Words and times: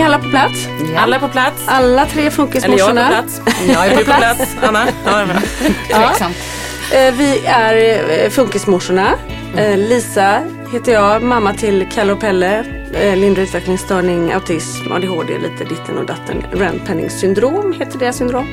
Är 0.00 0.04
alla 0.04 0.18
på 0.18 0.28
plats? 0.28 0.68
Alla 0.96 1.16
är 1.16 1.20
på 1.20 1.28
plats. 1.28 1.62
Alla 1.66 2.06
tre 2.06 2.22
Eller 2.22 2.22
jag 2.22 2.26
är 2.26 2.30
på 2.30 2.36
funkismorsorna. 2.36 3.08
plats. 3.08 3.40
Jag 3.68 3.86
är 3.86 3.96
på 3.96 4.04
plats. 4.04 4.56
Anna? 4.62 4.86
Ja, 5.04 5.16
det. 5.26 5.40
Ja. 5.90 6.10
Eh, 6.98 7.14
Vi 7.14 7.40
är 7.46 7.98
eh, 8.24 8.30
funkismorsorna. 8.30 9.08
Eh, 9.56 9.76
Lisa 9.76 10.40
heter 10.72 10.92
jag, 10.92 11.22
mamma 11.22 11.52
till 11.54 11.86
Kalle 11.94 12.12
och 12.12 12.20
Pelle. 12.20 12.64
Lindrig 13.16 13.44
utvecklingsstörning, 13.44 14.32
autism, 14.32 14.92
ADHD, 14.92 15.38
lite 15.38 15.64
ditten 15.64 15.98
och 15.98 16.06
datten. 16.06 16.46
Rand-Penning 16.52 17.10
syndrom 17.10 17.72
heter 17.78 17.98
det 17.98 18.12
syndrom. 18.12 18.46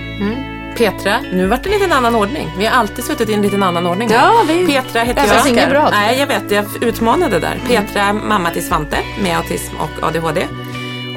Petra, 0.78 1.16
nu 1.34 1.48
vart 1.48 1.64
det 1.64 1.70
en 1.70 1.74
liten 1.80 1.92
annan 1.94 2.16
ordning. 2.16 2.48
Vi 2.58 2.66
har 2.66 2.78
alltid 2.80 3.06
suttit 3.06 3.30
i 3.30 3.34
en 3.34 3.42
liten 3.42 3.64
annan 3.64 3.86
ordning. 3.88 4.10
Ja, 4.12 4.32
vi- 4.48 4.68
Petra 4.68 5.02
heter 5.04 5.22
Det 5.28 5.36
jag. 5.36 5.48
inget 5.48 5.70
bra. 5.70 5.90
Nej, 5.92 6.20
jag 6.20 6.28
vet. 6.28 6.52
Jag 6.52 6.66
utmanade 6.84 7.40
där. 7.40 7.60
Petra, 7.68 8.14
mamma 8.14 8.50
till 8.50 8.68
Svante 8.68 8.98
med 9.24 9.38
autism 9.38 9.76
och 9.78 10.08
ADHD. 10.08 10.48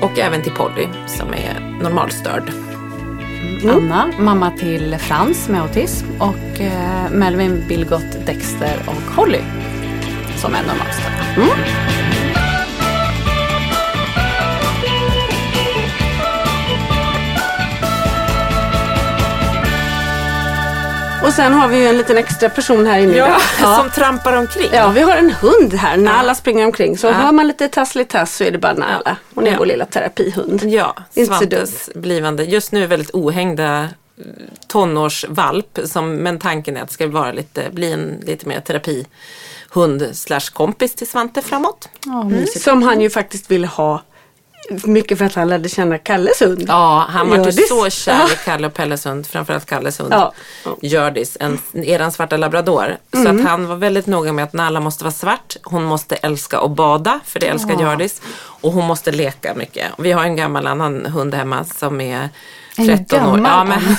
Och 0.03 0.19
även 0.19 0.43
till 0.43 0.53
Polly 0.53 0.89
som 1.07 1.29
är 1.29 1.79
normalstörd. 1.83 2.53
Mm. 3.63 3.77
Anna, 3.77 4.13
mamma 4.19 4.51
till 4.51 4.97
Frans 4.99 5.49
med 5.49 5.63
autism 5.63 6.07
och 6.19 6.61
eh, 6.61 7.11
Melvin, 7.11 7.65
Bilgot, 7.69 8.27
Dexter 8.27 8.77
och 8.87 9.15
Holly 9.17 9.41
som 10.37 10.55
är 10.55 10.63
normalstörda. 10.63 11.25
Mm. 11.37 12.02
Och 21.25 21.33
sen 21.33 21.53
har 21.53 21.69
vi 21.69 21.77
ju 21.79 21.87
en 21.87 21.97
liten 21.97 22.19
extra 22.19 22.49
person 22.49 22.87
här 22.87 22.99
inne 22.99 23.15
idag. 23.15 23.41
som 23.81 23.91
trampar 23.91 24.37
omkring. 24.37 24.69
Ja, 24.73 24.89
vi 24.91 25.01
har 25.01 25.17
en 25.17 25.31
hund 25.31 25.75
här. 25.75 25.97
Nala 25.97 26.35
springer 26.35 26.65
omkring. 26.67 26.99
Så 26.99 27.11
hör 27.13 27.33
man 27.33 27.47
lite 27.49 27.69
tasslig-tass 27.69 28.37
så 28.37 28.45
är 28.45 28.51
det 28.51 28.59
bara 28.59 28.73
Nala. 28.75 29.17
Hon 29.35 29.47
är 29.47 29.51
Ja. 29.53 29.57
vår 29.59 29.67
lilla 29.67 29.85
terapihund. 29.87 30.63
Ja, 30.65 30.97
Inte 31.15 31.35
Svantes 31.37 31.91
blivande, 31.95 32.45
just 32.45 32.73
nu 32.73 32.87
väldigt 32.87 33.11
ohängda 33.15 33.83
eh, 33.83 33.89
tonårsvalp. 34.69 35.79
Som, 35.85 36.15
men 36.17 36.39
tanken 36.39 36.77
är 36.77 36.81
att 36.83 36.89
det 36.89 36.95
ska 36.95 37.07
vara 37.09 37.33
lite, 37.33 37.71
bli 37.73 37.93
en 37.93 38.21
lite 38.27 38.49
mer 38.49 38.61
terapihund 38.61 40.09
slash 40.17 40.53
kompis 40.53 40.95
till 40.95 41.09
Svante 41.09 41.43
framåt. 41.43 41.89
Ja, 42.07 42.25
mysigt. 42.25 42.65
Som 42.65 42.83
han 42.83 43.01
ju 43.01 43.11
faktiskt 43.11 43.51
ville 43.51 43.67
ha. 43.67 44.03
Mycket 44.71 45.19
för 45.19 45.25
att 45.25 45.35
han 45.35 45.49
lärde 45.49 45.69
känna 45.69 45.99
Kalles 45.99 46.43
hund. 46.43 46.65
Ja, 46.69 47.07
han 47.09 47.29
var 47.31 47.37
ju 47.37 47.53
så 47.53 47.91
kär 47.91 48.33
i 48.33 48.37
Kalle 48.45 48.67
och 48.67 48.75
Pelles 48.75 49.07
hund, 49.07 49.27
framförallt 49.27 49.67
Kalles 49.67 50.01
hund. 50.01 50.13
Ja. 50.13 50.33
Hjördis, 50.81 51.37
en, 51.41 51.59
eran 51.73 52.13
svarta 52.13 52.37
labrador. 52.37 52.97
Så 53.13 53.29
att 53.29 53.43
han 53.45 53.67
var 53.67 53.77
väldigt 53.77 54.07
noga 54.07 54.33
med 54.33 54.45
att 54.45 54.53
Nalla 54.53 54.81
måste 54.81 55.05
vara 55.05 55.15
svart, 55.15 55.57
hon 55.63 55.85
måste 55.85 56.17
älska 56.17 56.59
att 56.59 56.71
bada, 56.71 57.21
för 57.25 57.41
det 57.41 57.47
älskar 57.47 57.81
Hjördis. 57.81 58.23
Och 58.35 58.73
hon 58.73 58.87
måste 58.87 59.13
leka 59.13 59.55
mycket. 59.55 59.87
Vi 59.99 60.13
har 60.13 60.23
en 60.25 60.37
gammal 60.37 60.67
annan 60.67 61.07
hund 61.07 61.35
hemma 61.35 61.65
som 61.65 62.01
är 62.01 62.29
En 62.77 62.87
13 62.87 63.27
år. 63.27 63.41
Ja, 63.45 63.65
men, 63.65 63.97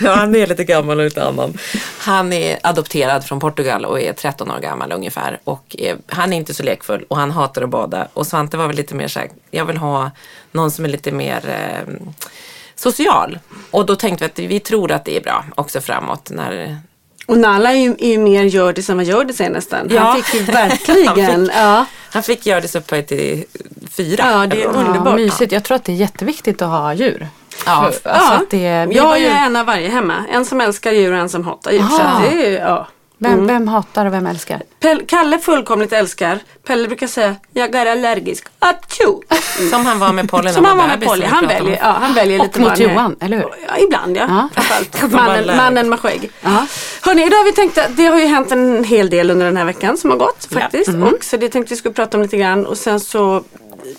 ja, 0.00 0.14
han 0.14 0.34
är 0.34 0.46
lite 0.46 0.64
gammal 0.64 0.98
och 0.98 1.04
lite 1.04 1.24
annan. 1.24 1.58
Han 1.98 2.32
är 2.32 2.58
adopterad 2.62 3.24
från 3.24 3.40
Portugal 3.40 3.84
och 3.84 4.00
är 4.00 4.12
13 4.12 4.50
år 4.50 4.58
gammal 4.58 4.92
ungefär. 4.92 5.40
Och 5.44 5.76
är, 5.78 5.96
han 6.06 6.32
är 6.32 6.36
inte 6.36 6.54
så 6.54 6.62
lekfull 6.62 7.04
och 7.08 7.16
han 7.16 7.30
hatar 7.30 7.62
att 7.62 7.70
bada. 7.70 8.08
Och 8.12 8.26
Svante 8.26 8.56
var 8.56 8.66
väl 8.66 8.76
lite 8.76 8.94
mer 8.94 9.08
så 9.08 9.18
här, 9.18 9.28
jag 9.50 9.64
vill 9.64 9.76
ha 9.76 10.10
någon 10.52 10.70
som 10.70 10.84
är 10.84 10.88
lite 10.88 11.12
mer 11.12 11.40
eh, 11.48 11.94
social. 12.74 13.38
Och 13.70 13.86
då 13.86 13.96
tänkte 13.96 14.24
vi 14.36 14.44
att 14.44 14.50
vi 14.50 14.60
tror 14.60 14.92
att 14.92 15.04
det 15.04 15.16
är 15.16 15.20
bra 15.20 15.44
också 15.54 15.80
framåt. 15.80 16.30
När, 16.30 16.78
Och 17.26 17.38
Nala 17.38 17.72
är 17.72 17.76
ju, 17.76 17.90
är 17.98 18.08
ju 18.08 18.18
mer 18.18 18.42
Hjördis 18.44 18.90
än 18.90 18.96
vad 18.96 19.06
Hjördis 19.06 19.40
är 19.40 19.50
nästan. 19.50 19.86
Ja. 19.90 20.00
Han 20.00 20.22
fick 20.22 20.34
ju 20.40 20.46
verkligen. 20.52 21.06
Han 21.08 21.46
fick- 21.46 21.54
ja. 21.56 21.84
han 22.10 22.22
fick 22.22 22.44
det 22.44 22.74
upphöjt 22.74 23.08
till 23.08 23.44
fyra. 23.90 24.24
Ja, 24.30 24.46
det 24.46 24.62
är 24.62 24.66
underbart. 24.66 25.06
Ja, 25.06 25.16
mysigt. 25.16 25.52
Jag 25.52 25.64
tror 25.64 25.76
att 25.76 25.84
det 25.84 25.92
är 25.92 25.96
jätteviktigt 25.96 26.62
att 26.62 26.68
ha 26.68 26.94
djur. 26.94 27.28
Ja, 27.66 27.90
För, 28.02 28.10
alltså 28.10 28.32
ja. 28.32 28.36
att 28.36 28.50
det, 28.50 28.86
vi 28.88 28.96
jag 28.96 29.02
har 29.04 29.16
ju 29.16 29.26
en 29.26 29.56
av 29.56 29.66
varje 29.66 29.88
hemma. 29.88 30.24
En 30.30 30.44
som 30.44 30.60
älskar 30.60 30.92
djur 30.92 31.12
och 31.12 31.18
en 31.18 31.28
som 31.28 31.44
hatar 31.44 31.72
djur. 31.72 31.82
Så 31.82 32.02
att 32.02 32.22
det 32.22 32.46
är, 32.56 32.60
ja. 32.60 32.86
vem, 33.18 33.46
vem 33.46 33.68
hatar 33.68 34.06
och 34.06 34.12
vem 34.12 34.26
älskar? 34.26 34.62
Pelle, 34.80 35.02
Kalle 35.06 35.38
fullkomligt 35.38 35.92
älskar. 35.92 36.38
Pelle 36.66 36.88
brukar 36.88 37.06
säga, 37.06 37.36
jag 37.52 37.74
är 37.74 37.86
allergisk. 37.86 38.46
Atjo! 38.58 39.22
Som 39.70 39.86
han 39.86 39.98
var 39.98 40.12
med 40.12 40.30
Polly 40.30 40.44
när 40.44 40.52
Som 40.52 40.64
han 40.64 40.76
var 40.78 40.88
bebis, 40.88 41.00
med 41.00 41.08
Polly. 41.08 41.26
Han 41.26 41.46
väljer, 41.46 41.78
ja, 41.82 41.96
han 42.00 42.14
väljer 42.14 42.38
lite 42.38 42.60
Och 42.62 42.68
mot. 42.70 42.78
Johan, 42.78 43.16
eller 43.20 43.36
hur? 43.36 43.48
Ja, 43.68 43.78
ibland 43.78 44.16
ja. 44.16 44.48
Mannen, 45.10 45.56
mannen 45.56 45.88
med 45.88 46.00
skägg. 46.00 46.30
Ja. 46.42 46.66
Hörni, 47.02 47.26
idag 47.26 47.36
har 47.36 47.44
vi 47.44 47.52
tänkt 47.52 47.78
att 47.78 47.96
det 47.96 48.06
har 48.06 48.18
ju 48.18 48.26
hänt 48.26 48.52
en 48.52 48.84
hel 48.84 49.10
del 49.10 49.30
under 49.30 49.46
den 49.46 49.56
här 49.56 49.64
veckan 49.64 49.96
som 49.96 50.10
har 50.10 50.16
gått 50.16 50.46
Ja. 50.50 50.60
faktiskt. 50.60 50.88
Och 50.88 51.24
så 51.24 51.36
det 51.36 51.48
tänkte 51.48 51.74
vi 51.74 51.78
skulle 51.78 51.94
prata 51.94 52.16
om 52.16 52.22
lite 52.22 52.36
grann. 52.36 52.66
Och 52.66 52.78
sen 52.78 53.00
så 53.00 53.42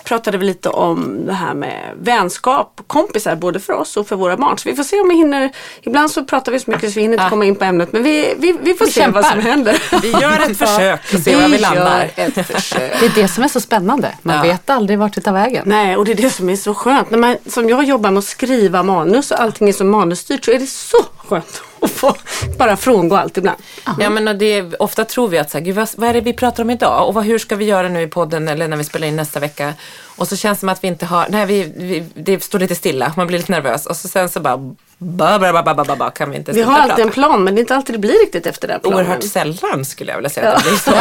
pratade 0.03 0.37
vi 0.37 0.45
lite 0.45 0.69
om 0.69 1.25
det 1.25 1.33
här 1.33 1.53
med 1.53 1.93
vänskap, 2.01 2.81
kompisar 2.87 3.35
både 3.35 3.59
för 3.59 3.73
oss 3.73 3.97
och 3.97 4.07
för 4.07 4.15
våra 4.15 4.37
barn. 4.37 4.57
Så 4.57 4.69
vi 4.69 4.75
får 4.75 4.83
se 4.83 4.99
om 4.99 5.09
vi 5.09 5.15
hinner. 5.15 5.51
Ibland 5.81 6.11
så 6.11 6.23
pratar 6.25 6.51
vi 6.51 6.59
så 6.59 6.71
mycket 6.71 6.89
så 6.89 6.95
vi 6.95 7.01
hinner 7.01 7.13
inte 7.13 7.23
Ja. 7.23 7.29
komma 7.29 7.45
in 7.45 7.55
på 7.55 7.65
ämnet. 7.65 7.91
Men 7.93 8.03
vi, 8.03 8.33
vi, 8.37 8.51
vi 8.61 8.73
får 8.73 8.85
Vi 8.85 8.91
se 8.91 9.07
vad 9.07 9.25
som 9.25 9.33
kämpar. 9.33 9.49
händer. 9.49 9.83
Vi 10.01 10.11
gör 10.11 10.39
ett 10.51 10.57
försök 10.67 11.13
och 11.13 11.19
ser 11.19 11.41
var 11.41 11.49
vi 11.49 11.57
landar. 11.57 12.11
gör 12.17 12.27
ett 12.27 12.47
försök. 12.47 12.99
Det 12.99 13.05
är 13.05 13.11
det 13.15 13.27
som 13.27 13.43
är 13.43 13.47
så 13.47 13.59
spännande. 13.61 14.11
Man 14.21 14.35
Ja. 14.35 14.41
vet 14.41 14.69
aldrig 14.69 14.99
vart 14.99 15.13
det 15.15 15.21
tar 15.21 15.33
vägen. 15.33 15.63
Nej, 15.65 15.97
och 15.97 16.05
det 16.05 16.11
är 16.11 16.15
det 16.15 16.29
som 16.29 16.49
är 16.49 16.55
så 16.55 16.73
skönt. 16.73 17.09
När 17.11 17.17
man, 17.17 17.37
som 17.45 17.69
jag 17.69 17.83
jobbar 17.83 18.11
med 18.11 18.17
att 18.19 18.25
skriva 18.25 18.83
manus 18.83 19.31
och 19.31 19.39
allting 19.41 19.69
är 19.69 19.73
så 19.73 19.83
manusstyrt 19.83 20.45
så 20.45 20.51
är 20.51 20.59
det 20.59 20.67
så 20.67 20.97
skönt 21.27 21.61
att 21.81 21.91
få 21.91 22.15
bara 22.57 22.77
frångå 22.77 23.15
allt 23.15 23.37
ibland. 23.37 23.57
Ja, 23.99 24.09
men 24.09 24.37
det, 24.37 24.45
är, 24.45 24.81
ofta 24.81 25.05
tror 25.05 25.27
vi 25.27 25.37
att 25.37 25.51
så 25.51 25.57
här, 25.57 25.65
Gud, 25.65 25.75
vad, 25.75 25.89
vad 25.97 26.09
är 26.09 26.13
det 26.13 26.21
vi 26.21 26.33
pratar 26.33 26.63
om 26.63 26.69
idag 26.69 27.07
och 27.07 27.13
vad, 27.13 27.25
hur 27.25 27.39
ska 27.39 27.55
vi 27.55 27.65
göra 27.65 27.89
nu 27.89 28.01
i 28.01 28.07
podden 28.07 28.47
eller 28.47 28.67
när 28.67 28.77
vi 28.77 28.83
spelar 28.83 29.07
in 29.07 29.15
nästa 29.15 29.39
vecka? 29.39 29.73
Och 30.17 30.27
så 30.27 30.35
känns 30.35 30.57
det 30.57 30.59
som 30.59 30.69
att 30.69 30.83
vi 30.83 30.87
inte 30.87 31.05
har, 31.05 31.27
nej 31.29 31.45
vi, 31.45 31.73
vi, 31.75 32.05
det 32.13 32.43
står 32.43 32.59
lite 32.59 32.75
stilla, 32.75 33.13
man 33.17 33.27
blir 33.27 33.37
lite 33.37 33.51
nervös 33.51 33.85
och 33.85 33.95
så 33.95 34.07
sen 34.07 34.29
så 34.29 34.39
bara 34.39 34.75
ba, 34.97 35.39
ba, 35.39 35.53
ba, 35.53 35.63
ba, 35.63 35.73
ba, 35.73 35.83
ba, 35.85 35.95
ba, 35.95 36.09
kan 36.11 36.29
vi 36.29 36.37
inte 36.37 36.51
Vi 36.51 36.61
har 36.61 36.73
alltid 36.73 36.89
prata. 36.89 37.01
en 37.01 37.09
plan 37.11 37.43
men 37.43 37.55
det 37.55 37.59
är 37.59 37.61
inte 37.61 37.75
alltid 37.75 37.95
det 37.95 37.99
blir 37.99 38.19
riktigt 38.25 38.45
efter 38.47 38.67
den 38.67 38.79
planen. 38.79 38.97
Oerhört 38.97 39.23
sällan 39.23 39.85
skulle 39.85 40.11
jag 40.11 40.17
vilja 40.17 40.29
säga 40.29 40.51
att 40.53 40.63
det 40.63 40.69
blir 40.69 40.79
så. 40.79 40.91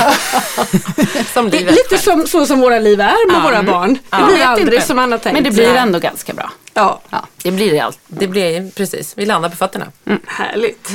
som 1.34 1.50
Det 1.50 1.58
är 1.62 1.70
lite 1.70 1.98
som, 1.98 2.26
så 2.26 2.46
som 2.46 2.60
våra 2.60 2.78
liv 2.78 3.00
är 3.00 3.26
med 3.26 3.36
Ja. 3.36 3.40
våra 3.42 3.62
barn. 3.62 3.94
Det 3.94 4.00
Ja. 4.10 4.26
blir 4.26 4.42
aldrig 4.44 4.74
inte. 4.74 4.86
som 4.86 4.96
man 4.96 5.12
har 5.12 5.18
tänkt 5.18 5.34
Men 5.34 5.44
det 5.44 5.50
blir 5.50 5.74
ändå 5.74 5.98
ganska 5.98 6.32
bra. 6.34 6.50
Ja, 6.74 7.00
Ja. 7.10 7.26
Det 7.42 7.50
blir 7.50 7.72
det 7.72 7.80
allt. 7.80 7.98
Det 8.06 8.26
blir 8.26 8.70
precis, 8.70 9.12
vi 9.16 9.26
landar 9.26 9.48
på 9.48 9.56
fötterna. 9.56 9.86
härligt. 10.26 10.88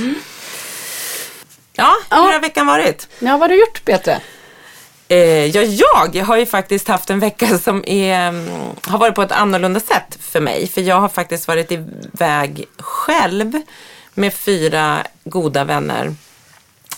Ja, 1.73 1.93
hur 2.09 2.17
Ja. 2.17 2.31
har 2.33 2.39
veckan 2.39 2.67
varit? 2.67 3.07
Ja, 3.19 3.31
vad 3.31 3.39
har 3.41 3.47
du 3.47 3.59
gjort 3.59 3.85
Petra? 3.85 4.13
Eh, 5.11 5.45
ja, 5.45 6.07
jag 6.13 6.25
har 6.25 6.37
ju 6.37 6.45
faktiskt 6.45 6.87
haft 6.87 7.09
en 7.09 7.19
vecka 7.19 7.57
som 7.57 7.83
är, 7.87 8.27
mm, 8.27 8.49
har 8.81 8.97
varit 8.97 9.15
på 9.15 9.21
ett 9.21 9.31
annorlunda 9.31 9.79
sätt 9.79 10.17
för 10.19 10.41
mig. 10.41 10.67
För 10.67 10.81
jag 10.81 10.99
har 10.99 11.09
faktiskt 11.09 11.47
varit 11.47 11.71
iväg 11.71 12.65
själv 12.77 13.61
med 14.13 14.33
fyra 14.33 15.03
goda 15.23 15.63
vänner 15.63 16.13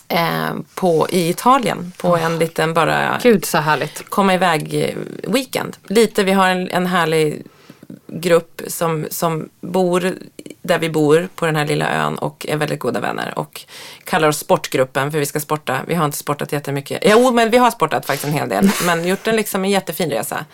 eh, 0.07 0.53
på, 0.75 1.07
i 1.09 1.29
Italien. 1.29 1.91
På 1.97 2.17
en 2.17 2.39
liten 2.39 2.73
bara 2.73 3.19
Gud 3.23 3.45
så 3.45 3.57
härligt. 3.57 4.09
komma 4.09 4.33
iväg 4.33 4.73
eh, 4.73 4.95
weekend. 5.31 5.77
Lite, 5.87 6.23
vi 6.23 6.31
har 6.31 6.47
en, 6.49 6.69
en 6.69 6.85
härlig 6.85 7.43
grupp 8.07 8.61
som, 8.67 9.07
som 9.09 9.49
bor 9.61 10.13
där 10.63 10.79
vi 10.79 10.89
bor 10.89 11.29
på 11.35 11.45
den 11.45 11.55
här 11.55 11.65
lilla 11.65 11.91
ön 11.91 12.15
och 12.17 12.45
är 12.49 12.57
väldigt 12.57 12.79
goda 12.79 12.99
vänner 12.99 13.33
och 13.39 13.61
kallar 14.03 14.27
oss 14.27 14.37
sportgruppen 14.37 15.11
för 15.11 15.19
vi 15.19 15.25
ska 15.25 15.39
sporta. 15.39 15.79
Vi 15.87 15.95
har 15.95 16.05
inte 16.05 16.17
sportat 16.17 16.51
jättemycket. 16.51 17.03
Jo, 17.05 17.31
men 17.31 17.49
vi 17.49 17.57
har 17.57 17.71
sportat 17.71 18.05
faktiskt 18.05 18.25
en 18.25 18.33
hel 18.33 18.49
del. 18.49 18.69
Men 18.85 19.07
gjort 19.07 19.27
en, 19.27 19.35
liksom, 19.35 19.63
en 19.63 19.71
jättefin 19.71 20.09
resa. 20.09 20.45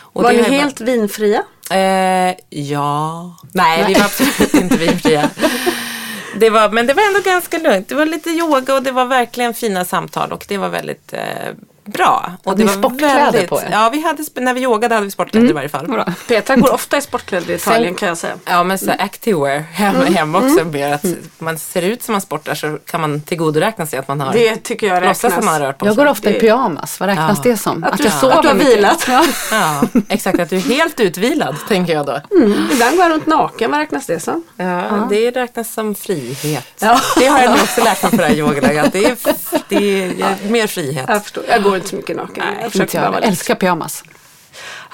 Och 0.00 0.22
Var 0.22 0.32
ni 0.32 0.42
helt 0.42 0.80
vinfria? 0.80 1.42
Eh, 1.70 2.34
ja. 2.48 3.36
Nej, 3.52 3.84
vi 3.86 3.94
var 3.94 4.04
absolut 4.04 4.54
inte 4.54 4.76
vinfria. 4.76 5.30
Det 6.36 6.50
var, 6.50 6.68
men 6.68 6.86
det 6.86 6.94
var 6.94 7.02
ändå 7.06 7.20
ganska 7.20 7.58
lugnt. 7.58 7.88
Det 7.88 7.94
var 7.94 8.06
lite 8.06 8.30
yoga 8.30 8.74
och 8.74 8.82
det 8.82 8.92
var 8.92 9.04
verkligen 9.04 9.54
fina 9.54 9.84
samtal 9.84 10.32
och 10.32 10.44
det 10.48 10.58
var 10.58 10.68
väldigt 10.68 11.12
eh, 11.12 11.20
bra. 11.84 12.32
Och 12.44 12.50
Hade 12.50 12.62
det 12.64 12.70
ni 12.70 12.76
var 12.76 12.82
sportkläder 12.88 13.46
på 13.46 13.60
er? 13.60 13.68
Ja, 13.72 13.88
vi 13.92 14.02
hade, 14.02 14.22
när 14.34 14.54
vi 14.54 14.60
yogade 14.62 14.94
hade 14.94 15.04
vi 15.04 15.10
sportkläder 15.10 15.48
i 15.48 15.52
varje 15.52 15.68
fall. 15.68 15.86
Bra. 15.88 16.04
Petra 16.28 16.56
går 16.56 16.72
ofta 16.74 16.96
i 16.96 17.00
sportkläder 17.00 17.50
i 17.50 17.54
Italien 17.54 17.94
kan 17.94 18.08
jag 18.08 18.18
säga. 18.18 18.34
Ja, 18.44 18.62
men 18.62 18.78
så 18.78 18.90
activewear 18.98 19.58
hemma, 19.60 20.04
hemma 20.04 20.38
också. 20.38 20.64
Mer 20.64 20.92
att 20.92 21.04
man 21.38 21.58
ser 21.58 21.82
ut 21.82 22.02
som 22.02 22.12
man 22.12 22.20
sportar 22.20 22.54
så 22.54 22.78
kan 22.86 23.00
man 23.00 23.20
tillgodoräkna 23.20 23.86
sig 23.86 23.98
att 23.98 24.08
man 24.08 24.20
har 24.20 24.32
Det 24.32 24.56
tycker 24.56 24.86
jag 24.86 25.02
låtsas 25.02 25.20
som 25.20 25.28
räknas. 25.30 25.44
man 25.44 25.54
har 25.54 25.60
rört 25.60 25.78
på 25.78 25.86
Jag 25.86 25.96
går 25.96 26.06
ofta 26.06 26.30
i 26.30 26.40
pyjamas. 26.40 27.00
Vad 27.00 27.08
räknas 27.08 27.38
Ja. 27.44 27.50
det 27.50 27.56
som? 27.56 27.84
Att 27.84 27.98
du- 27.98 28.04
jag 28.04 28.12
sover 28.12 28.34
att 28.36 28.42
du 28.42 28.48
har 28.48 28.54
vilat. 28.54 29.04
Ja. 29.08 29.24
Ja, 29.50 29.82
exakt. 30.08 30.38
Att 30.40 30.50
du 30.50 30.56
är 30.56 30.60
helt 30.60 31.00
utvilad, 31.00 31.56
tänker 31.68 31.92
jag 31.92 32.06
då. 32.06 32.20
Ibland 32.72 32.96
går 32.96 33.04
jag 33.04 33.10
runt 33.10 33.26
naken, 33.26 33.70
vad 33.70 33.80
räknas 33.80 34.06
det 34.06 34.20
som? 34.20 34.42
Ja, 34.56 35.06
det 35.10 35.30
räknas 35.30 35.72
som 35.74 35.94
frihet. 35.94 36.66
Ja. 36.78 37.00
Det 37.18 37.26
har 37.26 37.40
jag 37.40 37.50
nog 37.50 37.60
också 37.60 37.80
lärt 37.84 38.02
mig 38.02 38.10
på 38.10 38.16
det 38.16 38.24
här 38.24 38.34
yogaläget. 38.34 38.92
Det 38.92 39.04
är, 39.04 39.16
det 39.68 39.76
är 40.02 40.12
ja, 40.18 40.26
mer 40.48 40.66
frihet. 40.66 41.04
Jag 41.08 41.22
förstår, 41.22 41.44
jag 41.48 41.62
går 41.62 41.73
inte 41.76 41.88
så 41.88 41.96
mycket 41.96 42.16
naken. 42.16 42.44
Nej, 42.46 42.68
jag 42.74 42.82
Inte 42.82 42.96
jag. 42.96 43.14
Jag 43.14 43.24
älskar 43.24 43.54
pyjamas. 43.54 44.04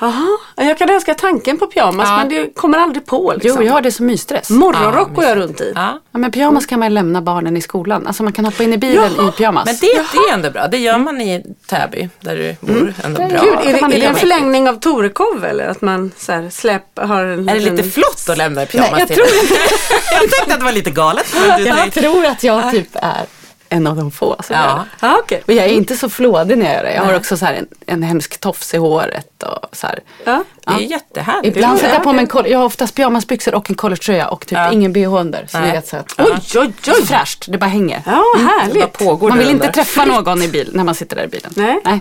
Jaha, 0.01 0.27
jag 0.57 0.79
kan 0.79 0.89
älska 0.91 1.15
tanken 1.15 1.59
på 1.59 1.67
pyjamas 1.67 2.09
Ja. 2.09 2.17
men 2.17 2.29
det 2.29 2.55
kommer 2.55 2.79
aldrig 2.79 3.07
på 3.07 3.33
liksom. 3.37 3.61
Jo, 3.61 3.67
jag 3.67 3.73
har 3.73 3.81
det 3.81 3.93
som 3.93 4.07
mysstress. 4.07 4.51
Morgonrock 4.51 5.09
Ja, 5.11 5.15
går 5.15 5.25
jag 5.25 5.37
runt 5.37 5.61
i. 5.61 5.73
Ja. 5.75 6.01
Ja, 6.13 6.19
men 6.19 6.31
pyjamas 6.31 6.67
kan 6.67 6.81
man 6.81 6.95
lämna 6.95 7.23
barnen 7.23 7.57
i 7.57 7.61
skolan. 7.61 8.07
Alltså 8.07 8.23
man 8.23 8.33
kan 8.33 8.45
hoppa 8.45 8.63
in 8.63 8.73
i 8.73 8.79
bilen 8.79 9.13
Jaha, 9.17 9.29
i 9.29 9.33
pyjamas. 9.33 9.65
Men 9.67 9.75
det, 9.81 9.87
det 10.13 10.19
är 10.31 10.35
ändå 10.35 10.51
bra. 10.51 10.69
Det 10.69 10.79
gör 10.79 10.99
man 10.99 11.21
i 11.21 11.45
Täby, 11.67 12.09
där 12.21 12.37
du 12.37 12.57
bor. 12.67 12.95
Ändå 13.05 13.19
bra. 13.29 13.29
Gud, 13.29 13.53
är 13.53 13.73
det, 13.73 13.97
är 13.97 14.01
det 14.01 14.07
en 14.07 14.15
förlängning 14.15 14.69
av 14.69 14.75
Torekov 14.81 15.45
eller 15.45 15.69
att 15.69 15.81
man 15.81 16.11
så 16.17 16.33
här, 16.33 16.51
släpp, 16.51 16.99
har 16.99 17.25
en 17.25 17.49
Är 17.49 17.55
det 17.55 17.61
lite 17.71 17.91
flott 17.91 18.27
att 18.31 18.39
lämna 18.39 18.63
i 18.63 18.67
pyjamas 18.67 18.91
Nej, 18.93 19.01
jag 19.01 19.09
till? 19.09 19.17
tror 19.17 19.27
jag 20.13 20.31
tänkte 20.31 20.53
att 20.55 20.59
det 20.59 20.65
var 20.65 20.73
lite 20.73 20.91
galet. 20.91 21.27
Men 21.49 21.63
du, 21.63 21.69
Jag 21.69 21.93
tror 21.93 22.27
att 22.27 22.43
jag 22.43 22.71
typ 22.71 22.89
är 22.95 23.25
en 23.73 23.87
av 23.87 23.97
de 23.97 24.11
få 24.11 24.37
som 24.47 24.57
Ja. 24.57 24.85
Ja, 25.01 25.19
okej. 25.23 25.43
Och 25.47 25.53
jag 25.53 25.65
är 25.65 25.69
inte 25.71 25.97
så 25.97 26.09
flådig 26.11 26.59
när 26.59 26.67
jag 26.67 26.75
gör 26.75 26.83
det. 26.83 26.95
Jag 26.95 27.03
har 27.03 27.15
också 27.17 27.37
så 27.37 27.45
här 27.45 27.55
en, 27.55 27.67
en 27.87 28.03
hemsk 28.03 28.41
tofs 28.41 28.75
i 28.75 28.77
håret. 28.77 29.43
Och 29.43 29.77
så 29.77 29.87
här. 29.87 29.99
Ja. 30.25 30.45
det 30.65 30.73
är 30.73 30.79
jättehärligt. 30.79 31.57
Ibland 31.57 31.79
sätter 31.79 31.95
jag 31.95 32.03
på 32.03 32.13
mig 32.13 32.29
en 32.33 32.51
Jag 32.51 32.59
har 32.59 32.67
oftast 32.67 32.95
pyjamasbyxor 32.95 33.55
och 33.55 33.71
en 33.71 33.77
collegetröja 33.77 34.29
och 34.29 34.47
typ 34.47 34.59
Ja. 34.59 34.73
ingen 34.73 34.93
bh 34.93 35.15
under. 35.15 35.47
Så 35.47 35.59
Nej. 35.59 35.71
det 35.71 35.77
är 35.77 35.81
så 35.83 35.97
att, 35.97 36.15
Oj, 36.19 36.61
oj, 36.61 36.73
oj. 36.87 37.07
fräscht. 37.07 37.45
Det 37.49 37.59
bara 37.59 37.67
hänger. 37.67 38.03
Ja, 38.07 38.23
Vad 38.37 38.47
härligt. 38.47 38.93
pågår 38.99 39.29
Man 39.29 39.39
vill 39.39 39.51
inte 39.51 39.69
träffa 39.73 40.05
någon 40.05 40.43
i 40.43 40.49
bil 40.49 40.71
när 40.75 40.85
man 40.85 40.95
sitter 40.95 41.17
där 41.17 41.25
i 41.25 41.29
bilen. 41.29 41.53
Nej. 41.57 42.01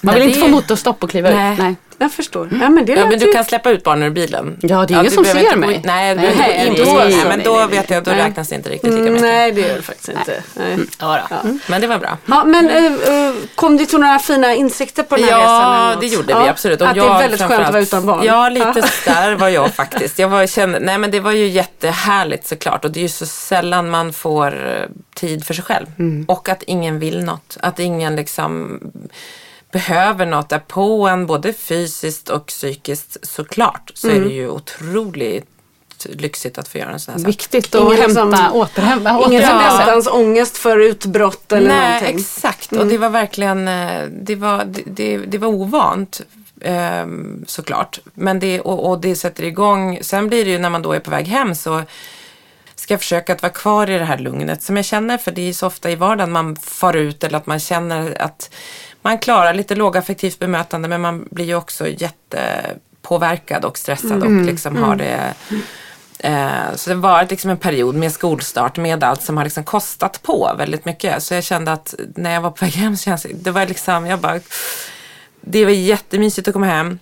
Man 0.00 0.14
vill 0.14 0.24
inte 0.24 0.38
få 0.38 0.48
motorstopp 0.48 1.04
och 1.04 1.10
kliva 1.10 1.30
Nej. 1.30 1.52
ut. 1.52 1.58
Nej. 1.58 1.74
Jag 2.00 2.12
förstår. 2.12 2.48
Ja, 2.60 2.68
men 2.68 2.84
det 2.86 2.92
Ja, 2.92 2.98
lät 2.98 3.08
men 3.08 3.18
du 3.18 3.26
ju- 3.26 3.32
kan 3.32 3.44
släppa 3.44 3.70
ut 3.70 3.84
barnen 3.84 4.06
ur 4.08 4.10
bilen. 4.10 4.56
Ja, 4.62 4.68
det 4.86 4.94
är 4.94 5.00
ingen 5.00 5.04
du 5.04 5.10
som 5.10 5.22
behöver 5.22 5.40
ser 5.40 5.46
inte 5.46 5.60
gå 5.60 5.66
mig. 5.66 5.76
in- 5.76 5.82
Nej, 5.84 6.14
du 6.14 6.20
Nej, 6.20 6.36
behöver 6.36 6.66
inte 6.66 6.84
gå 6.84 6.90
in 6.90 6.96
nej, 6.96 6.96
på 6.96 6.98
nej, 7.04 7.08
nej, 7.08 7.16
nej, 7.28 7.36
men 7.36 7.44
då 7.44 7.56
nej, 7.56 7.66
vet 7.78 7.90
jag, 7.90 8.04
då 8.04 8.10
nej. 8.10 8.20
räknas 8.20 8.48
det 8.48 8.54
inte 8.54 8.70
riktigt 8.70 8.90
lika 8.90 9.00
Mm, 9.02 9.12
mycket. 9.12 9.28
nej, 9.28 9.52
det 9.52 9.60
gör 9.60 9.76
det 9.76 9.82
faktiskt 9.82 10.08
inte. 10.08 10.42
Nej. 10.54 10.78
Ja, 11.00 11.20
då. 11.30 11.36
Men 11.66 11.80
det 11.80 11.86
var 11.86 11.98
bra. 11.98 12.18
Ja, 12.26 12.44
men 12.44 12.70
eh, 12.70 12.84
eh, 12.86 13.34
kom 13.54 13.76
du 13.76 13.86
till 13.86 13.98
några 13.98 14.18
fina 14.18 14.54
insikter 14.54 15.02
på 15.02 15.16
den 15.16 15.24
här 15.24 15.38
resan? 15.38 15.72
eller 15.74 15.84
Ja, 15.84 15.90
något? 15.90 16.00
det 16.00 16.06
gjorde 16.06 16.32
Ja, 16.32 16.42
vi 16.42 16.48
absolut. 16.48 16.82
att 16.82 16.94
det 16.94 17.00
är 17.00 17.18
väldigt 17.18 17.40
skönt 17.40 17.52
att 17.66 17.72
vara 17.72 17.82
utan 17.82 18.06
barn. 18.06 18.24
Ja, 18.24 18.48
lite 18.48 18.82
där 19.04 19.34
var 19.34 19.48
jag 19.48 19.74
faktiskt. 19.74 20.18
Jag 20.18 20.28
var, 20.28 20.46
kände, 20.46 20.80
nej 20.80 20.98
men 20.98 21.10
det 21.10 21.20
var 21.20 21.32
ju 21.32 21.46
jättehärligt 21.48 22.46
såklart 22.46 22.84
och 22.84 22.90
det 22.90 23.00
är 23.00 23.02
ju 23.02 23.08
så 23.08 23.26
sällan 23.26 23.90
man 23.90 24.12
får 24.12 24.66
eh, 24.68 24.82
tid 25.14 25.44
för 25.46 25.54
sig 25.54 25.64
själv. 25.64 25.86
Mm. 25.98 26.24
Och 26.28 26.48
att 26.48 26.62
ingen 26.62 26.98
vill 26.98 27.24
något. 27.24 27.56
Att 27.60 27.78
ingen 27.78 28.16
liksom 28.16 28.80
behöver 29.72 30.26
något 30.26 30.52
är 30.52 30.58
på 30.58 31.08
en 31.08 31.26
både 31.26 31.52
fysiskt 31.52 32.28
och 32.28 32.46
psykiskt 32.46 33.16
såklart. 33.22 33.90
Så 33.94 34.08
Mm. 34.08 34.20
är 34.22 34.28
det 34.28 34.34
ju 34.34 34.48
otroligt 34.48 35.46
lyxigt 36.04 36.58
att 36.58 36.68
få 36.68 36.78
göra 36.78 36.90
en 36.90 37.00
sån 37.00 37.12
här 37.14 37.18
sak. 37.20 37.28
Viktigt 37.28 37.74
att 37.74 37.80
Ingen 37.80 37.92
hämta, 38.00 38.24
liksom- 38.24 38.52
återhämta, 38.52 39.20
Ingen 39.28 39.42
förväntans 39.42 40.06
ångest 40.08 40.56
för 40.56 40.78
utbrott 40.78 41.52
eller 41.52 41.68
Nej, 41.68 41.88
någonting. 41.92 42.16
exakt. 42.18 42.72
Och 42.72 42.86
det 42.86 42.98
var 42.98 43.08
verkligen, 43.10 43.68
eh, 43.68 44.02
det 44.22 44.34
var, 44.34 44.64
det, 44.64 44.82
det, 44.86 45.16
det 45.18 45.38
var 45.38 45.48
ovant. 45.48 46.20
ehm, 46.60 47.44
såklart. 47.46 47.98
Men 48.14 48.38
det, 48.40 48.60
och, 48.60 48.90
och 48.90 49.00
det 49.00 49.16
sätter 49.16 49.44
igång. 49.44 49.98
Sen 50.02 50.28
blir 50.28 50.44
det 50.44 50.50
ju 50.50 50.58
när 50.58 50.70
man 50.70 50.82
då 50.82 50.92
är 50.92 51.00
på 51.00 51.10
väg 51.10 51.26
hem 51.26 51.54
så 51.54 51.82
ska 52.74 52.94
jag 52.94 53.00
försöka 53.00 53.32
att 53.32 53.42
vara 53.42 53.52
kvar 53.52 53.90
i 53.90 53.98
det 53.98 54.04
här 54.04 54.18
lugnet 54.18 54.62
som 54.62 54.76
jag 54.76 54.84
känner. 54.84 55.18
För 55.18 55.30
det 55.30 55.48
är 55.48 55.52
så 55.52 55.66
ofta 55.66 55.90
i 55.90 55.94
vardagen 55.94 56.32
man 56.32 56.56
far 56.56 56.96
ut 56.96 57.24
eller 57.24 57.38
att 57.38 57.46
man 57.46 57.60
känner 57.60 58.22
att 58.22 58.50
man 59.02 59.18
klarar 59.18 59.54
lite 59.54 59.74
lågaffektivt 59.74 60.38
bemötande 60.38 60.88
men 60.88 61.00
man 61.00 61.28
blir 61.30 61.44
ju 61.44 61.54
också 61.54 61.88
jättepåverkad 61.88 63.64
och 63.64 63.78
stressad 63.78 64.22
och 64.22 64.30
liksom 64.30 64.76
har 64.76 64.96
det 64.96 65.34
Eh, 66.18 66.74
så 66.74 66.90
det 66.90 66.96
har 66.96 67.02
varit 67.02 67.30
liksom 67.30 67.50
en 67.50 67.56
period 67.56 67.94
med 67.94 68.12
skolstart 68.12 68.76
med 68.76 69.04
allt 69.04 69.22
som 69.22 69.36
har 69.36 69.44
liksom 69.44 69.64
kostat 69.64 70.22
på 70.22 70.54
väldigt 70.58 70.84
mycket. 70.84 71.22
Så 71.22 71.34
jag 71.34 71.44
kände 71.44 71.72
att 71.72 71.94
när 72.16 72.34
jag 72.34 72.40
var 72.40 72.50
på 72.50 72.64
väg 72.64 72.74
hem 72.74 72.96
så 72.96 73.04
kändes 73.04 73.26
det 73.34 73.50
var 73.50 73.66
liksom, 73.66 74.06
jag 74.06 74.18
bara, 74.18 74.40
det 75.40 75.64
var 75.64 75.72
jättemysigt 75.72 76.48
att 76.48 76.54
komma 76.54 76.66
hem. 76.66 76.98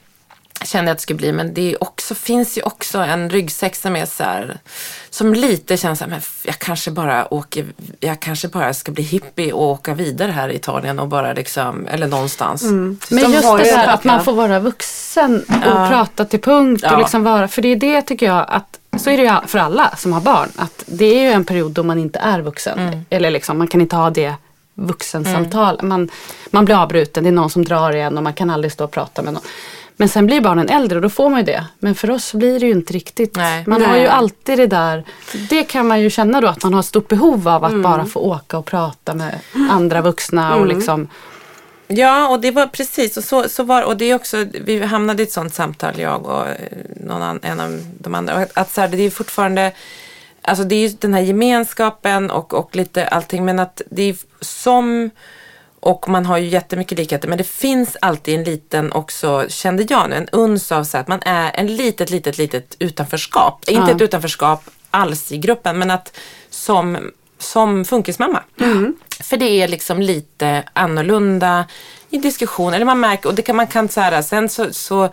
Kände 0.65 0.91
att 0.91 0.99
det 0.99 1.03
skulle 1.03 1.17
bli, 1.17 1.33
men 1.33 1.55
det 1.55 1.73
är 1.73 1.83
också, 1.83 2.15
finns 2.15 2.59
ju 2.59 2.63
också 2.63 2.99
en 2.99 3.31
ryggsäck 3.31 3.77
som 3.77 3.97
är 3.97 4.07
så 4.07 4.23
här, 4.23 4.59
som 5.11 5.35
lite 5.35 5.77
känns 5.77 5.99
så 5.99 6.05
här, 6.05 6.11
men 6.11 6.21
jag 6.43 6.59
kanske 6.59 6.91
bara 6.91 7.35
åker, 7.35 7.67
jag 8.01 8.21
kanske 8.21 8.49
bara 8.49 8.75
ska 8.75 8.93
bli 8.93 9.03
hippie 9.03 9.53
och 9.53 9.63
åka 9.63 9.95
vidare 9.95 10.33
här 10.33 10.49
i 10.49 10.55
Italien 10.57 10.99
och 10.99 11.09
bara 11.09 11.33
liksom, 11.33 11.87
eller 11.87 12.07
någonstans. 12.07 12.63
Men 12.63 12.99
De 13.09 13.17
just 13.17 13.43
det 13.43 13.65
där 13.65 13.85
en 13.85 13.89
att 13.91 14.05
man 14.05 14.25
får 14.25 14.33
vara 14.33 14.59
vuxen 14.61 15.45
och 15.49 15.55
Ja. 15.65 15.89
prata 15.91 16.25
till 16.25 16.41
punkt 16.41 16.85
och 16.85 16.93
Ja. 16.93 16.99
liksom 16.99 17.25
vara, 17.25 17.49
för 17.49 17.63
det 17.63 17.69
är 17.69 17.77
det 17.77 18.03
tycker 18.03 18.27
jag 18.27 18.45
att 18.49 18.79
så 18.99 19.11
är 19.11 19.17
det 19.17 19.23
ju 19.23 19.31
för 19.47 19.59
alla 19.59 19.97
som 19.97 20.13
har 20.13 20.21
barn. 20.21 20.49
Att 20.57 20.83
det 20.87 21.05
är 21.05 21.21
ju 21.23 21.31
en 21.31 21.45
period 21.45 21.73
då 21.73 21.83
man 21.83 21.99
inte 21.99 22.19
är 22.19 22.41
vuxen. 22.41 22.79
Mm. 22.79 23.05
Eller 23.11 23.31
liksom, 23.31 23.59
man 23.59 23.69
kan 23.69 23.81
inte 23.81 23.97
ha 23.97 24.11
det 24.11 24.35
vuxensamtal. 24.75 25.83
Man, 25.83 26.11
man 26.51 26.65
blir 26.65 26.77
avbruten, 26.83 27.25
det 27.25 27.31
är 27.31 27.33
någon 27.33 27.51
som 27.51 27.65
drar 27.65 27.93
igen 27.97 28.17
och 28.17 28.23
man 28.23 28.33
kan 28.35 28.51
aldrig 28.51 28.73
stå 28.73 28.85
och 28.85 28.91
prata 28.91 29.23
med 29.23 29.33
någon. 29.35 29.43
Men 29.97 30.09
sen 30.09 30.27
blir 30.27 30.41
barnen 30.41 30.69
äldre 30.69 30.97
och 30.97 31.03
då 31.03 31.09
får 31.11 31.31
man 31.31 31.39
ju 31.39 31.45
det. 31.45 31.65
Men 31.79 31.95
för 31.95 32.11
oss 32.11 32.33
blir 32.35 32.61
det 32.61 32.67
ju 32.67 32.73
inte 32.73 32.93
riktigt. 32.93 33.37
Nej. 33.37 33.65
Man 33.67 33.83
har 33.83 33.93
Nej. 33.93 34.01
ju 34.01 34.07
alltid 34.07 34.59
det 34.59 34.67
där. 34.67 35.05
Det 35.51 35.65
kan 35.65 35.87
man 35.89 36.01
ju 36.01 36.11
känna 36.11 36.41
då 36.41 36.49
att 36.49 36.63
man 36.63 36.73
har 36.75 36.81
ett 36.81 36.87
stort 36.87 37.09
behov 37.09 37.49
av 37.49 37.65
att 37.65 37.71
Mm. 37.71 37.83
bara 37.83 38.05
få 38.07 38.21
åka 38.21 38.59
och 38.59 38.65
prata 38.67 39.15
med 39.15 39.39
andra 39.71 40.01
vuxna. 40.03 40.57
Och 40.57 40.67
liksom, 40.67 41.09
Ja, 41.89 42.29
och 42.29 42.41
det 42.41 42.51
var 42.51 42.67
precis. 42.67 43.17
Och, 43.17 43.25
så, 43.25 43.49
så 43.49 43.63
var, 43.63 43.83
och 43.83 43.97
det 43.97 44.05
är 44.11 44.15
också, 44.15 44.45
vi 44.65 44.83
hamnade 44.85 45.23
i 45.23 45.27
ett 45.27 45.33
sånt 45.33 45.55
samtal, 45.55 45.99
jag 45.99 46.27
och 46.27 46.49
eh, 46.49 46.55
någon 47.01 47.23
an, 47.23 47.41
en 47.43 47.61
av 47.61 47.81
de 47.99 48.15
andra. 48.15 48.47
Att 48.55 48.73
så 48.73 48.81
här, 48.81 48.89
det 48.89 49.03
är 49.03 49.11
fortfarande, 49.11 49.73
alltså 50.43 50.65
det 50.65 50.75
är 50.75 50.89
ju 50.89 50.97
den 51.01 51.15
här 51.15 51.21
gemenskapen 51.21 52.31
och, 52.31 52.55
och 52.55 52.77
lite 52.77 53.07
allting. 53.09 53.45
Men 53.45 53.59
att 53.59 53.83
det 53.91 54.03
är 54.03 54.17
som, 54.41 55.11
och 55.87 56.09
man 56.09 56.27
har 56.27 56.39
ju 56.39 56.49
jättemycket 56.49 56.99
likheter. 56.99 57.29
Men 57.29 57.39
det 57.39 57.45
finns 57.45 57.97
alltid 58.01 58.35
en 58.35 58.45
liten 58.45 58.93
också, 58.93 59.47
kände 59.49 59.87
jag 59.89 60.11
nu, 60.11 60.17
en 60.17 60.29
uns 60.33 60.73
av 60.73 60.85
så 60.85 60.99
att 60.99 61.09
man 61.09 61.21
är 61.23 61.51
en 61.55 61.77
litet, 61.77 62.11
litet, 62.11 62.39
litet 62.39 62.77
utanförskap. 62.79 63.65
Inte 63.67 63.93
ett 63.93 64.01
utanförskap 64.01 64.71
alls 64.91 65.33
i 65.33 65.39
gruppen, 65.39 65.79
men 65.79 65.91
att 65.91 66.19
som, 66.51 67.11
som 67.39 67.85
funkismamma. 67.85 68.43
För 69.21 69.37
det 69.37 69.63
är 69.63 69.69
liksom 69.69 70.03
lite 70.03 70.63
annorlunda 70.73 71.67
i 72.11 72.19
diskussion. 72.19 72.75
Eller 72.75 72.85
man 72.85 73.01
märker, 73.01 73.29
och 73.29 73.35
det 73.35 73.43
kan 73.43 73.57
man 73.57 73.67
kan 73.67 73.89
så 73.89 74.01
här, 74.01 74.23
sen 74.23 74.49
så, 74.49 74.73
så 74.73 75.09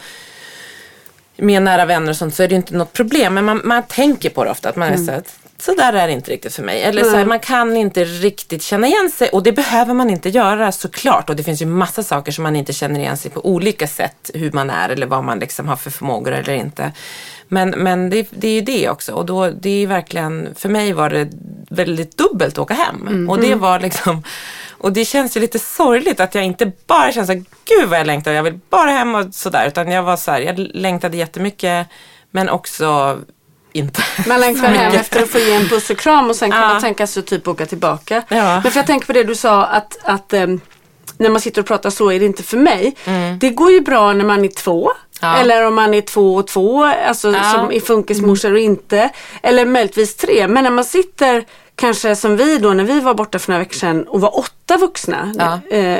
med 1.37 1.63
nära 1.63 1.85
vänner 1.85 2.09
och 2.09 2.15
sånt 2.15 2.35
så 2.35 2.43
är 2.43 2.47
det 2.47 2.55
inte 2.55 2.75
något 2.75 2.93
problem. 2.93 3.33
Men 3.33 3.45
man, 3.45 3.61
man 3.63 3.83
tänker 3.83 4.29
på 4.29 4.43
det 4.43 4.51
ofta. 4.51 4.69
Att 4.69 4.75
man 4.75 4.93
är 4.93 4.97
så 4.97 5.11
att 5.11 5.42
så 5.65 5.73
där 5.73 5.93
är 5.93 6.07
det 6.07 6.13
inte 6.13 6.31
riktigt 6.31 6.53
för 6.53 6.63
mig. 6.63 6.81
Eller 6.83 7.03
så 7.03 7.15
här, 7.15 7.25
man 7.25 7.39
kan 7.39 7.77
inte 7.77 8.03
riktigt 8.03 8.63
känna 8.63 8.87
igen 8.87 9.09
sig 9.09 9.29
och 9.29 9.43
det 9.43 9.51
behöver 9.51 9.93
man 9.93 10.09
inte 10.09 10.29
göra 10.29 10.71
såklart. 10.71 11.29
Och 11.29 11.35
det 11.35 11.43
finns 11.43 11.61
ju 11.61 11.65
massa 11.65 12.03
saker 12.03 12.31
som 12.31 12.43
man 12.43 12.55
inte 12.55 12.73
känner 12.73 12.99
igen 12.99 13.17
sig 13.17 13.31
på 13.31 13.45
olika 13.45 13.87
sätt. 13.87 14.31
Hur 14.33 14.51
man 14.51 14.69
är 14.69 14.89
eller 14.89 15.07
vad 15.07 15.23
man 15.23 15.39
liksom 15.39 15.67
har 15.67 15.75
för 15.75 15.89
förmågor 15.89 16.31
eller 16.31 16.53
inte. 16.53 16.91
Men, 17.47 17.69
men 17.69 18.09
det, 18.09 18.27
det 18.31 18.47
är 18.47 18.53
ju 18.53 18.61
det 18.61 18.89
också. 18.89 19.13
Och 19.13 19.25
då, 19.25 19.49
det 19.49 19.83
är 19.83 19.87
verkligen, 19.87 20.55
för 20.55 20.69
mig 20.69 20.93
var 20.93 21.09
det 21.09 21.29
väldigt 21.69 22.17
dubbelt 22.17 22.53
att 22.53 22.59
åka 22.59 22.73
hem. 22.73 23.29
Och 23.29 23.39
det 23.39 23.55
var 23.55 23.79
liksom 23.79 24.23
och 24.69 24.93
det 24.93 25.05
känns 25.05 25.37
ju 25.37 25.41
lite 25.41 25.59
sorgligt 25.59 26.19
att 26.19 26.35
jag 26.35 26.43
inte 26.43 26.71
bara 26.87 27.11
känner 27.11 27.25
så 27.25 27.33
här, 27.33 27.43
gud 27.65 27.89
vad 27.89 27.99
jag 27.99 28.07
längtar, 28.07 28.31
jag 28.31 28.43
vill 28.43 28.59
bara 28.69 28.89
hem 28.89 29.15
och 29.15 29.33
sådär. 29.33 29.67
Utan 29.67 29.91
jag 29.91 30.03
var 30.03 30.17
så 30.17 30.31
här, 30.31 30.41
jag 30.41 30.59
längtade 30.59 31.17
jättemycket 31.17 31.87
men 32.31 32.49
också 32.49 33.19
inte 33.73 34.03
Man 34.27 34.39
längtar 34.39 34.67
hem 34.67 34.93
efter 34.93 35.23
att 35.23 35.29
få 35.29 35.39
ge 35.39 35.53
en 35.53 35.69
puss 35.69 35.89
och 35.89 35.97
kram 35.97 36.29
och 36.29 36.35
sen 36.35 36.51
kan 36.51 36.61
Ja. 36.61 36.67
man 36.67 36.81
tänka 36.81 37.07
sig 37.07 37.19
att 37.19 37.27
typ 37.27 37.47
åka 37.47 37.65
tillbaka. 37.65 38.23
Ja. 38.29 38.59
Men 38.63 38.71
för 38.71 38.79
jag 38.79 38.87
tänker 38.87 39.07
på 39.07 39.13
det 39.13 39.23
du 39.23 39.35
sa 39.35 39.63
att, 39.65 39.97
att 40.03 40.33
ehm, 40.33 40.61
när 41.17 41.29
man 41.29 41.41
sitter 41.41 41.61
och 41.61 41.67
pratar 41.67 41.89
så 41.89 42.11
är 42.11 42.19
det 42.19 42.25
inte 42.25 42.43
för 42.43 42.57
mig. 42.57 42.95
Mm. 43.05 43.39
Det 43.39 43.49
går 43.49 43.71
ju 43.71 43.81
bra 43.81 44.13
när 44.13 44.25
man 44.25 44.45
är 44.45 44.49
två. 44.49 44.91
Ja. 45.21 45.37
Eller 45.37 45.67
om 45.67 45.75
man 45.75 45.93
är 45.93 46.01
två 46.01 46.35
och 46.35 46.47
två, 46.47 46.83
alltså 46.83 47.33
som 47.33 47.71
är 47.71 47.79
funkismorsor 47.79 48.51
och 48.53 48.59
inte. 48.59 49.09
Eller 49.43 49.65
möjligtvis 49.65 50.15
tre. 50.15 50.47
Men 50.47 50.63
när 50.63 50.71
man 50.71 50.85
sitter 50.85 51.45
kanske 51.75 52.15
som 52.15 52.37
vi 52.37 52.57
då 52.57 52.73
när 52.73 52.83
vi 52.83 52.99
var 52.99 53.13
borta 53.13 53.39
för 53.39 53.51
några 53.51 53.59
veckor 53.63 53.75
sedan 53.75 54.07
och 54.07 54.21
var 54.21 54.39
åtta 54.39 54.77
vuxna. 54.77 55.33
Ja. 55.37 55.77
Eh, 55.77 55.99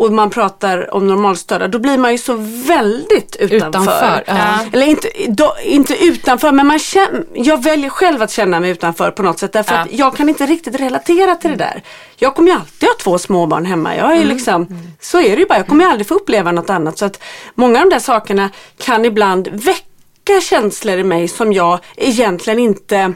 och 0.00 0.12
man 0.12 0.30
pratar 0.30 0.94
om 0.94 1.06
normalstörda, 1.06 1.68
då 1.68 1.78
blir 1.78 1.98
man 1.98 2.12
ju 2.12 2.18
så 2.18 2.34
väldigt 2.66 3.36
utanför. 3.36 3.56
Utanför, 3.68 4.24
ja. 4.26 4.58
Eller 4.72 4.86
inte, 4.86 5.08
då, 5.28 5.54
inte 5.64 6.04
utanför, 6.04 6.52
men 6.52 6.66
man 6.66 6.78
känner, 6.78 7.24
jag 7.34 7.62
väljer 7.62 7.90
själv 7.90 8.22
att 8.22 8.30
känna 8.30 8.60
mig 8.60 8.70
utanför 8.70 9.10
på 9.10 9.22
något 9.22 9.38
sätt. 9.38 9.52
Därför 9.52 9.74
Ja. 9.74 9.80
att 9.80 9.92
jag 9.92 10.16
kan 10.16 10.28
inte 10.28 10.46
riktigt 10.46 10.74
relatera 10.80 11.34
till 11.36 11.50
det 11.50 11.56
där. 11.56 11.82
Jag 12.16 12.34
kommer 12.34 12.48
ju 12.50 12.54
alltid 12.56 12.88
ha 12.88 12.94
två 13.02 13.18
småbarn 13.18 13.64
hemma. 13.66 13.96
Jag 13.96 14.10
är 14.12 14.16
Mm. 14.16 14.28
liksom, 14.28 14.66
Så 15.00 15.20
är 15.20 15.36
det 15.36 15.40
ju 15.42 15.46
bara. 15.46 15.58
Jag 15.58 15.66
kommer 15.66 15.84
ju 15.84 15.90
aldrig 15.90 16.06
få 16.08 16.14
uppleva 16.14 16.52
något 16.52 16.70
annat. 16.70 16.98
Så 16.98 17.04
att 17.04 17.22
många 17.54 17.78
av 17.78 17.84
de 17.84 17.90
där 17.94 18.00
sakerna 18.00 18.50
kan 18.78 19.04
ibland 19.04 19.48
väcka 19.52 20.40
känslor 20.42 20.98
i 20.98 21.04
mig 21.04 21.28
som 21.28 21.52
jag 21.52 21.78
egentligen 21.96 22.58
inte 22.58 23.12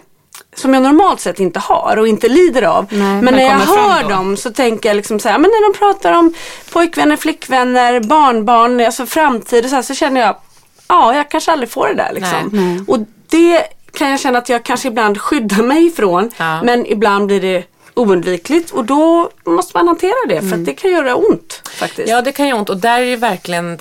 som 0.54 0.74
jag 0.74 0.82
normalt 0.82 1.20
sett 1.20 1.40
inte 1.40 1.58
har 1.58 1.96
och 1.96 2.08
inte 2.08 2.28
lider 2.28 2.62
av. 2.62 2.86
Nej, 2.90 3.22
men 3.22 3.34
när 3.34 3.42
jag 3.42 3.58
hör 3.58 4.08
dem 4.08 4.36
så 4.36 4.50
tänker 4.50 4.88
jag 4.88 4.96
liksom 4.96 5.20
så 5.20 5.28
här, 5.28 5.38
men 5.38 5.50
när 5.50 5.72
de 5.72 5.78
pratar 5.78 6.12
om 6.12 6.34
pojkvänner, 6.72 7.16
flickvänner, 7.16 8.00
barnbarn, 8.00 8.80
alltså 8.80 9.06
framtid 9.06 9.64
och 9.64 9.70
så 9.70 9.76
här, 9.76 9.82
så 9.82 9.94
känner 9.94 10.20
jag, 10.20 10.36
ja 10.88 11.14
jag 11.14 11.30
kanske 11.30 11.52
aldrig 11.52 11.70
får 11.70 11.88
det 11.88 11.94
där 11.94 12.12
liksom. 12.12 12.50
Nej. 12.52 12.84
Och 12.86 12.98
det 13.28 13.62
kan 13.92 14.10
jag 14.10 14.20
känna 14.20 14.38
att 14.38 14.48
jag 14.48 14.62
kanske 14.62 14.88
ibland 14.88 15.20
skyddar 15.20 15.62
mig 15.62 15.86
ifrån. 15.86 16.30
Ja. 16.36 16.62
Men 16.62 16.86
ibland 16.86 17.26
blir 17.26 17.40
det 17.40 17.64
oundvikligt 17.94 18.70
och 18.70 18.84
då 18.84 19.30
måste 19.44 19.76
man 19.76 19.88
hantera 19.88 20.14
det 20.28 20.40
för 20.40 20.54
att 20.54 20.64
det 20.64 20.74
kan 20.74 20.90
göra 20.90 21.14
ont 21.14 21.62
faktiskt. 21.74 22.08
Ja, 22.08 22.22
det 22.22 22.32
kan 22.32 22.48
göra 22.48 22.58
ont 22.58 22.70
och 22.70 22.76
där 22.76 23.00
är 23.00 23.06
det 23.06 23.16
verkligen 23.16 23.78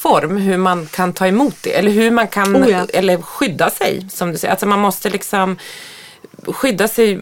dagsform 0.00 0.36
hur 0.36 0.56
man 0.56 0.86
kan 0.86 1.12
ta 1.12 1.26
emot 1.26 1.56
det. 1.62 1.78
Eller 1.78 1.90
hur 1.90 2.10
man 2.10 2.28
kan, 2.28 2.56
Oh 2.56 2.70
ja. 2.70 2.86
eller 2.92 3.22
skydda 3.22 3.70
sig 3.70 4.06
som 4.10 4.32
du 4.32 4.38
säger. 4.38 4.52
Alltså 4.52 4.66
man 4.66 4.78
måste 4.78 5.10
liksom 5.10 5.58
skydda 6.46 6.88
sig, 6.88 7.20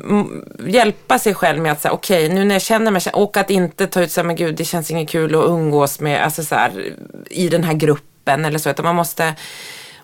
hjälpa 0.66 1.18
sig 1.18 1.34
själv 1.34 1.62
med 1.62 1.72
att 1.72 1.80
säga 1.80 1.92
okej 1.92 2.28
nu 2.28 2.44
när 2.44 2.54
jag 2.54 2.62
känner 2.62 2.90
mig, 2.90 3.02
och 3.12 3.36
att 3.36 3.50
inte 3.50 3.86
ta 3.86 4.02
ut 4.02 4.12
så 4.12 4.20
här, 4.20 4.26
men 4.26 4.36
gud 4.36 4.54
det 4.56 4.64
känns 4.64 4.90
inget 4.90 5.08
kul 5.10 5.34
att 5.34 5.44
umgås 5.44 6.00
med, 6.00 6.24
alltså 6.24 6.44
så 6.44 6.54
här, 6.54 6.92
i 7.30 7.48
den 7.48 7.64
här 7.64 7.74
gruppen 7.74 8.44
eller 8.44 8.58
så. 8.58 8.70
Utan 8.70 8.84
man 8.84 8.96
måste 8.96 9.34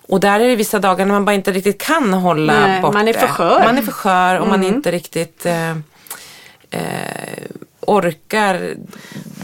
och 0.07 0.19
där 0.19 0.39
är 0.39 0.47
det 0.47 0.55
vissa 0.55 0.79
dagar 0.79 1.05
när 1.05 1.13
man 1.13 1.25
bara 1.25 1.35
inte 1.35 1.51
riktigt 1.51 1.81
kan 1.81 2.13
hålla 2.13 2.67
Nej, 2.67 2.81
bort 2.81 2.93
man 2.93 3.07
är 3.07 3.13
för 3.13 3.27
skör. 3.27 3.55
Mm. 3.55 3.65
Man 3.65 3.77
är 3.77 3.81
för 3.81 3.91
skör 3.91 4.39
och 4.39 4.47
man 4.47 4.63
inte 4.63 4.91
riktigt 4.91 5.45
eh, 5.45 5.69
eh, 5.69 5.75
orkar 7.81 8.75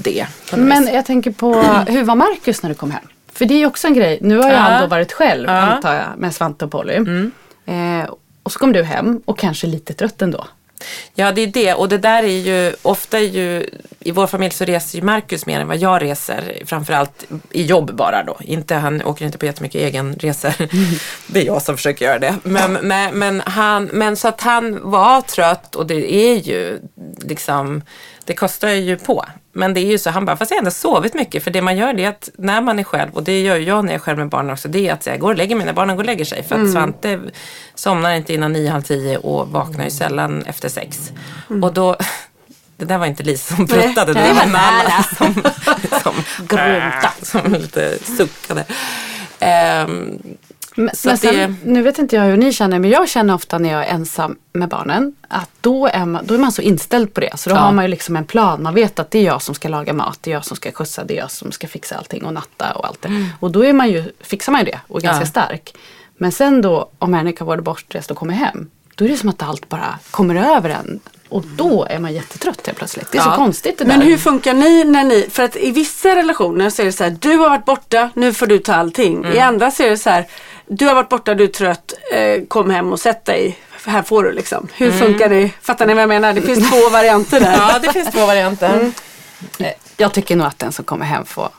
det. 0.04 0.28
Men 0.56 0.84
vis. 0.84 0.94
jag 0.94 1.06
tänker 1.06 1.32
på, 1.32 1.54
hur 1.88 2.04
var 2.04 2.16
Marcus 2.16 2.64
när 2.64 2.70
du 2.70 2.76
kom 2.76 2.92
hem? 2.92 3.11
För 3.42 3.46
det 3.46 3.62
är 3.62 3.66
också 3.68 3.88
en 3.88 3.94
grej. 3.94 4.18
Nu 4.22 4.38
har 4.38 4.50
ju 4.50 4.54
Ja. 4.56 4.60
han 4.60 4.82
då 4.82 4.88
varit 4.88 5.12
själv. 5.14 5.50
Mm. 5.50 5.70
antar 5.70 5.94
jag 5.94 6.06
med 6.18 6.36
Svante 6.36 6.66
och 6.66 6.72
Polly. 6.72 6.94
Eh, 7.66 8.10
och 8.44 8.52
så 8.52 8.60
kom 8.60 8.72
du 8.74 8.84
hem 8.84 9.22
och 9.26 9.40
kanske 9.40 9.68
lite 9.68 9.94
trött 9.94 10.22
ändå. 10.22 10.48
Ja, 11.16 11.32
det 11.32 11.42
är 11.42 11.48
det. 11.48 11.74
Och 11.74 11.90
det 11.90 11.98
där 11.98 12.24
är 12.24 12.28
ju, 12.28 12.74
ofta 12.82 13.20
är 13.20 13.24
ju, 13.24 13.66
i 14.00 14.12
vår 14.12 14.28
familj 14.28 14.54
så 14.54 14.66
reser 14.66 14.98
ju 15.00 15.04
Marcus 15.06 15.46
mer 15.46 15.60
än 15.60 15.68
vad 15.68 15.78
jag 15.78 16.02
reser. 16.02 16.54
Framförallt 16.66 17.26
i 17.52 17.64
jobb 17.64 17.94
bara 17.96 18.24
då. 18.24 18.38
Inte, 18.42 18.76
han 18.76 19.02
åker 19.02 19.26
inte 19.26 19.38
på 19.38 19.46
jättemycket 19.46 19.82
egen 19.82 20.16
resor. 20.16 20.54
Det 21.34 21.42
är 21.42 21.46
jag 21.46 21.62
som 21.62 21.76
försöker 21.78 22.06
göra 22.06 22.20
det. 22.20 22.36
Men, 22.44 22.74
men, 22.74 23.20
men, 23.20 23.42
han, 23.46 23.86
men 23.86 24.16
så 24.16 24.28
att 24.28 24.42
han 24.42 24.92
var 24.92 25.22
trött 25.22 25.76
och 25.76 25.86
det 25.86 26.14
är 26.14 26.36
ju 26.36 26.80
liksom, 27.24 27.82
det 28.26 28.34
kostar 28.34 28.70
ju 28.70 28.98
på. 28.98 29.26
Men 29.54 29.74
det 29.74 29.80
är 29.80 29.86
ju 29.86 29.98
så, 29.98 30.10
han 30.10 30.26
bara, 30.26 30.38
fast 30.38 30.52
jag 30.52 30.56
har 30.56 30.62
ändå 30.62 30.72
sovit 30.72 31.14
mycket. 31.14 31.44
För 31.44 31.52
det 31.52 31.62
man 31.62 31.78
gör 31.78 31.94
det 31.94 32.04
är 32.04 32.10
att 32.10 32.30
när 32.38 32.62
man 32.62 32.80
är 32.80 32.84
själv, 32.84 33.12
och 33.14 33.24
det 33.24 33.42
gör 33.42 33.56
jag 33.56 33.86
när 33.86 33.92
jag 33.92 34.00
är 34.00 34.04
själv 34.04 34.18
med 34.18 34.30
barnen 34.30 34.54
också, 34.54 34.68
det 34.68 34.88
är 34.88 34.94
att 34.94 35.06
jag 35.06 35.20
går 35.20 35.30
och 35.30 35.38
lägger 35.38 35.56
mig 35.56 35.66
när 35.66 35.74
barnen 35.74 35.96
går 35.96 36.04
och 36.04 36.06
lägger 36.06 36.26
sig. 36.26 36.44
För 36.44 36.56
att 36.64 36.72
Svante 36.72 37.20
somnar 37.76 38.14
inte 38.14 38.34
innan 38.34 38.54
nio, 38.54 38.70
halv 38.70 38.82
tio 38.82 39.18
och 39.18 39.48
vaknar 39.48 39.84
ju 39.86 39.92
sällan 39.92 40.44
efter 40.46 40.70
sex. 40.70 41.12
Och 41.64 41.74
då, 41.74 41.96
det 42.78 42.86
där 42.86 42.98
var 42.98 43.06
inte 43.06 43.24
Lisa 43.24 43.56
som 43.56 43.68
pruttade, 43.68 44.14
det 44.14 44.34
var 44.34 44.46
Nalla 44.46 45.04
som, 45.18 45.34
som 46.04 46.14
Grunta. 46.48 47.12
som 47.22 47.54
lite 47.54 47.98
suckade. 48.18 48.66
Ehm, 49.40 50.20
Men, 50.76 50.90
men 51.06 51.18
sen, 51.18 51.58
nu 51.66 51.82
vet 51.82 52.00
inte 52.00 52.16
jag 52.16 52.24
hur 52.24 52.38
ni 52.38 52.54
känner, 52.54 52.80
men 52.80 52.90
jag 52.90 53.10
känner 53.10 53.34
ofta 53.34 53.58
när 53.58 53.72
jag 53.72 53.86
är 53.88 53.90
ensam 53.94 54.36
med 54.54 54.70
barnen 54.70 55.16
att 55.28 55.50
då 55.62 55.88
är 55.88 56.06
man, 56.06 56.26
då 56.26 56.34
är 56.34 56.38
man 56.38 56.52
så 56.52 56.62
inställd 56.62 57.14
på 57.14 57.20
det. 57.22 57.38
Så 57.40 57.50
då 57.50 57.56
Ja. 57.56 57.60
har 57.60 57.72
man 57.72 57.84
ju 57.86 57.88
liksom 57.88 58.16
en 58.16 58.26
plan. 58.26 58.64
Man 58.64 58.74
vet 58.74 59.00
att 59.00 59.12
det 59.12 59.20
är 59.20 59.24
jag 59.24 59.42
som 59.42 59.56
ska 59.56 59.68
laga 59.70 59.94
mat, 59.94 60.18
det 60.22 60.30
är 60.32 60.34
jag 60.34 60.46
som 60.46 60.58
ska 60.58 60.72
skjutsa, 60.72 61.04
det 61.04 61.14
är 61.14 61.18
jag 61.22 61.32
som 61.32 61.52
ska 61.52 61.68
fixa 61.68 61.96
allting 61.98 62.26
och 62.26 62.34
natta 62.34 62.72
och 62.76 62.88
allt 62.88 63.02
det. 63.02 63.26
Och 63.40 63.52
då 63.52 63.66
är 63.66 63.74
man 63.74 63.90
ju, 63.90 64.12
fixar 64.22 64.52
man 64.52 64.62
ju 64.62 64.72
det 64.72 64.80
och 64.88 65.00
är 65.00 65.04
ganska 65.04 65.22
Ja. 65.24 65.28
stark. 65.48 65.74
Men 66.18 66.32
sen 66.32 66.62
då 66.62 66.90
om 67.00 67.14
Henrik 67.14 67.40
har 67.40 67.46
varit 67.46 67.64
bortrest 67.64 68.12
och 68.12 68.18
kommer 68.18 68.34
hem, 68.34 68.70
då 68.96 69.06
är 69.06 69.10
det 69.10 69.18
som 69.18 69.30
att 69.30 69.44
allt 69.44 69.70
bara 69.70 70.00
kommer 70.12 70.36
över 70.58 70.70
en. 70.70 71.00
Och 71.30 71.44
då 71.56 71.86
är 71.90 72.00
man 72.00 72.14
jättetrött 72.14 72.66
helt 72.68 72.78
plötsligt. 72.78 73.12
Det 73.12 73.18
är 73.18 73.22
Ja. 73.22 73.32
så 73.32 73.36
konstigt 73.38 73.78
det 73.78 73.86
Men 73.86 74.00
där. 74.00 74.06
hur 74.08 74.18
funkar 74.18 74.54
ni 74.54 74.84
när 74.84 75.04
ni, 75.04 75.28
för 75.32 75.44
att 75.44 75.56
i 75.56 75.72
vissa 75.72 76.16
relationer 76.16 76.70
så 76.70 76.82
är 76.82 76.86
det 76.86 76.92
så 76.92 77.04
här, 77.04 77.18
du 77.20 77.30
har 77.38 77.50
varit 77.50 77.66
borta, 77.66 78.10
nu 78.14 78.34
får 78.34 78.48
du 78.48 78.58
ta 78.60 78.74
allting. 78.74 79.18
Mm. 79.18 79.34
I 79.34 79.40
andra 79.40 79.72
så 79.72 79.84
är 79.84 79.90
det 79.90 79.98
så 79.98 80.10
här, 80.10 80.28
du 80.74 80.86
har 80.86 80.96
varit 80.96 81.10
borta, 81.10 81.34
du 81.34 81.44
är 81.44 81.48
trött, 81.48 81.94
eh, 82.14 82.44
kom 82.48 82.70
hem 82.70 82.92
och 82.92 83.00
sätt 83.00 83.26
dig. 83.26 83.58
Här 83.86 84.02
får 84.02 84.24
du 84.24 84.32
liksom. 84.32 84.68
Hur 84.74 84.92
funkar 84.92 85.30
det? 85.30 85.50
Fattar 85.62 85.86
ni 85.86 85.94
vad 85.94 86.02
jag 86.04 86.08
menar? 86.10 86.34
Det 86.34 86.42
finns 86.42 86.70
två 86.72 86.90
varianter 86.90 87.40
där. 87.40 87.48
Mm. 87.48 87.60
ja, 87.74 87.80
det 87.80 87.94
finns 87.94 88.12
två 88.12 88.26
varianter. 88.26 88.92
Eh, 89.60 89.68
Jag 89.98 90.14
tycker 90.14 90.36
nog 90.36 90.48
att 90.48 90.60
den 90.60 90.72
som 90.72 90.86
kommer 90.86 91.06
hem 91.06 91.26
får 91.26 91.50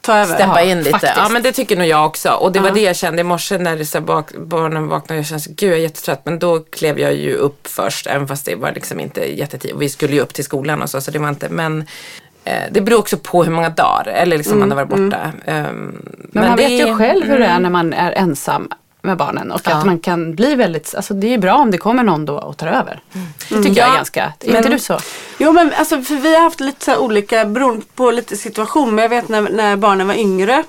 Ta 0.00 0.16
över. 0.16 0.34
Steppa 0.34 0.62
Ja, 0.64 0.70
in 0.70 0.78
lite. 0.78 0.90
faktiskt. 0.90 1.12
Ja 1.16 1.28
men 1.28 1.42
det 1.42 1.52
tycker 1.52 1.76
nog 1.76 1.86
jag 1.86 2.06
också. 2.06 2.30
Och 2.30 2.52
det 2.52 2.60
var 2.60 2.70
det 2.70 2.80
jag 2.80 2.96
kände 2.96 3.20
i 3.20 3.24
morse 3.24 3.58
när 3.58 3.76
det 3.76 3.86
så 3.86 4.00
bak, 4.00 4.32
barnen 4.36 4.88
vaknade 4.88 5.14
och 5.14 5.18
jag 5.18 5.26
kände 5.40 5.44
gud 5.60 5.70
jag 5.72 5.78
är 5.78 5.82
jättetrött. 5.82 6.20
Men 6.24 6.38
då 6.38 6.60
klev 6.60 6.98
jag 6.98 7.14
ju 7.14 7.34
upp 7.34 7.66
först 7.68 8.06
även 8.06 8.28
fast 8.28 8.44
det 8.44 8.54
var 8.54 8.72
liksom 8.72 9.00
inte 9.00 9.38
jättetid. 9.38 9.72
Och 9.72 9.82
vi 9.82 9.88
skulle 9.88 10.14
ju 10.14 10.20
upp 10.20 10.34
till 10.34 10.44
skolan 10.44 10.82
och 10.82 10.90
så 10.90 11.00
så 11.00 11.10
det 11.10 11.18
var 11.18 11.28
inte. 11.28 11.48
Men 11.48 11.86
det 12.70 12.80
beror 12.80 12.98
också 12.98 13.16
på 13.16 13.44
hur 13.44 13.52
många 13.52 13.68
dagar 13.70 14.08
eller 14.08 14.36
liksom 14.36 14.58
man 14.58 14.70
har 14.70 14.76
varit 14.76 14.88
borta. 14.88 15.32
Ehm, 15.44 16.02
Men, 16.32 16.48
man 16.48 16.56
det 16.56 16.62
vet 16.62 16.70
ju 16.70 16.88
är- 16.88 16.94
själv 16.94 17.26
hur 17.26 17.38
det 17.38 17.46
är 17.46 17.60
när 17.60 17.70
man 17.70 17.92
är 17.92 18.12
ensam 18.12 18.68
med 19.02 19.16
barnen 19.16 19.52
och 19.52 19.60
Ja. 19.64 19.74
att 19.76 19.86
man 19.86 19.98
kan 19.98 20.34
bli 20.34 20.54
väldigt, 20.54 20.94
alltså 20.94 21.14
det 21.14 21.34
är 21.34 21.38
bra 21.38 21.54
om 21.54 21.70
det 21.70 21.78
kommer 21.78 22.02
någon 22.02 22.24
då 22.24 22.34
och 22.38 22.56
tar 22.56 22.66
över. 22.66 23.00
Det 23.48 23.62
tycker 23.62 23.68
jag 23.68 23.76
Ja. 23.88 23.92
är 23.92 23.96
ganska, 23.96 24.32
Men- 24.46 24.56
inte 24.56 24.68
du 24.68 24.78
så? 24.78 24.98
Jo 25.38 25.52
men 25.52 25.72
alltså 25.78 26.02
för 26.02 26.14
vi 26.14 26.34
har 26.34 26.42
haft 26.42 26.60
lite 26.60 26.84
så 26.84 26.96
olika 26.96 27.44
beroende 27.44 27.84
på 27.94 28.10
lite 28.10 28.36
situation. 28.36 28.94
Men 28.94 29.02
jag 29.02 29.08
vet 29.08 29.28
när, 29.28 29.40
när 29.42 29.76
barnen 29.76 30.06
var 30.06 30.14
yngre 30.14 30.62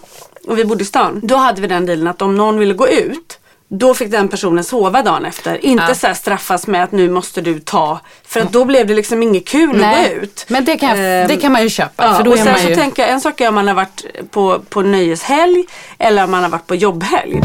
och 0.47 0.57
vi 0.59 0.65
bodde 0.65 0.81
i 0.81 0.85
stan. 0.85 1.19
Då 1.23 1.35
hade 1.35 1.61
vi 1.61 1.67
den 1.67 1.85
dealen 1.85 2.07
att 2.07 2.21
om 2.21 2.35
någon 2.37 2.59
ville 2.59 2.73
gå 2.73 2.87
ut 2.87 3.39
då 3.73 3.93
fick 3.93 4.11
den 4.11 4.27
personen 4.27 4.63
sova 4.63 5.01
dagen 5.03 5.25
efter. 5.25 5.65
Inte 5.65 5.85
Ja. 5.87 5.95
så 5.95 6.07
här 6.07 6.13
straffas 6.13 6.67
med 6.67 6.83
att 6.83 6.91
nu 6.91 7.09
måste 7.09 7.41
du 7.41 7.59
ta. 7.59 7.99
För 8.27 8.39
att 8.41 8.51
då 8.51 8.65
blev 8.65 8.87
det 8.87 8.93
liksom 8.93 9.23
inget 9.23 9.47
kul 9.47 9.83
att 9.83 9.97
gå 10.07 10.13
ut. 10.13 10.45
men 10.47 10.65
det 10.65 10.77
kan, 10.77 10.89
jag, 10.89 11.21
Ehm, 11.21 11.27
det 11.27 11.35
kan 11.37 11.51
man 11.51 11.61
ju 11.63 11.69
köpa. 11.69 12.03
Ja, 12.05 12.13
för 12.13 12.23
då 12.23 12.31
och 12.31 12.37
är 12.37 12.43
sen 12.43 12.51
man 12.51 12.61
så 12.61 12.69
ju, 12.69 12.75
tänker 12.75 13.01
jag, 13.03 13.11
en 13.11 13.21
sak 13.21 13.41
är 13.41 13.47
om 13.49 13.55
man 13.55 13.67
har 13.67 13.75
varit 13.75 14.05
på, 14.31 14.59
på 14.69 14.81
nöjeshelg 14.81 15.65
eller 15.99 16.23
om 16.23 16.31
man 16.31 16.43
har 16.43 16.49
varit 16.49 16.67
på 16.67 16.75
jobbhelg. 16.75 17.41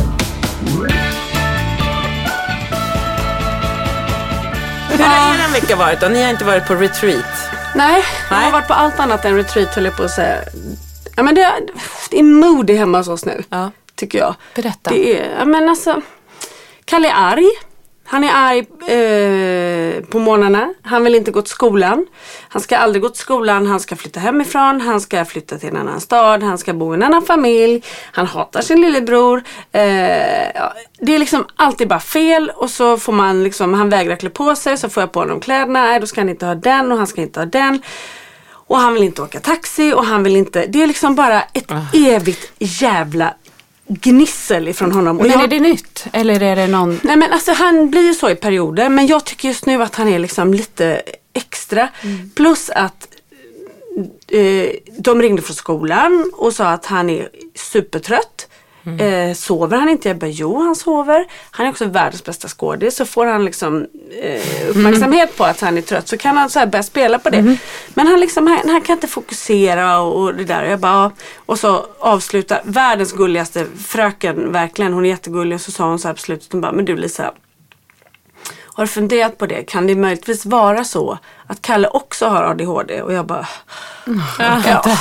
Hur 4.90 4.98
har 5.04 5.34
er 5.48 5.52
vecka 5.60 5.76
varit 5.76 6.00
då? 6.00 6.08
Ni 6.08 6.22
har 6.22 6.30
inte 6.30 6.44
varit 6.44 6.66
på 6.66 6.74
retreat? 6.74 7.24
Nej, 7.74 8.02
jag 8.30 8.36
har 8.36 8.42
Nej. 8.42 8.52
varit 8.52 8.66
på 8.68 8.74
allt 8.74 9.00
annat 9.00 9.24
än 9.24 9.36
retreat 9.36 9.74
höll 9.74 9.84
jag 9.84 9.96
på 9.96 10.02
att 10.02 10.10
säga. 10.10 10.36
Ja, 11.16 11.22
men 11.22 11.34
det, 11.34 11.42
är- 11.42 11.60
det 12.10 12.18
är 12.18 12.22
moody 12.22 12.74
hemma 12.76 12.98
hos 12.98 13.08
oss 13.08 13.24
nu. 13.24 13.42
Ja. 13.50 13.70
Tycker 13.94 14.18
jag. 14.18 14.34
Berätta. 14.54 14.90
Det 14.90 15.20
är, 15.20 15.36
ja 15.38 15.44
men 15.44 15.68
alltså. 15.68 16.00
Kalle 16.86 17.08
är 17.08 17.14
arg. 17.14 17.50
Han 18.04 18.24
är 18.24 18.30
arg 18.34 18.58
eh, 18.58 20.04
på 20.04 20.18
morgnarna. 20.18 20.74
Han 20.82 21.04
vill 21.04 21.14
inte 21.14 21.30
gå 21.30 21.42
till 21.42 21.50
skolan. 21.50 22.06
Han 22.48 22.62
ska 22.62 22.76
aldrig 22.76 23.02
gå 23.02 23.08
till 23.08 23.20
skolan. 23.20 23.66
Han 23.66 23.80
ska 23.80 23.96
flytta 23.96 24.20
hemifrån. 24.20 24.80
Han 24.80 25.00
ska 25.00 25.24
flytta 25.24 25.58
till 25.58 25.68
en 25.68 25.76
annan 25.76 26.00
stad. 26.00 26.42
Han 26.42 26.58
ska 26.58 26.72
bo 26.72 26.92
i 26.92 26.96
en 26.96 27.02
annan 27.02 27.22
familj. 27.22 27.82
Han 28.12 28.26
hatar 28.26 28.60
sin 28.60 28.80
lillebror. 28.80 29.42
Eh, 29.72 29.82
det 31.00 31.14
är 31.14 31.18
liksom 31.18 31.46
alltid 31.56 31.88
bara 31.88 32.00
fel 32.00 32.52
och 32.54 32.70
så 32.70 32.96
får 32.96 33.12
man 33.12 33.44
liksom, 33.44 33.74
han 33.74 33.90
vägrar 33.90 34.16
klä 34.16 34.30
på 34.30 34.56
sig. 34.56 34.76
Så 34.76 34.88
får 34.88 35.02
jag 35.02 35.12
på 35.12 35.20
honom 35.20 35.40
kläderna. 35.40 35.82
Nej, 35.82 36.00
då 36.00 36.06
ska 36.06 36.20
han 36.20 36.28
inte 36.28 36.46
ha 36.46 36.54
den 36.54 36.92
och 36.92 36.98
han 36.98 37.06
ska 37.06 37.20
inte 37.20 37.40
ha 37.40 37.46
den. 37.46 37.82
Och 38.48 38.78
han 38.78 38.94
vill 38.94 39.02
inte 39.02 39.22
åka 39.22 39.40
taxi 39.40 39.92
och 39.92 40.04
han 40.04 40.22
vill 40.22 40.36
inte. 40.36 40.66
Det 40.66 40.82
är 40.82 40.86
liksom 40.86 41.14
bara 41.14 41.42
ett 41.42 41.72
evigt 41.94 42.52
jävla 42.58 43.34
gnissel 43.88 44.68
ifrån 44.68 44.92
honom. 44.92 45.16
Men 45.16 45.30
jag- 45.30 45.42
är 45.44 45.48
det 45.48 45.60
nytt? 45.60 46.06
Eller 46.12 46.42
är 46.42 46.56
det 46.56 46.66
någon... 46.66 47.00
Nej 47.02 47.16
men 47.16 47.32
alltså 47.32 47.52
han 47.52 47.90
blir 47.90 48.02
ju 48.02 48.14
så 48.14 48.30
i 48.30 48.34
perioder 48.34 48.88
men 48.88 49.06
jag 49.06 49.24
tycker 49.24 49.48
just 49.48 49.66
nu 49.66 49.82
att 49.82 49.94
han 49.94 50.08
är 50.08 50.18
liksom 50.18 50.54
lite 50.54 51.02
extra. 51.32 51.88
Plus 52.34 52.70
att 52.70 53.08
eh, 54.28 54.70
de 54.98 55.22
ringde 55.22 55.42
från 55.42 55.56
skolan 55.56 56.30
och 56.34 56.52
sa 56.52 56.66
att 56.68 56.86
han 56.86 57.10
är 57.10 57.28
supertrött. 57.54 58.35
Eh, 58.86 59.34
sover 59.34 59.78
han 59.78 59.88
inte? 59.88 60.08
Jag 60.08 60.18
bara, 60.18 60.30
jo 60.30 60.62
han 60.62 60.76
sover. 60.76 61.26
Han 61.50 61.66
är 61.66 61.70
också 61.70 61.84
världens 61.84 62.24
bästa 62.24 62.48
skådis. 62.48 62.96
Så 62.96 63.04
får 63.06 63.26
han 63.26 63.44
liksom 63.44 63.86
eh, 64.22 64.68
uppmärksamhet 64.70 65.36
på 65.36 65.44
att 65.44 65.60
han 65.60 65.78
är 65.78 65.82
trött 65.82 66.08
så 66.08 66.16
kan 66.16 66.36
han 66.36 66.50
så 66.50 66.58
här 66.58 66.66
börja 66.66 66.82
spela 66.82 67.18
på 67.18 67.30
det. 67.30 67.56
Men 67.94 68.06
han, 68.06 68.20
liksom, 68.20 68.46
han, 68.46 68.70
han 68.70 68.80
kan 68.80 68.96
inte 68.96 69.08
fokusera 69.08 70.00
och, 70.00 70.22
och 70.22 70.34
det 70.34 70.44
där. 70.44 70.62
Jag 70.62 70.80
bara, 70.80 70.92
ja. 70.92 71.10
Och 71.46 71.58
så 71.58 71.86
avslutar 71.98 72.60
världens 72.64 73.12
gulligaste 73.12 73.66
fröken, 73.86 74.52
verkligen. 74.52 74.92
Hon 74.92 75.04
är 75.04 75.08
jättegullig. 75.08 75.54
Och 75.54 75.60
så 75.60 75.70
sa 75.72 75.88
hon 75.88 75.98
så 75.98 76.08
här 76.08 76.14
på 76.14 76.20
slutet, 76.20 76.52
hon 76.52 76.60
bara, 76.60 76.72
men 76.72 76.84
du 76.84 76.96
Lisa. 76.96 77.32
Har 78.76 78.84
du 78.84 78.88
funderat 78.88 79.38
på 79.38 79.46
det? 79.46 79.62
Kan 79.62 79.86
det 79.86 79.94
möjligtvis 79.94 80.46
vara 80.46 80.84
så 80.84 81.18
att 81.46 81.62
Kalle 81.62 81.88
också 81.88 82.26
har 82.26 82.42
ADHD? 82.42 83.02
Och 83.02 83.12
jag 83.12 83.26
bara, 83.26 83.46
ja. 84.38 84.96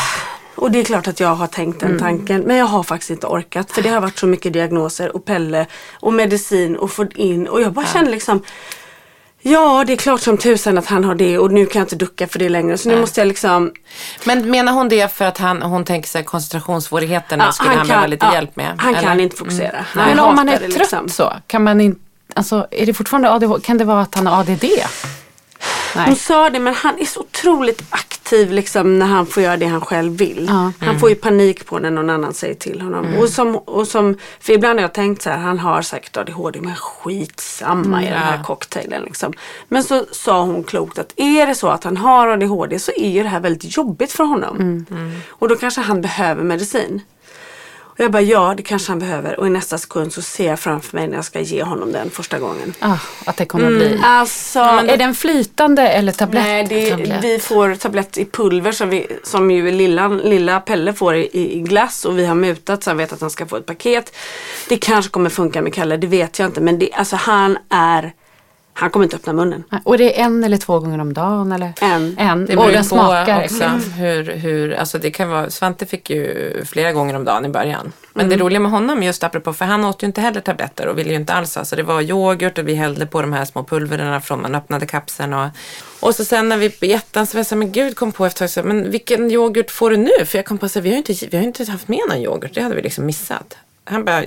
Och 0.56 0.72
det 0.72 0.80
är 0.80 0.84
klart 0.84 1.08
att 1.08 1.20
jag 1.20 1.36
har 1.36 1.48
tänkt 1.48 1.80
den 1.80 2.00
tanken. 2.00 2.42
Men 2.42 2.58
jag 2.58 2.66
har 2.66 2.84
faktiskt 2.84 3.12
inte 3.12 3.28
orkat. 3.28 3.72
För 3.72 3.82
det 3.82 3.90
har 3.90 4.02
varit 4.02 4.18
så 4.18 4.28
mycket 4.28 4.54
diagnoser 4.54 5.16
och 5.16 5.26
Pelle 5.26 5.66
och 5.94 6.14
medicin 6.14 6.76
och 6.76 6.92
fått 6.92 7.14
in. 7.14 7.48
Och 7.48 7.62
jag 7.62 7.74
bara 7.74 7.86
känner 7.86 8.12
liksom 8.12 8.42
Ja, 9.48 9.84
det 9.88 9.94
är 9.94 9.98
klart 9.98 10.22
som 10.22 10.38
tusan 10.38 10.78
att 10.78 10.86
han 10.86 11.04
har 11.04 11.16
det 11.16 11.40
och 11.40 11.52
nu 11.52 11.66
kan 11.66 11.80
jag 11.80 11.86
inte 11.86 11.96
ducka 11.96 12.28
för 12.28 12.40
det 12.40 12.50
längre. 12.50 12.78
Så 12.78 12.90
nu 12.90 13.00
måste 13.00 13.22
jag 13.22 13.28
liksom 13.28 13.74
Men 14.24 14.50
menar 14.50 14.74
hon 14.74 14.90
det 14.90 15.14
för 15.14 15.26
att 15.26 15.38
han, 15.38 15.62
hon 15.62 15.86
tänker 15.86 16.10
sig 16.10 16.24
koncentrationssvårigheterna 16.24 17.44
Ja, 17.46 17.52
skulle 17.52 17.76
han, 17.76 17.88
behöva 17.88 18.08
lite 18.08 18.26
ja, 18.26 18.34
hjälp 18.34 18.56
med? 18.56 18.76
Han 18.78 18.94
kan 18.94 19.04
eller? 19.04 19.24
inte 19.24 19.36
fokusera. 19.36 19.86
Han 19.88 20.10
Men 20.10 20.20
om 20.20 20.36
man 20.36 20.50
är 20.50 20.60
det, 20.60 20.68
trött 20.68 20.78
liksom. 20.78 21.10
så, 21.10 21.34
kan 21.48 21.64
man 21.64 21.82
inte... 21.82 22.00
Alltså, 22.34 22.68
är 22.72 22.86
det 22.86 22.94
fortfarande 22.94 23.32
ADHD? 23.32 23.64
Kan 23.64 23.78
det 23.78 23.86
vara 23.86 24.02
att 24.02 24.16
han 24.16 24.28
har 24.28 24.40
ADD? 24.40 24.66
Hon 25.96 26.04
Nej. 26.08 26.16
sa 26.16 26.50
det 26.50 26.60
men 26.60 26.74
han 26.74 27.00
är 27.00 27.06
så 27.06 27.20
otroligt 27.20 27.82
aktiv 27.90 28.52
liksom 28.52 29.00
när 29.00 29.06
han 29.06 29.26
får 29.26 29.44
göra 29.44 29.58
det 29.58 29.66
han 29.66 29.82
själv 29.82 30.18
vill. 30.18 30.46
Ja. 30.50 30.72
Han 30.80 31.00
får 31.00 31.10
ju 31.10 31.16
panik 31.16 31.66
på 31.66 31.80
när 31.80 31.92
någon 31.92 32.10
annan 32.10 32.34
säger 32.34 32.54
till 32.54 32.82
honom. 32.82 33.06
Och 33.20 33.30
som, 33.30 33.56
och 33.56 33.88
som, 33.88 34.18
för 34.40 34.54
ibland 34.54 34.80
har 34.80 34.82
jag 34.82 34.94
tänkt 34.94 35.22
så 35.22 35.30
här, 35.30 35.38
han 35.38 35.60
har 35.60 35.82
säkert 35.82 36.18
ADHD 36.18 36.62
men 36.62 36.76
skitsamma 36.76 38.04
i 38.04 38.06
den 38.06 38.20
här 38.20 38.44
cocktailen. 38.44 39.04
Liksom. 39.04 39.34
Men 39.68 39.84
så 39.84 40.06
sa 40.12 40.42
hon 40.42 40.64
klokt 40.64 41.00
att 41.00 41.14
är 41.16 41.48
det 41.48 41.56
så 41.56 41.68
att 41.68 41.84
han 41.84 41.98
har 41.98 42.28
ADHD 42.28 42.80
så 42.80 42.92
är 42.98 43.10
ju 43.10 43.24
det 43.24 43.30
här 43.30 43.40
väldigt 43.40 43.78
jobbigt 43.78 44.12
för 44.12 44.24
honom. 44.24 44.86
Och 45.30 45.50
då 45.50 45.56
kanske 45.56 45.82
han 45.82 46.02
behöver 46.02 46.44
medicin. 46.44 47.02
Och 47.98 48.04
jag 48.04 48.12
bara 48.12 48.22
ja 48.22 48.54
det 48.58 48.64
kanske 48.64 48.92
han 48.92 49.00
behöver 49.00 49.40
och 49.40 49.48
i 49.48 49.50
nästa 49.50 49.78
sekund 49.78 50.14
så 50.14 50.22
ser 50.22 50.48
jag 50.48 50.60
framför 50.60 50.98
mig 50.98 51.08
när 51.08 51.16
jag 51.16 51.26
ska 51.26 51.40
ge 51.40 51.64
honom 51.64 51.92
den 51.92 52.10
första 52.10 52.40
gången. 52.40 52.74
Ah, 52.80 52.98
att 53.26 53.38
det 53.38 53.46
kommer 53.46 53.68
att 53.68 53.78
bli... 53.78 54.02
Alltså, 54.04 54.60
Är 54.60 54.98
den 54.98 55.16
flytande 55.16 55.88
eller 55.88 56.12
tablett? 56.12 56.44
Nej, 56.44 56.66
det, 56.70 56.90
tablett? 56.90 57.24
vi 57.24 57.40
får 57.40 57.76
tablett 57.76 58.18
i 58.18 58.26
pulver 58.26 58.72
som, 58.72 58.90
vi, 58.90 59.08
som 59.24 59.52
ju 59.52 59.72
lilla, 59.72 60.08
lilla 60.08 60.60
Pelle 60.60 60.94
får 60.94 61.16
i, 61.16 61.30
i 61.34 61.60
glass 61.60 62.06
och 62.06 62.20
vi 62.20 62.26
har 62.26 62.36
mutat 62.36 62.84
så 62.84 62.90
han 62.90 62.98
vet 62.98 63.14
att 63.14 63.22
han 63.22 63.30
ska 63.30 63.46
få 63.46 63.58
ett 63.58 63.66
paket. 63.66 64.16
Det 64.70 64.78
kanske 64.78 65.12
kommer 65.12 65.30
funka 65.30 65.62
med 65.62 65.74
Kalle, 65.74 65.98
det 65.98 66.08
vet 66.08 66.40
jag 66.40 66.48
inte 66.48 66.62
men 66.62 66.80
det, 66.80 66.94
alltså 66.94 67.16
han 67.16 67.58
är, 67.70 68.14
han 68.78 68.90
kommer 68.90 69.04
inte 69.04 69.16
öppna 69.16 69.34
munnen. 69.34 69.64
Och 69.84 69.98
det 69.98 70.20
är 70.20 70.26
en 70.26 70.44
eller 70.44 70.58
två 70.58 70.80
gånger 70.80 71.02
om 71.02 71.14
dagen? 71.14 71.52
Eller? 71.52 71.74
En. 71.82 72.16
En. 72.20 72.46
Det 72.46 72.56
och 72.56 72.64
beror 72.64 72.72
den 72.72 72.84
på 72.84 72.88
smakar 72.88 73.44
också 73.44 73.64
exakt. 73.64 73.86
hur, 73.98 74.32
hur, 74.32 74.74
alltså 74.74 74.98
det 74.98 75.12
kan 75.12 75.30
vara, 75.30 75.50
Svante 75.50 75.86
fick 75.86 76.10
ju 76.10 76.54
flera 76.66 76.92
gånger 76.92 77.16
om 77.16 77.26
dagen 77.26 77.46
i 77.46 77.50
början. 77.50 77.92
Men 78.14 78.30
det 78.30 78.38
roliga 78.38 78.60
med 78.60 78.72
honom 78.72 79.04
just 79.04 79.24
apropå, 79.24 79.54
för 79.54 79.66
han 79.66 79.86
åt 79.86 80.04
ju 80.04 80.08
inte 80.08 80.22
heller 80.22 80.42
tabletter 80.42 80.88
och 80.88 80.98
ville 80.98 81.10
ju 81.10 81.16
inte 81.16 81.34
alls 81.34 81.56
ha. 81.56 81.66
Så 81.66 81.76
det 81.76 81.84
var 81.84 82.02
yoghurt 82.02 82.58
och 82.58 82.68
vi 82.68 82.76
hällde 82.76 83.06
på 83.06 83.22
de 83.22 83.34
här 83.34 83.46
små 83.46 83.64
pulverna 83.64 84.22
från 84.22 84.42
man 84.42 84.56
öppnade 84.56 84.86
kapseln. 84.86 85.34
Och, 85.34 85.48
och 86.00 86.16
så 86.16 86.26
sen 86.26 86.50
när 86.50 86.58
vi 86.58 86.70
på 86.70 86.86
jättan 86.86 87.28
så 87.28 87.38
var 87.38 87.40
jag 87.40 87.48
så 87.48 87.56
här, 87.56 87.60
men 87.60 87.72
gud 87.72 87.96
kom 87.96 88.12
på 88.12 88.26
efter 88.26 88.46
ett 88.46 88.56
här, 88.56 88.64
men 88.64 88.92
vilken 88.92 89.32
yoghurt 89.32 89.72
får 89.72 89.90
du 89.90 89.98
nu? 89.98 90.26
För 90.26 90.38
jag 90.38 90.46
kom 90.46 90.58
på 90.58 90.66
att 90.66 90.76
vi 90.76 90.90
har 90.90 90.94
ju 90.94 90.98
inte, 90.98 91.14
vi 91.32 91.38
har 91.38 91.42
ju 91.42 91.48
inte 91.48 91.72
haft 91.72 91.88
med 91.88 92.02
någon 92.10 92.18
yoghurt, 92.18 92.54
det 92.54 92.62
hade 92.62 92.76
vi 92.76 92.82
liksom 92.82 93.06
missat. 93.06 93.58
Han 93.84 94.06
bara, 94.06 94.24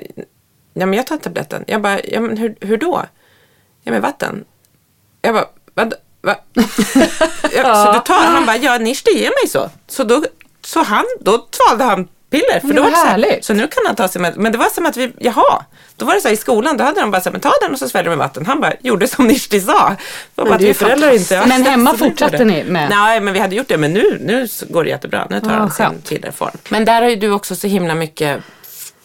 ja 0.74 0.86
men 0.86 0.92
jag 0.92 1.06
tar 1.06 1.16
tabletten. 1.16 1.64
Jag 1.66 1.82
bara, 1.82 2.00
ja 2.04 2.20
men 2.20 2.36
hur, 2.36 2.54
hur 2.60 2.76
då? 2.76 3.04
Ja 3.84 3.92
med 3.92 4.02
vatten. 4.02 4.44
Jag 5.22 5.34
bara, 5.34 5.46
vad? 5.74 5.94
Va? 6.20 6.34
så 7.52 7.92
du 7.92 8.00
tar, 8.00 8.26
han 8.26 8.46
bara, 8.46 8.56
ja 8.56 8.78
Nishti 8.78 9.10
ger 9.18 9.30
mig 9.42 9.48
så. 9.48 9.70
Så 9.86 10.04
då, 10.04 10.24
så 10.64 10.82
han, 10.82 11.04
då 11.20 11.48
svalde 11.50 11.84
han 11.84 12.08
piller. 12.30 12.60
För 12.60 12.66
Men 12.66 12.76
då 12.76 12.82
var 12.82 12.90
det 12.90 12.96
så, 12.96 13.06
här, 13.06 13.38
så 13.42 13.54
nu 13.54 13.66
kan 13.68 13.82
han 13.86 13.96
ta 13.96 14.08
sig 14.08 14.20
med, 14.22 14.36
men 14.36 14.52
det 14.52 14.58
var 14.58 14.68
som 14.68 14.86
att 14.86 14.96
vi, 14.96 15.12
jaha. 15.18 15.64
Då 15.96 16.06
var 16.06 16.14
det 16.14 16.20
så 16.20 16.28
här 16.28 16.34
i 16.34 16.36
skolan, 16.36 16.76
då 16.76 16.84
hade 16.84 17.00
de 17.00 17.10
bara 17.10 17.20
så 17.20 17.28
här, 17.28 17.32
men 17.32 17.40
ta 17.40 17.52
den 17.62 17.72
och 17.72 17.78
så 17.78 17.88
sväljer 17.88 18.08
med 18.08 18.18
vatten. 18.18 18.46
Han 18.46 18.60
bara, 18.60 18.72
gjorde 18.80 19.08
som 19.08 19.26
Nishti 19.26 19.60
sa. 19.60 19.96
Var 20.34 20.44
bara 20.44 20.58
det 20.58 20.74
föräldrar 20.74 21.10
inte. 21.10 21.44
Men 21.46 21.62
hemma 21.62 21.94
fortsatte 21.94 22.44
ni 22.44 22.64
med? 22.64 22.90
Nej, 22.90 23.20
men 23.20 23.34
vi 23.34 23.40
hade 23.40 23.54
gjort 23.56 23.68
det, 23.68 23.76
men 23.76 23.92
nu, 23.92 24.18
nu 24.20 24.48
går 24.68 24.84
det 24.84 24.90
jättebra. 24.90 25.26
Nu 25.30 25.40
tar 25.40 25.50
Ja, 25.50 25.56
han 25.56 25.70
sin 25.70 26.02
pillerform. 26.08 26.58
Men 26.68 26.84
där 26.84 27.02
har 27.02 27.08
ju 27.08 27.16
du 27.16 27.30
också 27.30 27.56
så 27.56 27.66
himla 27.66 27.94
mycket 27.94 28.42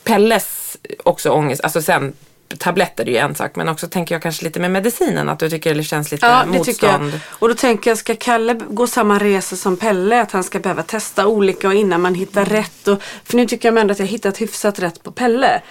Pelles 0.04 0.78
också 1.04 1.30
ångest, 1.30 1.64
alltså 1.64 1.82
sen 1.82 2.14
tabletter 2.60 3.08
är 3.10 3.12
ju 3.12 3.18
en 3.18 3.36
sak 3.36 3.56
men 3.56 3.70
också 3.70 3.88
tänker 3.88 4.16
jag 4.16 4.22
kanske 4.22 4.46
lite 4.46 4.60
med 4.60 4.72
medicinen 4.72 5.30
att 5.30 5.40
du 5.40 5.50
tycker 5.50 5.76
det 5.76 5.84
känns 5.84 6.12
lite 6.12 6.26
Ja, 6.26 6.40
det 6.40 6.46
motstånd. 6.46 6.66
tycker 6.66 6.88
jag. 6.88 7.12
Och 7.30 7.48
då 7.50 7.56
tänker 7.56 7.92
jag, 7.92 7.98
ska 7.98 8.16
Kalle 8.16 8.54
gå 8.54 8.88
samma 8.88 9.20
resa 9.20 9.56
som 9.56 9.78
Pelle? 9.78 10.22
Att 10.22 10.32
han 10.32 10.44
ska 10.44 10.60
behöva 10.60 10.84
testa 10.84 11.28
olika 11.28 11.68
och 11.68 11.74
innan 11.74 12.02
man 12.02 12.16
hittar 12.16 12.46
rätt. 12.46 12.88
Och, 12.88 13.02
för 13.26 13.38
nu 13.38 13.46
tycker 13.46 13.68
jag 13.72 13.78
ändå 13.78 13.92
att 13.92 14.00
jag 14.00 14.06
hittat 14.06 14.42
hyfsat 14.42 14.80
rätt 14.80 15.04
på 15.04 15.12
Pelle. 15.12 15.62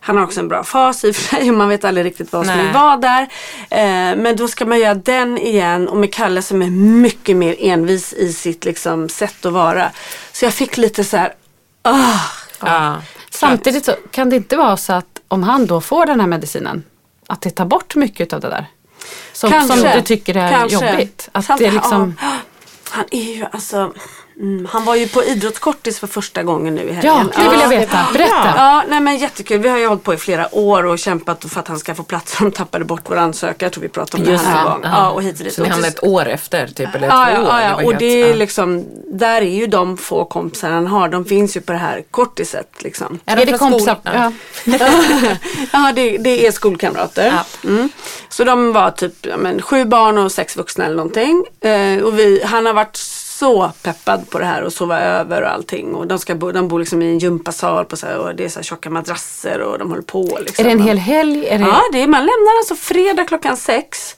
Han 0.00 0.16
har 0.16 0.24
också 0.24 0.40
en 0.40 0.48
bra 0.48 0.64
fas 0.64 1.04
i 1.04 1.10
och 1.10 1.16
för 1.16 1.36
sig 1.36 1.50
och 1.50 1.56
man 1.56 1.68
vet 1.68 1.84
aldrig 1.84 2.06
riktigt 2.06 2.32
vad 2.32 2.46
som 2.46 2.56
Nej. 2.56 2.64
vill 2.64 2.74
vara 2.74 2.96
där. 2.96 3.22
Eh, 3.70 4.16
men 4.16 4.36
då 4.36 4.48
ska 4.48 4.64
man 4.66 4.78
göra 4.80 4.94
den 4.94 5.38
igen 5.38 5.88
och 5.88 5.96
med 5.96 6.14
Kalle 6.14 6.42
som 6.42 6.62
är 6.62 6.70
mycket 6.70 7.36
mer 7.36 7.56
envis 7.58 8.12
i 8.12 8.32
sitt 8.32 8.64
liksom, 8.64 9.08
sätt 9.08 9.46
att 9.46 9.52
vara. 9.52 9.90
Så 10.32 10.44
jag 10.44 10.54
fick 10.54 10.76
lite 10.76 11.04
så 11.04 11.16
här, 11.16 11.32
ah, 11.82 12.20
Ja. 12.64 13.02
Samtidigt 13.30 13.84
så 13.84 13.92
kan 14.10 14.30
det 14.30 14.36
inte 14.36 14.56
vara 14.56 14.76
så 14.76 14.92
att 14.92 15.11
om 15.32 15.42
han 15.42 15.66
då 15.66 15.80
får 15.80 16.06
den 16.06 16.20
här 16.20 16.26
medicinen, 16.26 16.84
att 17.26 17.40
det 17.40 17.50
tar 17.50 17.64
bort 17.64 17.94
mycket 17.96 18.32
av 18.32 18.40
det 18.40 18.48
där. 18.48 18.66
Som, 19.32 19.50
Kanske. 19.50 19.76
som 19.78 19.90
du 19.94 20.02
tycker 20.02 20.36
är 20.36 20.50
Kanske. 20.52 20.90
jobbigt. 20.90 21.28
Att 21.32 21.44
Samt- 21.44 21.58
det 21.58 21.66
är 21.66 21.72
liksom, 21.72 22.14
ja, 22.20 22.36
han 22.90 23.04
är 23.10 23.34
ju 23.36 23.44
alltså 23.52 23.92
mm, 24.40 24.66
Han 24.70 24.84
var 24.84 24.94
ju 24.94 25.08
på 25.08 25.24
idrottskortis 25.24 25.98
för 26.00 26.06
första 26.06 26.42
gången 26.42 26.74
nu 26.74 26.82
i 26.82 26.92
helgen. 26.92 27.30
ja, 27.36 27.42
det 27.42 27.50
vill 27.50 27.60
jag 27.60 27.68
veta. 27.68 27.98
Berätta. 28.12 28.52
Ja, 28.56 28.84
nej 28.88 29.00
men 29.00 29.16
jättekul. 29.18 29.58
Vi 29.60 29.68
har 29.68 29.78
ju 29.78 29.86
hållit 29.86 30.02
på 30.02 30.14
i 30.14 30.16
flera 30.16 30.54
år 30.54 30.84
och 30.86 30.98
kämpat 30.98 31.44
för 31.48 31.60
att 31.60 31.68
han 31.68 31.78
ska 31.78 31.94
få 31.94 32.02
plats. 32.02 32.38
De 32.38 32.52
tappade 32.52 32.84
bort 32.84 33.02
vår 33.06 33.16
ansökan. 33.16 33.56
Jag 33.66 33.72
tror 33.72 33.82
vi 33.82 33.88
pratade 33.88 34.22
om 34.24 34.30
Just 34.30 34.44
det 34.44 34.50
här 34.50 34.64
det, 34.64 34.70
en 34.70 34.72
gång. 34.74 34.80
ja. 34.84 34.90
Ja, 34.90 35.10
och 35.10 35.22
hit 35.22 35.38
och 35.38 35.44
dit. 35.44 35.54
Så 35.54 35.62
ni 35.62 35.68
hamnade 35.68 35.88
ett 35.88 36.04
år 36.04 36.26
efter 36.28 36.66
typ 36.66 36.94
eller 36.94 37.08
Ja, 37.08 37.24
två 37.26 37.32
ja, 37.32 37.40
år? 37.40 37.46
ja, 37.48 37.62
ja. 37.80 37.84
och 37.86 37.94
det 37.96 38.22
är 38.22 38.28
ja. 38.28 38.34
liksom, 38.34 38.84
där 39.06 39.42
är 39.42 39.54
ju 39.54 39.66
de 39.66 39.96
få 39.96 40.24
kompisar 40.24 40.70
han 40.70 40.86
har. 40.86 41.08
De 41.08 41.24
finns 41.24 41.56
ju 41.56 41.60
på 41.60 41.72
det 41.72 41.78
här 41.78 42.02
kortiset 42.10 42.68
liksom. 42.78 43.18
Är 43.24 43.36
Är 43.36 43.46
de 43.46 43.52
det 43.52 43.58
kompisar? 43.58 43.96
Ja. 44.02 44.32
ja, 45.72 45.92
det, 45.94 46.18
det 46.18 46.46
är 46.46 46.52
skolkamrater. 46.52 47.26
Ja. 47.62 47.68
Mm. 47.68 47.88
Så 48.28 48.44
de 48.44 48.72
var 48.72 48.90
typ 48.90 49.14
ja, 49.26 49.36
men, 49.36 49.62
sju 49.62 49.84
barn 49.84 50.18
och 50.18 50.32
sex 50.32 50.56
vuxna 50.56 50.84
eller 50.84 50.96
någonting. 50.96 51.44
Eh, 51.60 52.02
och 52.02 52.18
vi, 52.18 52.42
han 52.44 52.66
har 52.66 52.72
varit 52.72 52.96
så 53.42 53.72
peppad 53.82 54.30
på 54.30 54.38
det 54.38 54.44
här 54.44 54.62
och 54.62 54.72
sova 54.72 55.00
över 55.00 55.42
och 55.42 55.50
allting. 55.50 55.94
Och 55.94 56.06
de, 56.06 56.18
ska 56.18 56.34
bo, 56.34 56.52
de 56.52 56.68
bor 56.68 56.78
liksom 56.78 57.02
i 57.02 57.06
en 57.06 57.18
gympasal 57.18 57.84
på 57.84 57.96
så 57.96 58.06
här, 58.06 58.18
och 58.18 58.34
det 58.34 58.44
är 58.44 58.48
så 58.48 58.58
här 58.58 58.64
tjocka 58.64 58.90
madrasser 58.90 59.60
och 59.60 59.78
de 59.78 59.90
håller 59.90 60.02
på. 60.02 60.38
Liksom. 60.40 60.64
Är 60.64 60.68
det 60.68 60.72
en 60.72 60.82
hel 60.82 60.98
helg? 60.98 61.46
Är 61.46 61.58
det... 61.58 61.64
Ja, 61.64 61.82
det 61.92 62.02
är, 62.02 62.06
man 62.06 62.20
lämnar 62.20 62.58
alltså 62.58 62.74
fredag 62.74 63.24
klockan 63.24 63.56
sex. 63.56 64.16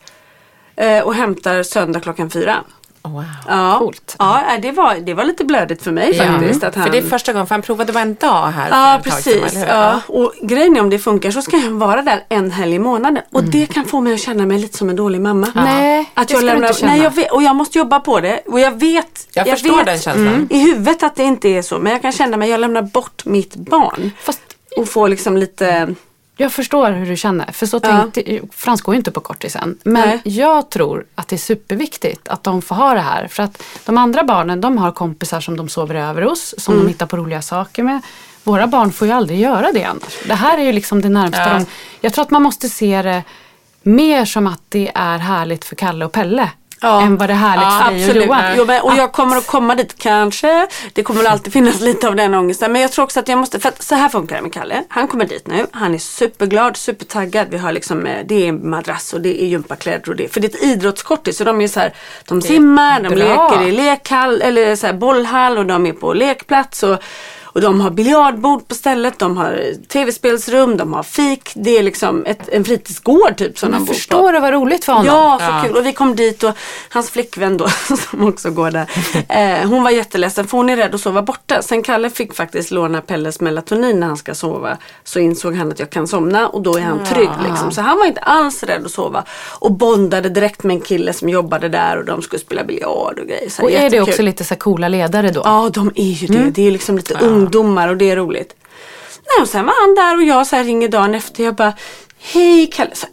Eh, 0.76 1.00
och 1.00 1.14
hämtar 1.14 1.62
söndag 1.62 2.00
klockan 2.00 2.30
fyra. 2.30 2.64
Wow. 3.08 3.24
Ja, 3.48 3.76
Coolt. 3.78 4.16
ja 4.18 4.40
eh, 4.54 4.60
det, 4.60 4.72
var, 4.72 4.94
det 4.94 5.14
var 5.14 5.24
lite 5.24 5.44
blödigt 5.44 5.82
för 5.82 5.92
mig 5.92 6.14
faktiskt. 6.18 6.64
Att 6.64 6.74
han... 6.74 6.84
För 6.84 6.92
det 6.92 6.98
är 6.98 7.02
första 7.02 7.32
gången, 7.32 7.46
för 7.46 7.54
han 7.54 7.62
provade 7.62 7.92
bara 7.92 8.00
en 8.02 8.14
dag 8.14 8.46
här 8.46 8.68
Ja 8.70 9.00
sedan, 9.02 9.12
precis. 9.12 9.56
hur? 9.56 9.66
Ja. 9.66 10.00
Och 10.06 10.32
grejen 10.42 10.76
är 10.76 10.80
om 10.80 10.90
det 10.90 10.98
funkar 10.98 11.30
så 11.30 11.42
ska 11.42 11.56
han 11.56 11.78
vara 11.78 12.02
där 12.02 12.24
en 12.28 12.50
helg 12.50 12.74
i 12.74 12.78
månaden. 12.78 13.22
Och 13.32 13.44
det 13.44 13.66
kan 13.66 13.84
få 13.84 14.00
mig 14.00 14.14
att 14.14 14.20
känna 14.20 14.46
mig 14.46 14.58
lite 14.58 14.78
som 14.78 14.88
en 14.90 14.96
dålig 14.96 15.20
mamma. 15.20 15.48
Nej, 15.54 16.10
Att 16.14 16.28
det 16.28 16.34
jag 16.34 16.42
du 16.42 16.46
lämnar, 16.46 16.68
inte 16.68 16.80
känna. 16.80 16.92
nej, 16.92 17.02
jag 17.02 17.10
vet, 17.10 17.32
och 17.32 17.42
jag 17.42 17.56
måste 17.56 17.78
jobba 17.78 18.00
på 18.00 18.20
det. 18.20 18.40
Och 18.46 18.60
jag 18.60 18.80
vet, 18.80 19.28
Jag 19.34 19.48
förstår 19.48 19.76
vet 19.76 19.86
den 19.86 19.98
känslan. 19.98 20.26
mm, 20.28 20.46
i 20.50 20.58
huvudet 20.58 21.02
att 21.02 21.16
det 21.16 21.22
inte 21.22 21.48
är 21.48 21.62
så. 21.62 21.78
Men 21.78 21.92
jag 21.92 22.02
kan 22.02 22.12
känna 22.12 22.36
mig, 22.36 22.50
jag 22.50 22.60
lämnar 22.60 22.82
bort 22.82 23.24
mitt 23.24 23.54
barn. 23.56 24.10
Fast 24.20 24.40
Och 24.76 24.88
får 24.88 25.08
liksom 25.08 25.36
lite 25.36 25.94
Jag 26.36 26.52
förstår 26.52 26.90
hur 26.90 27.06
du 27.06 27.16
känner. 27.16 27.52
För 27.52 27.66
så 27.66 27.80
Ja. 27.82 28.00
tänkte, 28.12 28.40
Frans 28.52 28.82
går 28.82 28.94
ju 28.94 28.98
inte 28.98 29.10
på 29.10 29.20
kortisen. 29.20 29.78
Men 29.84 30.08
Nej. 30.08 30.20
jag 30.24 30.70
tror 30.70 31.06
att 31.14 31.28
det 31.28 31.36
är 31.36 31.38
superviktigt 31.38 32.28
att 32.28 32.44
de 32.44 32.62
får 32.62 32.74
ha 32.74 32.94
det 32.94 33.00
här. 33.00 33.28
För 33.28 33.42
att 33.42 33.62
de 33.86 33.98
andra 33.98 34.24
barnen 34.24 34.60
de 34.60 34.78
har 34.78 34.92
kompisar 34.92 35.40
som 35.40 35.56
de 35.56 35.68
sover 35.68 35.94
över 35.94 36.22
hos. 36.22 36.54
Som 36.58 36.74
Mm. 36.74 36.84
de 36.86 36.92
hittar 36.92 37.06
på 37.06 37.16
roliga 37.16 37.42
saker 37.42 37.82
med. 37.82 38.00
Våra 38.44 38.66
barn 38.66 38.92
får 38.92 39.06
ju 39.08 39.12
aldrig 39.14 39.40
göra 39.40 39.72
det 39.72 39.84
annars. 39.84 40.18
Det 40.26 40.34
här 40.34 40.58
är 40.58 40.62
ju 40.62 40.72
liksom 40.72 41.00
det 41.02 41.08
närmsta 41.08 41.40
Ja. 41.48 41.54
de... 41.58 41.66
Jag 42.00 42.12
tror 42.12 42.22
att 42.24 42.30
man 42.30 42.42
måste 42.42 42.68
se 42.68 43.02
det 43.02 43.22
mer 43.82 44.24
som 44.24 44.46
att 44.46 44.62
det 44.68 44.90
är 44.94 45.18
härligt 45.18 45.64
för 45.64 45.76
Kalle 45.76 46.04
och 46.04 46.12
Pelle. 46.12 46.50
Ja. 46.84 47.00
Än 47.00 47.16
vad 47.16 47.28
det 47.28 47.32
är 47.32 47.36
härligt 47.36 47.72
för 47.72 47.90
dig 47.90 47.98
och 47.98 48.06
Absolut. 48.06 48.26
Johan. 48.26 48.54
Jo, 48.56 48.64
men, 48.64 48.82
och 48.82 48.96
jag 48.96 49.12
kommer 49.12 49.36
att 49.36 49.46
komma 49.46 49.74
dit 49.74 49.98
kanske. 49.98 50.66
Det 50.92 51.02
kommer 51.02 51.22
väl 51.22 51.32
alltid 51.32 51.52
finnas 51.52 51.80
lite 51.88 52.08
av 52.08 52.16
den 52.16 52.34
ångesten. 52.34 52.72
Men 52.72 52.82
jag 52.82 52.92
tror 52.92 53.04
också 53.04 53.20
att 53.20 53.28
jag 53.28 53.38
måste, 53.38 53.60
för 53.60 53.68
att 53.68 53.82
så 53.82 53.94
här 53.94 54.08
funkar 54.08 54.36
det 54.36 54.42
med 54.42 54.52
Kalle. 54.52 54.84
Han 54.88 55.08
kommer 55.08 55.24
dit 55.24 55.46
nu. 55.46 55.66
Han 55.72 55.94
är 55.94 55.98
superglad, 55.98 56.76
supertaggad. 56.76 57.46
Vi 57.50 57.58
har 57.58 57.72
liksom, 57.72 58.06
eh, 58.06 58.26
det 58.26 58.48
är 58.48 58.52
madrass 58.52 59.12
och 59.12 59.20
det 59.20 59.42
är 59.42 59.46
gympakläder 59.46 60.10
och 60.10 60.16
det. 60.16 60.28
För 60.28 60.40
det 60.40 60.54
är 60.54 60.56
ett 60.56 60.62
idrottskortis. 60.62 61.36
Så 61.38 61.44
de 61.44 61.60
är 61.60 61.68
så 61.68 61.80
här, 61.80 61.94
de 62.28 62.42
simmar, 62.42 63.00
de 63.00 63.14
leker 63.14 63.62
i 63.62 63.72
lekhall, 63.72 64.42
eller 64.42 64.76
så 64.76 64.86
här 64.86 64.94
bollhall 64.94 65.58
och 65.58 65.66
de 65.66 65.86
är 65.86 65.92
på 65.92 66.12
lekplats. 66.12 66.82
Och, 66.82 67.02
och 67.54 67.60
de 67.60 67.80
har 67.80 67.90
biljardbord 67.90 68.68
på 68.68 68.74
stället, 68.74 69.18
de 69.18 69.36
har 69.36 69.60
tv-spelsrum, 69.88 70.76
de 70.76 70.92
har 70.92 71.02
fik. 71.02 71.50
Det 71.54 71.78
är 71.78 71.82
liksom 71.82 72.24
ett, 72.26 72.48
en 72.48 72.64
fritidsgård 72.64 73.36
typ 73.36 73.58
som 73.58 73.70
de 73.70 73.74
Jag 73.76 73.80
bor 73.80 73.86
på. 73.86 73.94
förstår 73.94 74.32
det 74.32 74.40
var 74.40 74.52
roligt 74.52 74.84
för 74.84 74.92
honom. 74.92 75.06
Ja, 75.14 75.40
så 75.62 75.68
kul. 75.68 75.76
Och 75.76 75.86
vi 75.86 75.92
kom 75.92 76.16
dit 76.16 76.42
och 76.44 76.54
hans 76.88 77.10
flickvän 77.10 77.56
då, 77.56 77.68
som 78.10 78.28
också 78.28 78.50
går 78.50 78.70
där, 78.70 78.86
eh, 79.62 79.68
hon 79.68 79.82
var 79.82 79.90
jätteledsen 79.90 80.46
för 80.46 80.56
hon 80.58 80.70
är 80.70 80.76
rädd 80.76 80.94
att 80.94 81.00
sova 81.00 81.22
borta. 81.22 81.62
Sen 81.62 81.82
Kalle 81.82 82.10
fick 82.10 82.34
faktiskt 82.34 82.70
låna 82.70 83.00
Pelles 83.00 83.40
melatonin 83.40 84.00
när 84.00 84.06
han 84.06 84.16
ska 84.16 84.34
sova. 84.34 84.76
Så 85.04 85.18
insåg 85.18 85.54
han 85.54 85.72
att 85.72 85.78
jag 85.78 85.90
kan 85.90 86.06
somna 86.08 86.48
och 86.48 86.62
då 86.62 86.76
är 86.76 86.82
han 86.82 87.04
trygg. 87.04 87.30
Liksom. 87.48 87.72
Så 87.72 87.80
han 87.80 87.98
var 87.98 88.06
inte 88.06 88.20
alls 88.20 88.62
rädd 88.62 88.84
att 88.84 88.90
sova. 88.90 89.24
Och 89.58 89.72
bondade 89.72 90.28
direkt 90.28 90.62
med 90.62 90.74
en 90.74 90.80
kille 90.80 91.12
som 91.12 91.28
jobbade 91.28 91.68
där 91.68 91.98
och 91.98 92.04
de 92.04 92.22
skulle 92.22 92.40
spela 92.40 92.64
biljard 92.64 93.18
och 93.18 93.26
grejer. 93.26 93.50
Så 93.50 93.62
Och 93.62 93.70
är 93.70 93.76
det 93.76 93.82
jättekul. 93.82 94.08
också 94.08 94.22
lite 94.22 94.44
så 94.44 94.54
coola 94.56 94.88
ledare 94.88 95.30
då? 95.30 95.42
Ja, 95.44 95.70
de 95.74 95.90
är 95.94 96.10
ju 96.10 96.26
det. 96.26 96.50
Det 96.50 96.66
är 96.66 96.70
liksom 96.70 96.96
lite 96.96 97.14
ungdomar 97.44 97.88
och 97.88 97.96
det 97.96 98.10
är 98.10 98.16
roligt. 98.16 98.54
Nej, 99.26 99.42
och 99.42 99.48
sen 99.48 99.66
var 99.66 99.74
han 99.80 99.94
där 99.94 100.16
och 100.16 100.22
jag 100.22 100.46
så 100.46 100.56
här 100.56 100.64
ringer 100.64 100.88
dagen 100.88 101.14
efter. 101.14 101.44
Jag 101.44 101.54
bara, 101.54 101.72
hej 102.18 102.70
Kalle. 102.72 102.90
Så, 102.94 103.06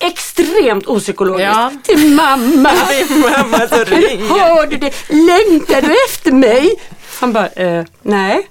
extremt 0.00 0.86
opsykologiskt. 0.86 1.52
Ja. 1.54 1.72
Till 1.82 2.14
mamma. 2.14 2.72
mamma 3.10 3.68
så 3.68 3.84
ringer. 3.84 4.28
Hör 4.28 4.66
du 4.66 4.76
det? 4.76 4.92
Längtar 5.08 5.82
du 5.82 5.94
efter 6.08 6.32
mig? 6.32 6.74
Han 7.20 7.32
bara, 7.32 7.46
eh, 7.46 7.84
nej. 8.02 8.48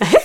Nej. 0.00 0.16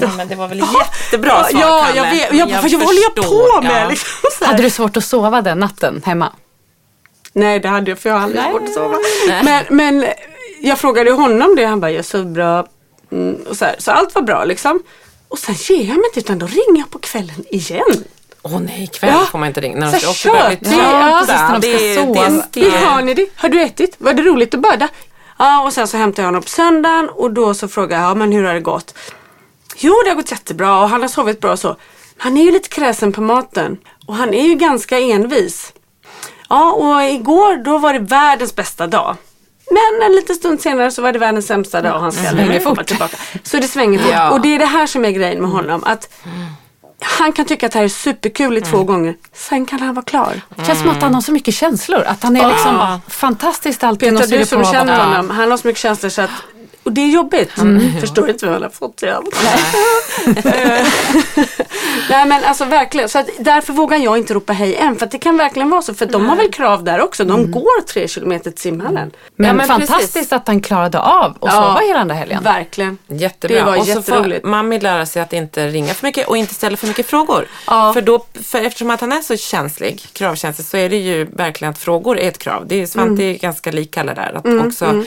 Ja, 0.00 0.10
men 0.16 0.28
det 0.28 0.34
var 0.34 0.48
väl 0.48 0.58
jättebra 0.58 1.44
svar 1.44 1.60
Ja, 1.60 1.84
Kalle. 1.86 1.96
jag 1.98 2.10
vet. 2.10 2.34
Jag, 2.34 2.48
bara, 2.48 2.60
vad 2.60 2.72
håller 2.72 3.02
jag 3.02 3.14
på 3.14 3.62
med? 3.62 3.82
Ja. 3.84 3.88
Liksom, 3.88 4.30
så 4.38 4.44
här. 4.44 4.52
Hade 4.52 4.62
du 4.62 4.70
svårt 4.70 4.96
att 4.96 5.04
sova 5.04 5.42
den 5.42 5.58
natten 5.58 6.02
hemma? 6.06 6.32
Nej 7.32 7.60
det 7.60 7.68
hade 7.68 7.90
jag 7.90 7.98
för 7.98 8.08
jag 8.08 8.16
har 8.16 8.22
aldrig 8.22 8.44
svårt 8.44 8.62
att 8.62 8.74
sova. 8.74 8.96
Men, 9.42 9.64
men 9.70 10.06
jag 10.60 10.78
frågade 10.78 11.10
honom 11.10 11.56
det 11.56 11.64
han 11.64 11.80
bara, 11.80 11.90
jag 11.90 12.04
sov 12.04 12.26
bra. 12.32 12.66
Mm, 13.12 13.34
och 13.48 13.56
så, 13.56 13.64
här. 13.64 13.76
så 13.78 13.90
allt 13.90 14.14
var 14.14 14.22
bra 14.22 14.44
liksom. 14.44 14.82
Och 15.28 15.38
sen 15.38 15.54
ger 15.58 15.76
jag 15.84 15.96
mig 15.96 16.04
inte 16.06 16.20
utan 16.20 16.38
då 16.38 16.46
ringer 16.46 16.80
jag 16.80 16.90
på 16.90 16.98
kvällen 16.98 17.44
igen. 17.50 18.04
Åh 18.42 18.60
nej, 18.60 18.84
ikväll 18.84 19.10
Ja. 19.12 19.26
får 19.26 19.38
man 19.38 19.48
inte 19.48 19.60
ringa. 19.60 19.76
När 19.80 19.92
de 19.92 19.98
ska 19.98 20.10
också 20.10 20.28
börja 20.28 20.48
bli 20.48 20.56
kört. 20.70 20.78
Ja, 20.78 21.22
precis, 21.26 21.40
när 21.40 21.60
de 21.60 21.62
ska 21.62 21.70
Det- 21.78 21.94
sova. 21.94 22.44
det- 22.52 22.60
Hur 22.60 22.70
det- 22.70 22.78
har 22.86 23.02
ni 23.02 23.14
det? 23.14 23.26
Har 23.36 23.48
du 23.48 23.60
ätit? 23.62 23.94
Var 23.98 24.12
det 24.12 24.22
roligt 24.22 24.54
att 24.54 24.60
bada? 24.60 24.88
Ja 25.38 25.62
och 25.62 25.72
sen 25.72 25.88
så 25.88 25.96
hämtade 25.96 26.22
jag 26.22 26.26
honom 26.28 26.42
på 26.42 26.48
söndagen 26.48 27.08
och 27.08 27.30
då 27.30 27.54
så 27.54 27.68
frågade 27.68 28.02
jag, 28.02 28.10
ja 28.10 28.14
men 28.14 28.32
hur 28.32 28.44
har 28.44 28.54
det 28.54 28.60
gått? 28.60 28.94
Jo 29.76 29.94
det 30.04 30.10
har 30.10 30.16
gått 30.16 30.30
jättebra 30.30 30.82
och 30.82 30.88
han 30.88 31.00
har 31.02 31.08
sovit 31.08 31.40
bra 31.40 31.52
och 31.52 31.58
så. 31.58 31.76
Han 32.16 32.36
är 32.36 32.44
ju 32.44 32.50
lite 32.50 32.68
kräsen 32.68 33.12
på 33.12 33.20
maten 33.20 33.78
och 34.06 34.14
han 34.14 34.34
är 34.34 34.46
ju 34.48 34.54
ganska 34.54 34.98
envis. 34.98 35.72
Ja 36.48 36.72
och 36.72 37.02
igår 37.04 37.56
då 37.64 37.78
var 37.78 37.92
det 37.92 37.98
världens 37.98 38.54
bästa 38.56 38.86
dag. 38.86 39.16
Men 39.70 40.06
en 40.06 40.12
liten 40.12 40.36
stund 40.36 40.60
senare 40.60 40.90
så 40.90 41.02
var 41.02 41.12
det 41.12 41.18
världens 41.18 41.46
sämsta 41.46 41.82
dag 41.82 41.94
och 41.94 42.00
han 42.00 42.12
ska 42.12 42.22
svänger 42.22 42.42
aldrig 42.42 42.62
komma 42.64 42.76
fort. 42.76 42.86
tillbaka. 42.86 43.16
Så 43.42 43.56
det 43.56 43.68
svänger 43.68 43.98
fort. 43.98 44.12
Ja. 44.12 44.30
Och 44.30 44.40
det 44.40 44.54
är 44.54 44.58
det 44.58 44.66
här 44.66 44.86
som 44.86 45.04
är 45.04 45.10
grejen 45.10 45.40
med 45.40 45.50
honom. 45.50 45.84
Att 45.84 46.08
han 47.00 47.32
kan 47.32 47.44
tycka 47.44 47.66
att 47.66 47.72
det 47.72 47.78
här 47.78 47.84
är 47.84 47.88
superkul 47.88 48.58
i 48.58 48.60
två 48.60 48.84
gånger. 48.84 49.14
Sen 49.32 49.66
kan 49.66 49.80
han 49.80 49.94
vara 49.94 50.04
klar. 50.04 50.40
Det 50.56 50.64
känns 50.64 50.80
som 50.80 50.90
att 50.90 51.02
han 51.02 51.14
har 51.14 51.20
så 51.20 51.32
mycket 51.32 51.54
känslor. 51.54 52.02
Att 52.06 52.22
han 52.22 52.36
är 52.36 52.48
liksom 52.48 53.00
fantastiskt 53.08 53.84
alltid 53.84 54.18
Peter, 54.18 54.38
du 54.38 54.46
som 54.46 54.64
känner 54.64 55.06
honom, 55.06 55.30
han 55.30 55.50
har 55.50 55.58
så 55.58 55.66
mycket 55.66 55.82
känslor 55.82 56.10
så 56.10 56.22
att 56.22 56.30
och 56.82 56.92
det 56.92 57.00
är 57.00 57.06
jobbigt. 57.08 57.50
Förstår 58.00 58.30
inte 58.30 58.46
vem 58.46 58.52
han 58.52 58.62
har 58.62 58.70
fått 58.70 58.96
det 58.96 59.16
av. 59.16 59.24
Nej 62.10 62.26
men 62.26 62.44
alltså 62.44 62.64
verkligen. 62.64 63.08
Så 63.08 63.18
att 63.18 63.28
därför 63.38 63.72
vågar 63.72 63.98
jag 63.98 64.18
inte 64.18 64.34
ropa 64.34 64.52
hej 64.52 64.76
än. 64.76 64.96
För 64.96 65.06
att 65.06 65.12
det 65.12 65.18
kan 65.18 65.36
verkligen 65.36 65.70
vara 65.70 65.82
så. 65.82 65.94
För 65.94 66.06
de 66.06 66.28
har 66.28 66.36
väl 66.36 66.50
krav 66.52 66.84
där 66.84 67.00
också. 67.00 67.24
De 67.24 67.50
går 67.50 67.86
tre 67.86 68.08
kilometer 68.08 68.50
till 68.50 68.60
simhallen. 68.60 69.10
Men, 69.36 69.46
Ja, 69.48 69.52
men 69.54 69.66
fantastiskt 69.66 70.12
precis. 70.12 70.32
att 70.32 70.46
han 70.48 70.60
klarade 70.60 70.98
av 71.00 71.36
att 71.40 71.52
sova 71.52 71.80
hela 71.86 71.98
den 71.98 72.08
där 72.08 72.14
helgen. 72.14 72.42
Verkligen. 72.42 72.98
Jättebra. 73.08 73.56
Det 73.58 73.64
var 73.64 73.76
och 73.78 73.84
så 73.84 73.90
jätteroligt. 73.90 74.42
får 74.42 74.48
Mami 74.48 74.80
lära 74.80 75.06
sig 75.06 75.22
att 75.22 75.32
inte 75.32 75.68
ringa 75.68 75.94
för 75.94 76.06
mycket 76.06 76.28
och 76.28 76.36
inte 76.36 76.54
ställa 76.54 76.76
för 76.76 76.86
mycket 76.86 77.06
frågor. 77.06 77.46
Ja. 77.66 77.92
För, 77.92 78.02
då, 78.02 78.24
för 78.44 78.58
eftersom 78.62 78.90
att 78.90 79.00
han 79.00 79.12
är 79.12 79.20
så 79.22 79.36
känslig, 79.36 80.06
kravkänslig, 80.12 80.66
så 80.66 80.76
är 80.76 80.88
det 80.88 80.96
ju 80.96 81.24
verkligen 81.24 81.70
att 81.72 81.78
frågor 81.78 82.18
är 82.18 82.28
ett 82.28 82.38
krav. 82.38 82.66
Det 82.66 82.82
är, 82.82 82.86
Svante 82.86 83.10
Mm. 83.22 83.34
är 83.34 83.38
ganska 83.38 83.70
lik 83.72 83.96
alla 83.96 84.14
där. 84.14 84.32
Att 84.36 84.66
också, 84.66 85.04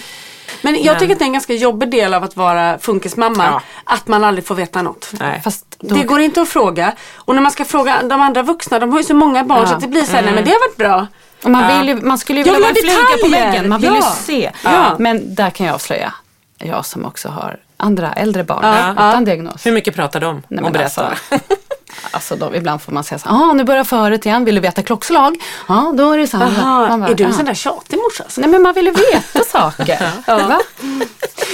Men 0.62 0.84
jag 0.84 1.00
tycker 1.00 1.14
att 1.14 1.20
det 1.20 1.24
är 1.26 1.28
en 1.28 1.34
ganska 1.34 1.54
jobbig 1.54 1.90
del 1.92 2.14
av 2.14 2.24
att 2.24 2.38
vara 2.38 2.80
funkismamma. 2.80 3.46
Ja. 3.46 3.62
Att 3.84 4.08
man 4.08 4.24
aldrig 4.24 4.46
får 4.46 4.56
veta 4.56 4.82
något. 4.82 5.10
Nej. 5.20 5.42
Fast 5.44 5.66
då, 5.80 5.96
Det 5.96 6.04
går 6.04 6.20
inte 6.20 6.42
att 6.42 6.50
fråga. 6.50 6.94
Och 7.16 7.36
när 7.36 7.42
man 7.42 7.52
ska 7.52 7.66
fråga 7.66 8.04
de 8.04 8.22
andra 8.22 8.42
vuxna, 8.44 8.80
de 8.80 8.92
har 8.92 8.98
ju 9.00 9.04
så 9.04 9.14
många 9.16 9.44
barn 9.44 9.60
Ja. 9.62 9.68
så 9.68 9.74
att 9.74 9.82
det 9.82 9.88
blir 9.88 10.04
så 10.04 10.12
här, 10.16 10.22
nej 10.24 10.34
men 10.34 10.44
det 10.46 10.52
har 10.52 10.60
varit 10.70 10.78
bra. 10.78 11.08
och 11.44 11.50
man, 11.52 11.80
vill 11.80 11.88
ju, 11.90 11.96
man 12.02 12.18
skulle 12.18 12.40
ju 12.40 12.44
vilja 12.44 12.60
vara 12.60 12.70
en 12.70 12.76
fluga 12.76 13.24
på 13.24 13.28
väggen. 13.30 13.70
Man 13.70 13.82
vill 13.82 13.90
Ja. 13.90 13.96
ju 13.96 14.24
se. 14.26 14.52
Ja. 14.64 14.96
Men 15.00 15.36
där 15.36 15.50
kan 15.50 15.66
jag 15.66 15.74
avslöja. 15.76 16.14
Jag 16.58 16.86
som 16.86 17.06
också 17.06 17.30
har 17.30 17.58
andra 17.78 18.14
äldre 18.14 18.44
barn 18.44 18.60
Ja. 18.64 18.92
utan 18.92 19.26
diagnos. 19.26 19.66
hur 19.66 19.72
mycket 19.72 19.96
pratar 19.96 20.20
de 20.20 20.44
Nej, 20.48 20.64
men 20.64 20.72
berättar? 20.74 21.18
alltså, 21.32 21.56
alltså 22.12 22.36
de, 22.36 22.56
ibland 22.56 22.82
får 22.82 22.92
man 22.92 23.04
säga 23.04 23.20
så 23.20 23.30
här, 23.30 23.36
ah, 23.36 23.54
nu 23.54 23.64
börjar 23.64 23.84
föret 23.84 24.26
igen, 24.26 24.46
vill 24.46 24.56
du 24.56 24.62
veta 24.62 24.82
klockslag? 24.84 25.36
Ja, 25.68 25.94
då 25.98 26.12
är 26.12 26.18
det 26.18 26.28
samma. 26.28 26.46
Aha, 26.46 26.88
Man 26.88 27.00
bara, 27.02 27.10
är 27.12 27.16
du 27.16 27.24
en 27.24 27.30
"Ja." 27.30 27.36
sån 27.36 27.46
där 27.46 27.54
tjatig 27.54 27.98
morsa? 27.98 28.24
Nej 28.38 28.50
men 28.50 28.62
man 28.62 28.74
vill 28.74 28.86
ju 28.86 28.92
veta 28.92 29.44
saker. 29.52 30.00
Va? 30.28 30.60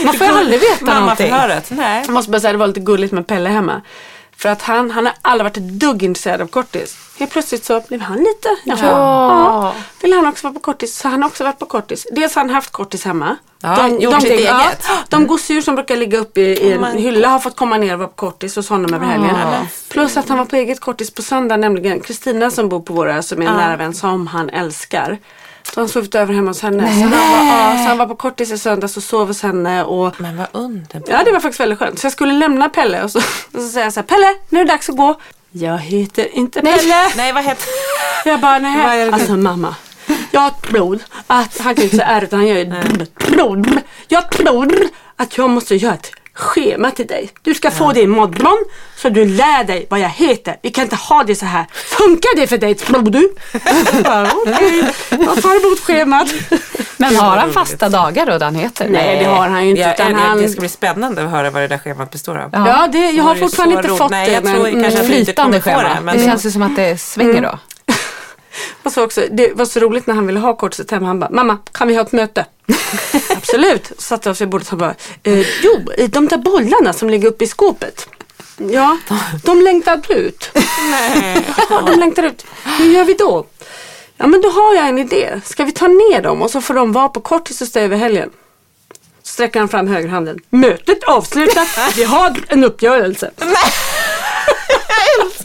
Man 0.06 0.14
får 0.14 0.28
ju 0.28 0.34
aldrig 0.34 0.60
veta 0.60 0.86
Mamma 0.86 1.00
någonting. 1.00 1.30
förhöret? 1.30 1.66
Nej. 1.72 2.04
Jag 2.06 2.14
måste 2.14 2.32
bara 2.32 2.40
säga 2.40 2.52
det 2.52 2.60
var 2.60 2.68
lite 2.68 2.80
gulligt 2.80 3.14
med 3.14 3.28
Pelle 3.28 3.50
hemma. 3.50 3.82
För 4.40 4.50
att 4.50 4.62
han, 4.62 4.92
han 4.92 5.06
har 5.06 5.16
aldrig 5.22 5.44
varit 5.44 5.58
ett 5.58 5.80
dugg 5.80 6.04
intresserad 6.04 6.42
av 6.42 6.48
kortis. 6.48 6.98
Helt 7.18 7.32
plötsligt 7.32 7.66
så 7.66 7.82
blev 7.88 8.02
han 8.02 8.18
lite, 8.18 8.50
jaha, 8.64 8.78
ja. 8.82 9.74
Vill 10.02 10.14
han 10.14 10.28
också 10.28 10.48
vara 10.48 10.54
på 10.54 10.60
kortis? 10.60 10.98
Så 10.98 11.08
han 11.08 11.22
har 11.22 11.30
också 11.30 11.44
varit 11.44 11.60
på 11.60 11.66
kortis. 11.66 12.08
Dels 12.12 12.36
har 12.36 12.42
han 12.42 12.50
haft 12.50 12.72
kortis 12.72 13.06
hemma. 13.06 13.38
Ja, 13.62 13.88
gjort 13.88 14.22
sitt 14.22 14.40
ja, 14.40 14.62
eget. 14.62 14.88
de 15.10 15.28
gosedjur 15.28 15.62
som 15.62 15.76
brukar 15.76 15.96
ligga 15.96 16.18
uppe 16.18 16.42
i, 16.42 16.44
i 16.44 16.72
en 16.72 16.82
men- 16.82 16.98
hylla 16.98 17.28
har 17.28 17.40
fått 17.40 17.56
komma 17.56 17.78
ner 17.78 17.94
och 17.94 18.00
vara 18.00 18.10
på 18.10 18.16
kortis 18.16 18.56
hos 18.56 18.70
honom 18.70 18.94
över 18.94 19.06
helgen. 19.06 19.36
Plus 19.90 20.18
att 20.18 20.30
han 20.30 20.38
var 20.38 20.46
på 20.46 20.56
eget 20.56 20.80
kortis 20.80 21.12
på 21.12 21.22
söndag, 21.22 21.58
nämligen 21.58 22.00
Kristina 22.00 22.52
som 22.52 22.70
bor 22.70 22.80
på 22.80 22.94
våra 22.94 23.22
som 23.22 23.42
är 23.42 23.46
en 23.46 23.58
nära 23.58 23.76
vän 23.76 23.94
som 23.94 24.28
han 24.28 24.50
älskar. 24.50 25.18
Så 25.74 25.80
han 25.82 25.90
sovit 25.90 26.16
över 26.16 26.34
hemma 26.34 26.50
hos 26.50 26.62
henne. 26.62 26.94
Så 26.94 27.00
han, 27.02 27.12
var, 27.12 27.18
ja, 27.18 27.78
så 27.78 27.90
han 27.90 27.98
var 27.98 28.06
på 28.06 28.16
kortis 28.16 28.52
i 28.52 28.58
söndags 28.58 28.98
och 28.98 29.04
sov 29.04 29.28
hos 29.28 29.42
henne. 29.42 29.84
Och 29.84 30.22
Men 30.22 30.38
vad 30.38 30.48
underbart. 30.52 31.10
Ja 31.10 31.24
det 31.26 31.32
var 31.32 31.40
faktiskt 31.40 31.60
väldigt 31.60 31.80
skönt. 31.80 32.00
Så 32.00 32.06
jag 32.06 32.12
skulle 32.12 32.34
lämna 32.34 32.70
Pelle 32.70 33.04
och 33.04 33.12
så, 33.12 33.20
och 33.54 33.62
så 33.62 33.68
säger 33.68 33.86
jag 33.86 33.94
så 33.94 34.00
här, 34.00 34.08
Pelle 34.08 34.36
nu 34.50 34.60
är 34.60 34.66
det 34.66 34.72
dags 34.72 34.90
att 34.90 34.98
gå. 34.98 35.16
Jag 35.52 35.78
heter 35.78 36.36
inte 36.36 36.62
Pelle. 36.62 37.10
Nej, 37.18 37.34
vad 37.34 37.44
heter 37.44 37.68
Jag 38.26 38.40
bara, 38.40 38.60
nej. 38.60 39.10
Alltså 39.10 39.38
mamma. 39.38 39.76
Jag 40.32 40.62
tror 40.62 41.00
att, 41.28 41.60
han 41.60 41.76
kan 41.76 41.82
ju 41.82 41.84
inte 41.84 41.98
säga 41.98 42.08
R 42.08 42.24
utan 42.24 42.40
han 42.40 42.48
gör 42.48 42.58
ju. 42.58 42.74
Jag 44.08 44.32
tror 44.32 44.76
att 45.16 45.38
jag 45.38 45.50
måste 45.50 45.76
göra 45.76 45.94
ett 45.94 46.12
schema 46.40 46.92
till 46.92 47.08
dig. 47.08 47.30
Du 47.42 47.54
ska 47.54 47.72
få 47.72 47.92
det 47.92 48.02
imorgon 48.02 48.58
så 48.98 49.10
du 49.10 49.26
lär 49.26 49.64
dig 49.64 49.88
vad 49.90 50.00
jag 50.00 50.10
heter. 50.10 50.56
Vi 50.64 50.70
kan 50.70 50.84
inte 50.84 50.96
ha 50.96 51.24
det 51.24 51.36
så 51.36 51.46
här. 51.46 51.66
Funkar 51.74 52.36
det 52.36 52.48
för 52.48 52.58
dig 52.58 52.76
tror 52.76 53.02
du? 53.02 53.30
Okej, 54.46 54.84
jag 55.10 55.42
tar 55.42 55.66
emot 55.66 55.80
schemat. 55.80 56.28
Men 56.98 57.16
har 57.16 57.38
han 57.38 57.54
fasta 57.54 57.90
dagar 57.90 58.26
då, 58.40 58.46
han 58.46 58.56
heter? 58.56 58.88
Nej, 58.90 59.20
det 59.20 59.26
har 59.26 59.48
han 59.50 59.64
ju 59.64 59.70
inte. 59.70 59.82
Ja, 59.82 59.94
utan 59.94 60.12
det- 60.14 60.20
han, 60.20 60.42
Det 60.42 60.50
ska 60.50 60.60
bli 60.60 60.70
spännande 60.70 61.24
att 61.24 61.32
höra 61.32 61.50
vad 61.50 61.62
det 61.64 61.68
där 61.68 61.78
schemat 61.78 62.12
består 62.12 62.38
av. 62.38 62.50
Ja, 62.54 62.88
det, 62.92 63.12
jag 63.12 63.24
har 63.24 63.36
fortfarande 63.36 63.76
inte 63.76 63.90
fått 63.90 64.12
Nej, 64.12 64.28
det. 64.28 64.34
jag 64.34 64.44
tror 64.44 64.64
men, 64.64 64.84
kanske 64.84 65.00
att 65.02 65.08
vi 65.08 65.14
inte 65.20 65.26
Flytande 65.26 65.62
schema. 65.62 65.84
det, 65.84 65.90
men- 66.02 66.18
Det 66.18 66.24
känns 66.24 66.46
ju 66.46 66.52
som 66.52 66.62
att 66.62 66.76
det 66.76 67.02
svänger 67.02 67.42
då. 67.42 67.60
Och 68.84 68.92
så 68.92 69.04
också, 69.04 69.26
det 69.32 69.54
var 69.54 69.66
så 69.66 69.80
roligt 69.80 70.08
när 70.08 70.16
han 70.16 70.28
ville 70.28 70.40
ha 70.40 70.56
kortet 70.56 70.92
hem. 70.92 71.04
Han 71.04 71.20
bara, 71.20 71.30
mamma 71.30 71.58
kan 71.72 71.88
vi 71.88 71.96
ha 71.96 72.02
ett 72.02 72.12
möte? 72.12 72.46
Absolut. 73.30 73.92
Satte 73.98 74.30
jag 74.30 74.32
oss 74.32 74.42
vid 74.42 74.50
bordet 74.50 74.68
och 74.68 74.72
han 74.72 74.80
bara, 74.80 74.96
eh, 75.24 75.48
jo 75.64 75.86
de 76.08 76.28
där 76.28 76.38
bollarna 76.38 76.94
som 76.94 77.10
ligger 77.10 77.28
uppe 77.28 77.44
i 77.44 77.48
skåpet. 77.48 78.10
Ja, 78.58 78.98
de 79.44 79.62
längtar 79.62 80.12
ut. 80.12 80.50
Ja, 81.70 81.82
de 81.82 82.00
längtar 82.00 82.24
ut. 82.24 82.46
Hur 82.64 82.86
gör 82.92 83.04
vi 83.04 83.14
då? 83.14 83.46
Ja 84.18 84.28
men 84.28 84.42
då 84.42 84.50
har 84.50 84.76
jag 84.76 84.88
en 84.88 84.98
idé. 84.98 85.42
Ska 85.46 85.64
vi 85.64 85.72
ta 85.72 85.88
ner 85.88 86.22
dem 86.22 86.42
och 86.42 86.52
så 86.52 86.62
får 86.62 86.74
de 86.74 86.92
vara 86.92 87.10
på 87.10 87.20
kortis 87.22 87.62
och 87.62 87.68
stå 87.68 87.80
över 87.80 87.98
helgen? 87.98 88.30
Så 89.24 89.34
sträcker 89.34 89.60
han 89.60 89.70
fram 89.70 89.88
högerhanden. 89.88 90.40
Mötet 90.50 91.04
avslutat. 91.04 91.68
Vi 91.96 92.04
har 92.04 92.36
en 92.48 92.64
uppgörelse. 92.64 93.32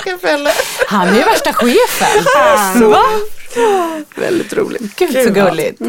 Rockefeller. 0.05 0.53
Han 0.89 1.09
är 1.09 1.15
ju 1.15 1.25
värsta 1.25 1.53
chefen. 1.53 2.25
Så. 2.79 3.05
Väldigt 4.21 4.53
roligt. 4.53 4.97
Gud 4.97 5.13
så 5.13 5.31
gulligt. 5.31 5.81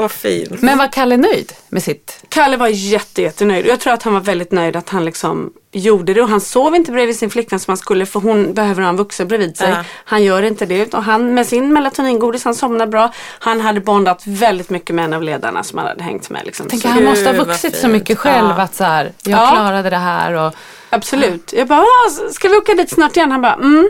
Vad 0.00 0.10
fint. 0.10 0.62
Men 0.62 0.78
var 0.78 0.92
Kalle 0.92 1.16
nöjd 1.16 1.52
med 1.68 1.82
sitt? 1.82 2.24
Kalle 2.28 2.56
var 2.56 2.68
jätte, 2.68 3.22
jättenöjd. 3.22 3.66
Jag 3.66 3.80
tror 3.80 3.92
att 3.92 4.02
han 4.02 4.12
var 4.14 4.20
väldigt 4.20 4.52
nöjd 4.52 4.76
att 4.76 4.88
han 4.88 5.04
liksom 5.04 5.52
gjorde 5.72 6.14
det. 6.14 6.22
Och 6.22 6.28
han 6.28 6.40
sov 6.40 6.74
inte 6.76 6.92
bredvid 6.92 7.16
sin 7.16 7.30
flickvän 7.30 7.60
som 7.60 7.70
han 7.70 7.76
skulle 7.76 8.06
för 8.06 8.20
hon 8.20 8.54
behöver 8.54 8.82
ha 8.82 8.88
en 8.88 8.96
vuxen 8.96 9.28
bredvid 9.28 9.56
sig. 9.56 9.70
Ja. 9.70 9.84
Han 10.04 10.22
gör 10.24 10.42
inte 10.42 10.66
det. 10.66 10.94
Och 10.94 11.02
han 11.04 11.34
med 11.34 11.46
sin 11.46 11.72
melatoningodis, 11.72 12.44
han 12.44 12.54
somnar 12.54 12.86
bra. 12.86 13.12
Han 13.38 13.60
hade 13.60 13.80
bondat 13.80 14.22
väldigt 14.26 14.70
mycket 14.70 14.94
med 14.96 15.04
en 15.04 15.12
av 15.12 15.22
ledarna 15.22 15.62
som 15.62 15.78
han 15.78 15.86
hade 15.88 16.02
hängt 16.04 16.30
med. 16.30 16.42
Liksom. 16.46 16.66
Tänk 16.70 16.84
han 16.84 17.04
måste 17.04 17.24
ha 17.26 17.44
vuxit 17.44 17.76
så 17.76 17.88
mycket 17.88 18.18
själv 18.18 18.48
Ja. 18.56 18.62
att 18.62 18.74
så 18.74 18.84
här, 18.84 19.12
jag 19.22 19.40
Ja. 19.40 19.50
klarade 19.52 19.90
det 19.90 19.96
här 19.96 20.32
och 20.32 20.54
Absolut. 20.90 21.52
Jag 21.56 21.68
bara, 21.68 21.80
"Ah, 21.80 22.30
ska 22.32 22.48
vi 22.48 22.56
åka 22.56 22.74
dit 22.74 22.90
snart 22.90 23.16
igen? 23.16 23.30
Han 23.32 23.40
bara, 23.42 23.54
mm. 23.54 23.88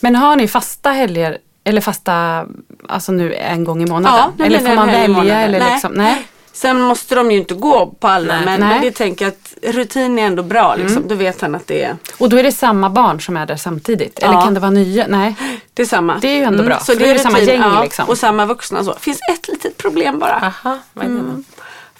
Men 0.00 0.16
har 0.16 0.36
ni 0.36 0.48
fasta 0.48 0.90
helger 0.90 1.38
eller 1.66 1.80
fasta, 1.80 2.46
alltså 2.88 3.12
nu 3.12 3.34
en 3.34 3.64
gång 3.64 3.82
i 3.82 3.86
månaden? 3.86 4.32
Ja, 4.38 4.44
eller 4.44 4.58
får 4.58 4.68
det 4.68 4.74
man 4.74 4.86
välja? 4.86 5.40
Eller 5.40 5.60
Nej. 5.60 5.72
liksom, 5.72 5.92
nej. 5.92 6.26
Sen 6.52 6.80
måste 6.80 7.14
de 7.14 7.30
ju 7.30 7.38
inte 7.38 7.54
gå 7.54 7.86
på 7.86 8.08
alla 8.08 8.34
Nej. 8.36 8.44
men, 8.44 8.60
Nej. 8.60 8.68
men 8.68 8.80
det 8.80 8.90
tänker 8.90 9.24
jag 9.24 9.32
att 9.32 9.74
rutin 9.74 10.18
är 10.18 10.26
ändå 10.26 10.42
bra. 10.42 10.74
Liksom. 10.74 11.08
Då 11.08 11.14
vet 11.14 11.40
han 11.40 11.54
att 11.54 11.66
det 11.66 11.82
är, 11.84 11.96
Och 12.18 12.28
då 12.28 12.36
är 12.36 12.42
det 12.42 12.52
samma 12.52 12.90
barn 12.90 13.20
som 13.20 13.36
är 13.36 13.46
där 13.46 13.56
samtidigt? 13.56 14.18
Eller 14.18 14.34
Ja. 14.34 14.42
kan 14.42 14.54
det 14.54 14.60
vara 14.60 14.70
nya? 14.70 15.06
Nej. 15.08 15.34
det 15.74 15.82
är 15.82 15.86
samma. 15.86 16.18
Det 16.18 16.28
är 16.28 16.36
ju 16.36 16.42
ändå 16.42 16.62
bra, 16.62 16.78
Så 16.80 16.94
det 16.94 17.04
är 17.04 17.08
är 17.10 17.12
det 17.14 17.18
samma 17.18 17.38
gäng 17.40 17.60
ja, 17.60 17.82
liksom. 17.82 18.08
Och 18.08 18.18
samma 18.18 18.46
vuxna. 18.46 18.84
Så. 18.84 18.94
finns 19.00 19.18
ett 19.32 19.48
litet 19.48 19.76
problem 19.76 20.18
bara. 20.18 20.34
Aha, 20.64 20.78
vad 20.92 21.06
det 21.06 21.12
då? 21.12 21.42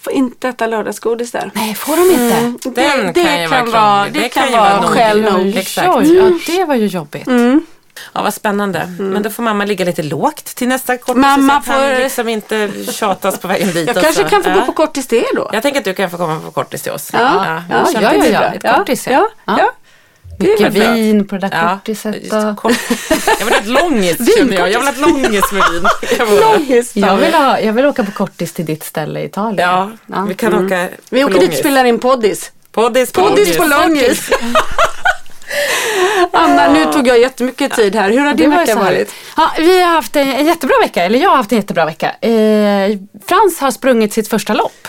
Får 0.01 0.13
inte 0.13 0.49
äta 0.49 0.67
lördagsgodis 0.67 1.31
där. 1.31 1.51
Nej, 1.55 1.75
får 1.75 1.95
de 1.97 2.23
inte? 2.23 2.69
Det, 2.69 2.81
Den 2.81 3.13
det 3.13 3.23
kan 3.23 3.41
ju 3.41 3.47
vara 3.47 3.63
vara, 3.65 4.03
det 4.05 4.09
Det 4.19 4.29
kan 4.29 4.43
kan 4.43 4.51
ju 4.51 4.57
vara 4.57 4.77
vara 4.77 4.87
skäl 4.87 5.21
nog. 5.21 5.63
Ja, 5.75 6.31
det 6.47 6.65
var 6.65 6.75
ju 6.75 6.85
jobbigt. 6.87 7.27
Ja, 8.13 8.23
vad 8.23 8.33
spännande. 8.33 8.95
Men 8.99 9.23
då 9.23 9.29
får 9.29 9.43
mamma 9.43 9.65
ligga 9.65 9.85
lite 9.85 10.03
lågt 10.03 10.45
till 10.45 10.67
nästa 10.67 10.97
kortis. 10.97 11.21
Mamma 11.21 11.61
så 11.61 11.71
kan 11.71 11.79
får- 11.89 12.03
liksom 12.03 12.29
inte 12.29 12.69
tjatas 12.91 13.39
på 13.39 13.47
vägen 13.47 13.71
dit. 13.73 13.87
Jag 13.87 14.03
kanske 14.03 14.23
kan 14.23 14.43
få 14.43 14.49
ja. 14.49 14.55
gå 14.55 14.65
på 14.65 14.73
kortis 14.73 15.07
det 15.07 15.25
då. 15.35 15.49
Jag 15.53 15.63
tänker 15.63 15.79
att 15.79 15.85
du 15.85 15.93
kan 15.93 16.09
få 16.09 16.17
komma 16.17 16.39
på 16.45 16.51
kortis 16.51 16.81
till 16.81 16.91
oss. 16.91 17.09
Ja, 17.13 17.19
ja, 17.19 17.63
ja, 17.69 17.75
att 17.77 17.93
ja, 17.93 18.13
ja. 18.25 18.39
bra. 18.39 18.71
Ett 18.71 18.77
kortis, 18.77 19.07
ja. 19.07 19.11
ja, 19.13 19.29
Ja. 19.45 19.57
ja. 19.59 19.71
Mycket 20.39 20.73
vin 20.73 21.27
på 21.27 21.35
det 21.37 21.47
där 21.47 21.57
Ja, 21.63 21.69
kortiset. 21.85 22.15
just 22.15 22.33
Och... 22.33 22.71
Jag 23.39 23.45
vill 23.45 23.53
ha 23.53 23.59
ett 23.61 23.67
långis 23.67 24.37
känner 24.37 24.57
jag. 24.57 24.71
Jag 24.71 24.79
vill 24.79 24.87
ha 24.87 24.93
ett 24.93 24.99
långis 24.99 25.51
med 25.51 25.63
vin. 25.71 25.87
Långis. 26.41 26.95
Jag 26.95 27.17
vill, 27.17 27.33
ha, 27.33 27.59
jag 27.59 27.73
vill 27.73 27.85
åka 27.85 28.03
på 28.03 28.11
kortis 28.11 28.53
till 28.53 28.65
ditt 28.65 28.83
ställe 28.83 29.19
i 29.19 29.25
Italien. 29.25 29.69
Ja, 29.69 29.91
Ja. 30.05 30.21
vi 30.21 30.33
kan 30.35 30.65
åka 30.65 30.87
Vi 31.09 31.23
åker 31.23 31.39
dit 31.39 31.49
och 31.49 31.55
spelar 31.55 31.85
in 31.85 31.99
poddis. 31.99 32.51
Poddis 32.71 33.11
på 33.11 33.21
Poddis 33.21 33.57
på 33.57 33.63
långis. 33.65 34.29
Anna, 36.33 36.73
nu 36.73 36.85
tog 36.85 37.07
jag 37.07 37.19
jättemycket 37.19 37.73
tid 37.75 37.95
här. 37.95 38.09
Hur 38.09 38.19
har 38.19 38.33
din 38.33 38.49
var 38.49 38.57
vecka 38.57 38.75
varit? 38.75 39.13
Ja, 39.37 39.51
vi 39.57 39.81
har 39.83 39.91
haft 39.91 40.15
en, 40.15 40.45
jättebra 40.45 40.75
vecka, 40.81 41.03
eller 41.03 41.19
jag 41.19 41.29
har 41.29 41.37
haft 41.37 41.51
en 41.51 41.57
jättebra 41.57 41.85
vecka. 41.85 42.09
Eh, 42.21 42.97
Frans 43.27 43.59
har 43.59 43.71
sprungit 43.71 44.13
sitt 44.13 44.27
första 44.27 44.53
lopp. 44.53 44.87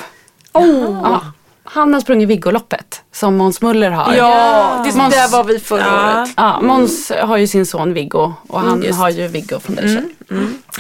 Oh. 0.53 1.01
Ja, 1.05 1.21
han 1.65 1.95
har 1.95 2.01
sprungit 2.01 2.29
Viggoloppet 2.29 3.03
som 3.13 3.37
Måns 3.37 3.61
Muller 3.63 3.91
har. 3.91 4.15
Ja, 4.15 4.83
det, 4.85 4.91
Måns- 4.91 5.11
där 5.11 5.29
var 5.29 5.45
vi 5.45 5.59
förra 5.59 5.81
Ja. 5.81 6.19
året. 6.21 6.31
Ja, 6.37 6.61
Måns 6.61 7.13
har 7.23 7.37
ju 7.37 7.47
sin 7.47 7.67
son 7.67 7.93
Viggo 7.95 8.33
och 8.49 8.61
han 8.61 8.83
just. 8.83 8.99
har 8.99 9.11
ju 9.11 9.29
Viggo 9.29 9.61
Foundation. 9.61 10.15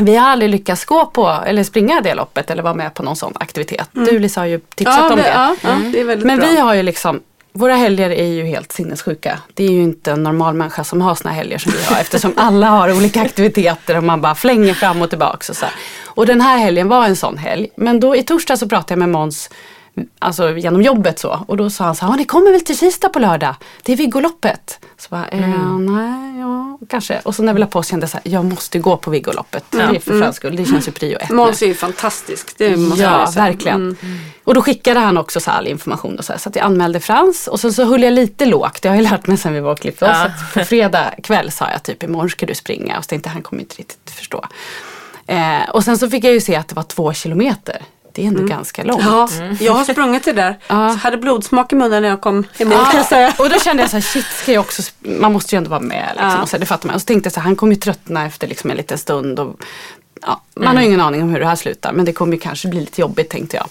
Vi 0.00 0.16
har 0.16 0.28
aldrig 0.28 0.50
lyckats 0.50 0.84
gå 0.84 1.06
på 1.06 1.28
eller 1.46 1.64
springa 1.64 2.00
det 2.00 2.14
loppet 2.14 2.50
eller 2.50 2.62
vara 2.62 2.74
med 2.74 2.94
på 2.94 3.02
någon 3.02 3.16
sån 3.16 3.32
aktivitet. 3.40 3.88
Du 3.92 4.18
Lisa 4.18 4.40
har 4.40 4.46
ju 4.46 4.60
tipsat 4.74 4.96
Ja, 4.98 5.10
om 5.10 5.16
det, 5.16 5.22
det. 5.22 5.28
ja, 5.28 5.54
ja, 5.62 5.70
det 5.92 6.04
Men 6.24 6.38
bra. 6.38 6.46
vi 6.48 6.56
har 6.56 6.74
ju 6.74 6.82
liksom, 6.82 7.20
våra 7.58 7.74
helger 7.74 8.10
är 8.10 8.26
ju 8.26 8.44
helt 8.44 8.72
sinnessjuka. 8.72 9.38
Det 9.54 9.64
är 9.64 9.70
ju 9.70 9.82
inte 9.82 10.12
en 10.12 10.22
normal 10.22 10.54
människa 10.54 10.84
som 10.84 11.00
har 11.00 11.14
såna 11.14 11.30
helger 11.34 11.58
som 11.58 11.72
vi 11.72 11.84
har 11.84 12.00
eftersom 12.00 12.32
alla 12.36 12.66
har 12.66 12.96
olika 12.96 13.22
aktiviteter 13.22 13.96
och 13.96 14.04
man 14.04 14.20
bara 14.20 14.34
flänger 14.34 14.74
fram 14.74 15.02
och 15.02 15.08
tillbaks 15.08 15.50
och 15.50 15.56
så 15.56 15.64
här. 15.64 15.74
Och 16.06 16.26
den 16.26 16.40
här 16.40 16.58
helgen 16.58 16.88
var 16.88 17.04
en 17.04 17.16
sån 17.16 17.38
helg. 17.38 17.68
Men 17.76 18.00
då 18.00 18.16
i 18.16 18.22
torsdag 18.22 18.56
så 18.56 18.68
pratade 18.68 18.92
jag 18.92 18.98
med 18.98 19.08
Måns 19.08 19.50
Alltså 20.18 20.56
genom 20.56 20.82
jobbet 20.82 21.18
så. 21.18 21.44
Och 21.48 21.56
då 21.56 21.70
sa 21.70 21.84
han 21.84 21.94
så 21.94 22.04
här, 22.04 22.12
"Ja, 22.12 22.16
ni 22.16 22.24
kommer 22.24 22.50
väl 22.52 22.60
till 22.60 22.78
Kista 22.78 23.08
på 23.08 23.18
lördag? 23.18 23.54
Det 23.82 23.92
är 23.92 23.96
Viggoloppet. 23.96 24.78
Så 24.96 25.08
bara, 25.10 25.26
eh, 25.28 25.48
nej, 25.78 26.40
ja, 26.40 26.78
kanske. 26.88 27.20
Och 27.24 27.34
så 27.34 27.42
när 27.42 27.52
vi 27.54 27.60
la 27.60 27.66
på 27.66 27.82
kände 27.82 28.02
jag 28.04 28.10
så 28.10 28.18
här, 28.24 28.32
jag 28.32 28.44
måste 28.44 28.78
gå 28.78 28.96
på 28.96 29.10
Viggoloppet. 29.10 29.64
Det 29.70 29.78
är 29.82 29.98
för 30.00 30.18
Frans 30.20 30.36
skull, 30.36 30.56
det 30.56 30.64
känns 30.64 30.88
ju 30.88 30.92
prio 30.92 31.18
ett. 31.18 31.30
Måns 31.30 31.62
är 31.62 31.66
ju 31.66 31.74
fantastisk. 31.74 32.54
Det 32.58 32.76
måste 32.76 33.02
Ja, 33.02 33.20
jag 33.20 33.32
verkligen. 33.32 33.96
Och 34.44 34.54
då 34.54 34.62
skickade 34.62 35.00
han 35.00 35.16
också 35.18 35.40
så 35.40 35.50
här 35.50 35.58
all 35.58 35.66
information 35.66 36.18
och 36.18 36.24
så, 36.24 36.32
här, 36.32 36.40
så 36.40 36.48
att 36.48 36.56
jag 36.56 36.64
anmälde 36.64 37.00
Frans 37.00 37.46
och 37.46 37.60
sen 37.60 37.72
så 37.72 37.84
höll 37.84 38.02
jag 38.02 38.12
lite 38.12 38.46
lågt. 38.46 38.82
Det 38.82 38.88
har 38.88 38.96
jag 38.96 39.02
lärt 39.02 39.26
mig 39.26 39.36
sen 39.36 39.52
vi 39.52 39.60
var 39.60 39.72
och 39.72 39.78
klippte 39.80 40.04
oss. 40.04 40.10
Ja. 40.14 40.30
På 40.54 40.64
fredag 40.64 41.14
kväll 41.22 41.50
sa 41.50 41.70
jag 41.70 41.82
typ 41.82 42.02
imorgon 42.02 42.30
ska 42.30 42.46
du 42.46 42.54
springa 42.54 42.98
och 42.98 43.04
så 43.04 43.08
tänkte 43.08 43.28
han 43.28 43.42
kommer 43.42 43.62
inte 43.62 43.76
riktigt 43.76 44.10
förstå. 44.10 44.44
Eh, 45.26 45.70
och 45.70 45.84
sen 45.84 45.98
så 45.98 46.10
fick 46.10 46.24
jag 46.24 46.32
ju 46.32 46.40
se 46.40 46.56
att 46.56 46.68
det 46.68 46.74
var 46.74 46.82
två 46.82 47.12
kilometer. 47.12 47.82
Det 48.18 48.24
är 48.24 48.28
ändå 48.28 48.42
ganska 48.42 48.84
långt. 48.84 49.02
Ja, 49.04 49.28
jag 49.60 49.72
har 49.72 49.84
sprungit 49.84 50.24
det 50.24 50.32
där. 50.32 50.58
Ja. 50.68 50.74
Hade 50.74 51.16
blodsmak 51.16 51.72
i 51.72 51.76
munnen 51.76 52.02
när 52.02 52.08
jag 52.08 52.20
kom 52.20 52.44
kan 52.56 52.70
Ja, 52.70 53.04
säga. 53.08 53.32
och 53.38 53.50
då 53.50 53.58
kände 53.60 53.82
jag 53.82 53.90
så 53.90 53.96
här, 53.96 54.02
shit 54.02 54.24
ska 54.42 54.52
jag 54.52 54.60
också, 54.60 54.82
man 55.02 55.32
måste 55.32 55.54
ju 55.54 55.56
ändå 55.58 55.70
vara 55.70 55.80
med. 55.80 56.06
Liksom, 56.12 56.28
Ja. 56.30 56.42
och 56.42 56.48
så, 56.48 56.56
här, 56.56 56.60
det 56.60 56.66
fattar 56.66 56.86
man. 56.86 56.94
Och 56.94 57.00
så 57.00 57.04
tänkte 57.04 57.26
jag 57.26 57.32
så 57.32 57.40
här, 57.40 57.44
han 57.44 57.56
kommer 57.56 57.72
ju 57.74 57.80
tröttna 57.80 58.26
efter 58.26 58.46
liksom 58.48 58.70
en 58.70 58.76
liten 58.76 58.98
stund. 58.98 59.40
Och, 59.40 59.60
ja, 60.22 60.40
man 60.56 60.76
har 60.76 60.82
ju 60.82 60.88
ingen 60.88 61.00
aning 61.00 61.22
om 61.22 61.28
hur 61.30 61.40
det 61.40 61.46
här 61.46 61.56
slutar 61.56 61.92
men 61.92 62.04
det 62.04 62.12
kommer 62.12 62.32
ju 62.32 62.38
kanske 62.38 62.68
bli 62.68 62.80
lite 62.80 63.00
jobbigt 63.00 63.30
tänkte 63.30 63.56
jag. 63.56 63.66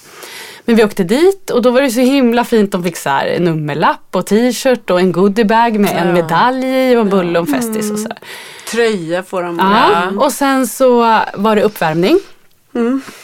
Men 0.66 0.76
vi 0.76 0.84
åkte 0.84 1.04
dit 1.04 1.50
och 1.50 1.62
då 1.62 1.72
var 1.72 1.82
det 1.82 1.92
så 1.92 2.00
himla 2.00 2.44
fint. 2.46 2.72
De 2.72 2.84
fick 2.84 2.98
så 2.98 3.10
här 3.10 3.26
en 3.26 3.44
nummerlapp 3.44 4.08
och 4.16 4.26
t-shirt 4.26 4.90
och 4.90 5.00
en 5.00 5.12
goodiebag 5.12 5.80
med 5.80 5.96
en 5.98 6.14
medalj 6.14 6.96
och 6.98 7.02
en 7.02 7.10
bulle 7.10 7.40
och 7.40 7.48
en 7.48 7.54
festis 7.62 7.92
och 7.92 8.00
så 8.00 8.08
här. 8.08 8.18
Tröja 8.72 9.24
får 9.24 9.44
de. 9.44 9.60
Ja. 9.60 10.10
Och 10.26 10.32
sen 10.34 10.68
så 10.68 11.20
var 11.36 11.56
det 11.56 11.62
uppvärmning. 11.62 12.20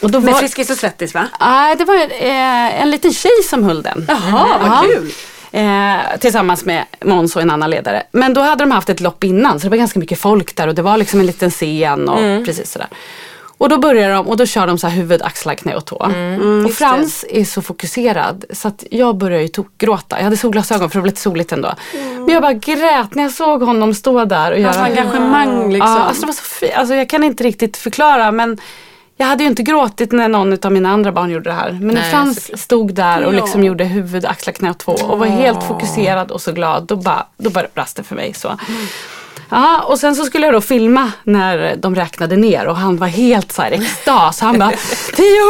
Och 0.00 0.10
då 0.10 0.20
Med 0.20 0.32
var, 0.32 0.40
Friskis 0.40 0.70
och 0.70 0.76
Svettis 0.76 1.14
va? 1.14 1.26
Nej, 1.40 1.76
det 1.76 1.84
var 1.84 1.94
eh, 1.96 2.82
en 2.82 2.90
liten 2.90 3.12
tjej 3.12 3.42
som 3.50 3.64
höll 3.64 3.82
den. 3.82 4.04
Jaha, 4.08 4.58
vad 4.62 4.68
Ja. 4.70 4.84
kul. 4.86 5.12
Eh, 5.52 6.18
tillsammans 6.20 6.64
med 6.64 6.84
Måns 7.04 7.36
och 7.36 7.42
en 7.42 7.50
annan 7.50 7.70
ledare. 7.70 8.02
Men 8.12 8.34
då 8.34 8.40
hade 8.40 8.64
de 8.64 8.70
haft 8.70 8.88
ett 8.90 9.00
lopp 9.00 9.24
innan 9.24 9.60
så 9.60 9.64
det 9.66 9.70
var 9.70 9.76
ganska 9.76 9.98
mycket 9.98 10.18
folk 10.20 10.56
där 10.56 10.68
och 10.68 10.74
det 10.74 10.82
var 10.82 10.96
liksom 10.96 11.20
en 11.20 11.26
liten 11.26 11.50
scen 11.50 12.08
och 12.08 12.18
Mm. 12.18 12.44
precis 12.44 12.70
sådär. 12.72 12.88
Och 13.58 13.68
då 13.68 13.78
börjar 13.78 14.10
de 14.10 14.26
och 14.28 14.36
då 14.36 14.46
kör 14.46 14.66
de 14.66 14.78
så 14.78 14.86
här 14.86 14.96
huvud, 14.96 15.22
axlar, 15.22 15.54
knä 15.54 15.74
och 15.74 15.84
tå. 15.84 15.96
och 15.96 16.06
Mm, 16.10 16.66
just 16.66 16.78
Frans 16.78 17.24
är 17.30 17.44
så 17.44 17.62
fokuserad 17.62 18.44
så 18.52 18.68
att 18.68 18.84
jag 18.90 19.16
började 19.16 19.42
ju 19.42 19.48
tokgråta. 19.48 20.16
Jag 20.16 20.24
hade 20.24 20.36
solglasögon 20.36 20.90
för 20.90 20.98
det 20.98 21.00
var 21.00 21.06
lite 21.06 21.20
soligt 21.20 21.52
ändå. 21.52 21.74
Men 22.18 22.28
jag 22.28 22.42
bara 22.42 22.52
grät 22.52 23.14
när 23.14 23.22
jag 23.22 23.32
såg 23.32 23.62
honom 23.62 23.94
stå 23.94 24.24
där 24.24 24.52
och 24.52 24.60
Hans 24.60 24.76
göra 24.76 24.86
engagemang 24.86 25.72
liksom. 25.72 25.90
Ja, 25.90 25.98
alltså 25.98 26.20
det 26.20 26.26
var 26.26 26.34
så 26.34 26.42
fi- 26.42 26.72
alltså 26.72 26.94
jag 26.94 27.08
kan 27.08 27.24
inte 27.24 27.44
riktigt 27.44 27.76
förklara 27.76 28.30
men 28.32 28.58
jag 29.16 29.26
hade 29.26 29.42
ju 29.42 29.48
inte 29.50 29.62
gråtit 29.62 30.12
när 30.12 30.28
någon 30.28 30.58
av 30.64 30.72
mina 30.72 30.90
andra 30.90 31.12
barn 31.12 31.30
gjorde 31.30 31.50
det 31.50 31.54
här. 31.56 31.72
Men 31.72 31.94
när 31.94 32.10
Frans 32.10 32.62
stod 32.62 32.94
där 32.94 33.24
och 33.24 33.34
Ja. 33.34 33.40
liksom 33.40 33.64
gjorde 33.64 33.84
huvud, 33.84 34.24
axlar, 34.24 34.52
knä 34.52 34.70
och 34.70 34.78
två 34.78 34.92
och 34.92 35.18
var 35.18 35.26
helt 35.26 35.62
fokuserad 35.64 36.30
och 36.30 36.40
så 36.40 36.52
glad. 36.52 36.86
Då 36.86 36.96
bara, 36.96 37.26
då 37.36 37.50
bara 37.50 37.66
brast 37.74 37.96
det 37.96 38.02
för 38.02 38.14
mig. 38.14 38.34
Så. 38.34 38.58
Ja, 39.48 39.80
och 39.82 39.98
sen 39.98 40.16
så 40.16 40.24
skulle 40.24 40.46
jag 40.46 40.54
då 40.54 40.60
filma 40.60 41.12
när 41.24 41.76
de 41.76 41.94
räknade 41.94 42.36
ner 42.36 42.66
och 42.66 42.76
han 42.76 42.96
var 42.96 43.06
helt 43.06 43.52
så 43.52 43.62
här 43.62 43.70
extas. 43.72 44.40
Han 44.40 44.58
bara 44.58 44.72
tio, 45.16 45.42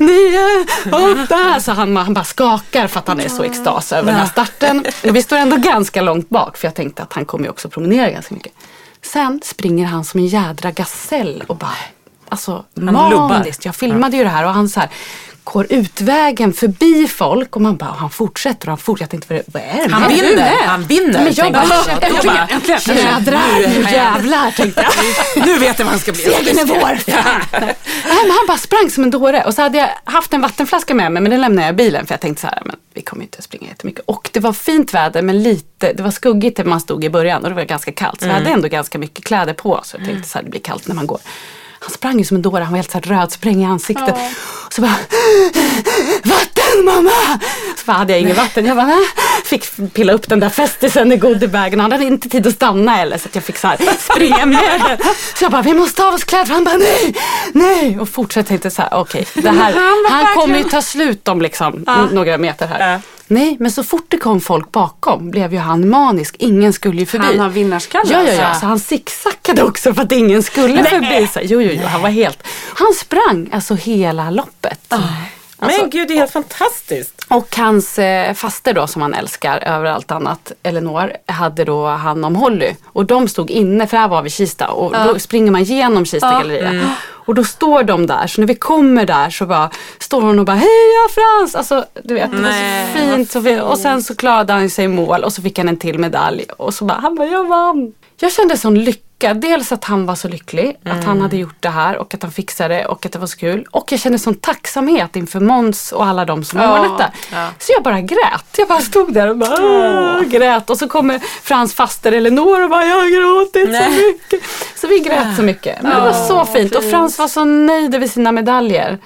nio, 0.00 0.66
åtta. 0.92 1.60
Så 1.60 1.72
han, 1.72 1.96
han 1.96 2.14
bara 2.14 2.24
skakar 2.24 2.86
för 2.86 2.98
att 2.98 3.08
han 3.08 3.20
är 3.20 3.28
så 3.28 3.42
extas 3.42 3.92
över 3.92 4.10
den 4.12 4.20
här 4.20 4.26
starten. 4.26 4.84
Och 5.08 5.16
vi 5.16 5.22
står 5.22 5.36
ändå 5.36 5.56
ganska 5.56 6.02
långt 6.02 6.28
bak 6.28 6.56
för 6.56 6.66
jag 6.66 6.74
tänkte 6.74 7.02
att 7.02 7.12
han 7.12 7.24
kommer 7.24 7.44
ju 7.44 7.50
också 7.50 7.68
promenera 7.68 8.10
ganska 8.10 8.34
mycket. 8.34 8.52
Sen 9.02 9.40
springer 9.44 9.86
han 9.86 10.04
som 10.04 10.20
en 10.20 10.26
jädra 10.26 10.70
gasell 10.70 11.44
och 11.46 11.56
bara, 11.56 11.70
alltså 12.30 12.64
maniskt. 12.74 13.64
Jag 13.64 13.76
filmade 13.76 14.16
ju 14.16 14.24
det 14.24 14.30
här 14.30 14.44
och 14.44 14.52
han 14.52 14.68
så 14.68 14.80
här 14.80 14.88
går 15.52 15.66
utvägen 15.70 16.52
förbi 16.52 17.08
folk 17.08 17.56
och 17.56 17.62
man 17.62 17.76
bara, 17.76 17.90
han 17.90 18.10
fortsätter 18.10 18.66
och 18.66 18.70
han 18.70 18.78
fortsätter. 18.78 19.16
Jag 19.16 19.28
tänkte, 19.28 19.50
vad 19.52 19.62
är 19.62 19.88
det 19.88 19.94
Han 19.94 20.08
vinner, 20.08 20.52
han 20.66 20.82
vinner. 20.82 21.24
Men 21.24 21.32
jag 21.34 21.52
bara, 21.52 21.64
äntligen, 22.50 22.96
jädrar, 22.96 23.68
nu 23.68 23.80
jävlar 23.90 24.50
tänkte 24.50 24.82
jag. 24.82 25.46
Nu 25.46 25.58
vet 25.58 25.78
jag 25.78 25.84
vad 25.84 25.92
han 25.92 26.00
ska 26.00 26.12
bli. 26.12 26.20
Segern 26.22 26.58
är 26.58 26.64
vår. 26.64 26.98
Men 28.22 28.30
han 28.30 28.46
bara 28.46 28.58
sprang 28.58 28.90
som 28.90 29.04
en 29.04 29.10
dåre. 29.10 29.44
Och 29.44 29.54
så 29.54 29.62
hade 29.62 29.78
jag 29.78 29.88
haft 30.04 30.32
en 30.32 30.40
vattenflaska 30.40 30.94
med 30.94 31.12
mig 31.12 31.22
men 31.22 31.30
den 31.30 31.40
lämnade 31.40 31.66
jag 31.66 31.74
i 31.74 31.76
bilen 31.76 32.06
för 32.06 32.12
jag 32.14 32.20
tänkte 32.20 32.40
så 32.40 32.46
här, 32.46 32.62
men 32.64 32.76
vi 32.94 33.02
kommer 33.02 33.22
inte 33.22 33.42
springa 33.42 33.68
jättemycket. 33.68 34.04
Och 34.06 34.30
det 34.32 34.40
var 34.40 34.52
fint 34.52 34.94
väder 34.94 35.22
men 35.22 35.42
lite, 35.42 35.92
det 35.92 36.02
var 36.02 36.10
skuggigt 36.10 36.58
när 36.58 36.64
man 36.64 36.80
stod 36.80 37.04
i 37.04 37.10
början 37.10 37.42
och 37.42 37.48
det 37.48 37.54
var 37.54 37.64
ganska 37.64 37.92
kallt. 37.92 38.20
Så 38.20 38.26
jag 38.26 38.34
hade 38.34 38.50
ändå 38.50 38.68
ganska 38.68 38.98
mycket 38.98 39.24
kläder 39.24 39.52
på 39.52 39.80
så 39.84 39.96
jag 39.96 40.06
tänkte 40.06 40.28
så 40.28 40.38
här, 40.38 40.44
det 40.44 40.50
blir 40.50 40.60
kallt 40.60 40.88
när 40.88 40.94
man 40.94 41.06
går. 41.06 41.20
Han 41.88 41.92
sprang 41.94 42.18
ju 42.18 42.24
som 42.24 42.36
en 42.36 42.42
dåre, 42.42 42.62
han 42.64 42.72
var 42.72 42.76
helt 42.78 42.90
så 42.90 42.98
här 42.98 43.02
rödspräng 43.20 43.62
i 43.62 43.66
ansiktet. 43.66 44.14
Och 44.66 44.72
så 44.72 44.80
bara, 44.82 44.94
vatten 46.24 46.84
mamma! 46.84 47.38
Så 47.76 47.84
bara 47.86 47.92
hade 47.96 48.12
jag 48.12 48.20
inget 48.20 48.36
vatten. 48.36 48.66
Jag 48.66 48.76
bara, 48.76 48.86
nej. 48.86 49.04
Fick 49.44 49.94
pilla 49.94 50.12
upp 50.12 50.28
den 50.28 50.40
där 50.40 50.48
festisen 50.48 51.12
i 51.12 51.16
goodiebagen. 51.16 51.80
Han 51.80 51.92
hade 51.92 52.04
inte 52.04 52.28
tid 52.28 52.46
att 52.46 52.54
stanna 52.54 52.92
heller 52.92 53.18
så 53.18 53.28
jag 53.32 53.44
fick 53.44 53.58
så 53.58 53.66
här 53.68 53.78
springa 53.98 54.46
med 54.46 54.58
den. 54.88 54.98
Så 55.34 55.44
jag 55.44 55.52
bara, 55.52 55.62
vi 55.62 55.74
måste 55.74 56.02
ha 56.02 56.08
av 56.08 56.14
oss 56.14 56.24
kläder. 56.24 56.54
Han 56.54 56.64
bara, 56.64 56.76
nej, 56.76 57.14
nej. 57.52 57.98
Och 58.00 58.08
fortsatte 58.08 58.54
inte 58.54 58.70
så 58.70 58.82
här, 58.82 58.94
okej, 58.94 59.26
det 59.34 59.48
här, 59.50 59.72
Han 59.72 60.24
han 60.24 60.34
kommer 60.34 60.58
ju 60.58 60.64
ta 60.64 60.82
slut 60.82 61.28
om 61.28 61.42
liksom 61.42 61.84
n- 61.88 62.08
några 62.12 62.38
meter 62.38 62.66
här. 62.66 62.92
Ja. 62.92 63.00
Nej, 63.28 63.56
men 63.60 63.70
så 63.72 63.84
fort 63.84 64.04
det 64.08 64.18
kom 64.18 64.40
folk 64.40 64.72
bakom 64.72 65.30
blev 65.30 65.52
ju 65.52 65.58
han 65.58 65.88
manisk. 65.88 66.36
Ingen 66.38 66.72
skulle 66.72 67.00
ju 67.00 67.06
förbi. 67.06 67.24
Han 67.26 67.38
har 67.38 67.48
vinnarskalle 67.48 68.12
Ja, 68.12 68.22
ja, 68.22 68.32
ja. 68.32 68.44
alltså. 68.44 68.60
Så 68.60 68.66
han 68.66 68.78
zigzackade 68.80 69.62
också 69.62 69.94
för 69.94 70.02
att 70.02 70.12
ingen 70.12 70.42
skulle 70.42 70.84
förbi. 70.84 71.26
Så, 71.26 71.40
jo, 71.42 71.62
jo, 71.62 71.70
jo, 71.72 71.86
han 71.86 72.02
var 72.02 72.08
helt... 72.10 72.42
Han 72.74 72.94
sprang 72.94 73.48
alltså 73.52 73.74
hela 73.74 74.30
loppet. 74.30 74.94
Alltså, 75.58 75.80
Men 75.80 75.90
gud, 75.90 76.08
det 76.08 76.14
är 76.14 76.18
helt 76.18 76.30
fantastiskt. 76.30 77.24
och 77.28 77.56
hans 77.56 77.98
eh, 77.98 78.34
faster 78.34 78.72
då 78.72 78.86
som 78.86 79.02
han 79.02 79.14
älskar 79.14 79.58
över 79.58 79.84
allt 79.84 80.10
annat, 80.10 80.52
Elinor, 80.62 81.12
hade 81.26 81.64
då 81.64 81.86
hand 81.86 82.24
om 82.24 82.36
Holly. 82.36 82.74
Och 82.86 83.04
de 83.06 83.28
stod 83.28 83.50
inne, 83.50 83.86
för 83.86 83.96
här 83.96 84.08
var 84.08 84.22
vi 84.22 84.30
Kista 84.30 84.68
och 84.68 84.92
då 85.06 85.18
springer 85.18 85.50
man 85.52 85.64
genom 85.64 86.04
Kista 86.04 86.30
galleria. 86.30 86.68
Mm. 86.68 86.86
Och 87.00 87.34
då 87.34 87.44
står 87.44 87.82
de 87.82 88.06
där, 88.06 88.26
så 88.26 88.40
när 88.40 88.48
vi 88.48 88.54
kommer 88.54 89.06
där 89.06 89.30
så 89.30 89.46
bara 89.46 89.70
står 89.98 90.20
hon 90.20 90.38
och 90.38 90.44
bara 90.44 90.56
Heja 90.56 91.08
Frans! 91.14 91.54
Alltså 91.54 91.84
du 92.02 92.14
vet, 92.14 92.30
det 92.30 92.36
var 92.42 92.50
så 92.50 92.98
fint. 92.98 93.30
Så 93.30 93.40
vi, 93.40 93.60
och 93.60 93.78
sen 93.78 94.02
så 94.02 94.14
klarade 94.16 94.52
han 94.52 94.70
sig 94.70 94.84
i 94.84 94.88
mål 94.88 95.24
och 95.24 95.32
så 95.32 95.42
fick 95.42 95.58
han 95.58 95.68
en 95.68 95.76
till 95.76 95.98
medalj. 95.98 96.44
Och 96.56 96.74
så 96.74 96.84
bara, 96.84 96.98
han 96.98 97.14
bara, 97.14 97.28
jag 97.28 97.48
vann! 97.48 97.92
Jag 98.20 98.32
kände 98.32 98.56
sån 98.56 98.84
lycka. 98.84 99.07
Dels 99.20 99.72
att 99.72 99.84
han 99.84 100.06
var 100.06 100.14
så 100.14 100.28
lycklig, 100.28 100.76
att 100.84 100.92
Mm. 100.92 101.06
han 101.06 101.20
hade 101.20 101.36
gjort 101.36 101.56
det 101.62 101.68
här 101.68 101.96
och 101.96 102.14
att 102.14 102.22
han 102.22 102.32
fixade 102.32 102.74
det 102.74 102.86
och 102.86 103.06
att 103.06 103.12
det 103.12 103.18
var 103.18 103.26
så 103.26 103.36
kul. 103.38 103.66
Och 103.70 103.92
jag 103.92 104.00
kände 104.00 104.18
sån 104.18 104.34
tacksamhet 104.34 105.16
inför 105.16 105.40
Måns 105.40 105.92
och 105.92 106.06
alla 106.06 106.24
de 106.24 106.44
som 106.44 106.60
Ja, 106.60 106.80
ordnat 106.80 106.98
det. 106.98 107.10
Så 107.58 107.72
jag 107.72 107.82
bara 107.82 108.00
grät. 108.00 108.44
Jag 108.58 108.68
bara 108.68 108.80
stod 108.80 109.12
där 109.14 109.28
och 109.30 109.36
bara 109.36 109.56
"Åh", 109.60 110.22
grät. 110.22 110.70
Och 110.70 110.78
så 110.78 110.88
kommer 110.88 111.18
Frans 111.18 111.74
faster 111.74 112.12
Elinor 112.12 112.62
och 112.64 112.70
bara 112.70 112.84
jag 112.86 112.96
har 112.96 113.20
gråtit 113.20 113.64
så 113.66 113.72
Nej. 113.72 113.90
mycket. 114.06 114.40
Så 114.76 114.86
vi 114.86 114.98
grät 114.98 115.36
så 115.36 115.42
mycket. 115.42 115.82
Men 115.82 115.94
det 115.96 116.00
var 116.00 116.12
så 116.28 116.44
fint. 116.46 116.74
Och 116.74 116.84
Frans 116.84 117.18
var 117.18 117.28
så 117.28 117.44
nöjd 117.44 117.94
över 117.94 118.06
sina 118.08 118.32
medaljer. 118.32 118.98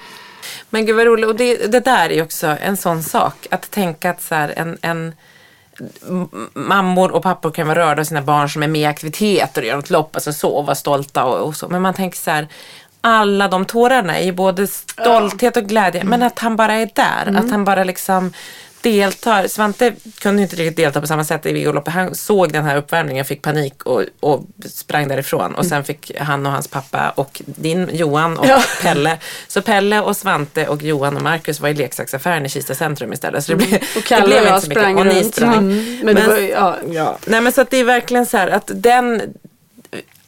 Men 0.69 0.85
gud 0.85 0.95
vad 0.95 1.05
roligt. 1.05 1.25
Och 1.27 1.35
det, 1.35 1.55
det 1.71 1.79
där 1.79 2.09
är 2.09 2.13
ju 2.13 2.21
också 2.21 2.47
en 2.61 2.77
sån 2.77 3.03
sak. 3.03 3.47
Att 3.51 3.71
tänka 3.71 4.09
att 4.09 4.21
så 4.21 4.35
här, 4.35 4.53
en, 4.57 4.77
en 4.81 5.13
mammor 6.53 7.11
och 7.11 7.23
pappor 7.23 7.51
kan 7.51 7.67
vara 7.67 7.79
rörda 7.79 8.01
av 8.01 8.05
sina 8.05 8.21
barn 8.21 8.49
som 8.49 8.63
är 8.63 8.67
med 8.67 8.81
i 8.81 8.85
aktiviteter 8.85 9.61
och 9.61 9.67
gör 9.67 9.75
något 9.75 9.89
lopp, 9.89 10.15
alltså 10.15 10.33
så, 10.33 10.49
och 10.49 10.65
vara 10.65 10.75
stolta 10.75 11.25
och, 11.25 11.47
och 11.47 11.55
så. 11.55 11.69
Men 11.69 11.81
man 11.81 11.93
tänker 11.93 12.17
så 12.17 12.31
här, 12.31 12.47
alla 13.01 13.47
de 13.47 13.65
tårarna 13.65 14.19
är 14.19 14.25
ju 14.25 14.31
både 14.31 14.67
stolthet 14.67 15.57
och 15.57 15.63
glädje, 15.63 16.03
men 16.03 16.23
att 16.23 16.39
han 16.39 16.55
bara 16.55 16.73
är 16.73 16.89
där. 16.95 17.37
Att 17.37 17.51
han 17.51 17.65
bara 17.65 17.83
liksom 17.83 18.33
deltar. 18.83 19.47
Svante 19.47 19.93
kunde 20.19 20.41
inte 20.41 20.55
riktigt 20.55 20.77
delta 20.77 21.01
på 21.01 21.07
samma 21.07 21.23
sätt 21.23 21.45
i 21.45 21.53
Vigoloppet. 21.53 21.93
Han 21.93 22.15
såg 22.15 22.51
den 22.53 22.63
här 22.65 22.77
uppvärmningen, 22.77 23.25
fick 23.25 23.41
panik 23.41 23.83
och, 23.83 24.03
och 24.19 24.43
sprang 24.69 25.07
därifrån. 25.07 25.55
Och 25.55 25.65
sen 25.65 25.83
fick 25.83 26.11
han 26.19 26.45
och 26.45 26.51
hans 26.51 26.67
pappa 26.67 27.09
och 27.09 27.41
din 27.45 27.89
Johan 27.93 28.37
och 28.37 28.47
Pelle. 28.81 29.17
Så 29.47 29.61
Pelle 29.61 30.01
och 30.01 30.17
Svante 30.17 30.67
och 30.67 30.81
Johan 30.81 31.15
och 31.15 31.21
Marcus 31.23 31.59
var 31.59 31.69
i 31.69 31.73
leksaksaffären 31.73 32.45
i 32.45 32.49
Kista 32.49 32.75
centrum 32.75 33.13
istället. 33.13 33.43
Så 33.43 33.51
det, 33.51 33.55
blev, 33.55 33.81
Och 33.97 34.03
Kalle 34.03 34.21
det 34.21 34.27
blev 34.27 34.41
och 34.41 34.47
jag 34.47 34.55
inte 34.57 34.65
så 34.65 34.69
mycket. 34.69 34.83
sprang 34.83 34.97
och 34.97 35.05
ni 35.05 35.21
runt. 35.23 35.35
sprang. 35.35 35.57
Mm. 35.57 35.99
Men 36.03 36.15
det 36.15 36.27
var 36.27 36.37
ja. 36.37 36.77
ja. 36.91 37.17
Nej 37.27 37.41
men 37.41 37.51
så 37.51 37.61
att 37.61 37.69
det 37.69 37.77
är 37.77 37.83
verkligen 37.83 38.25
så 38.25 38.37
här 38.37 38.47
att 38.47 38.71
den 38.75 39.21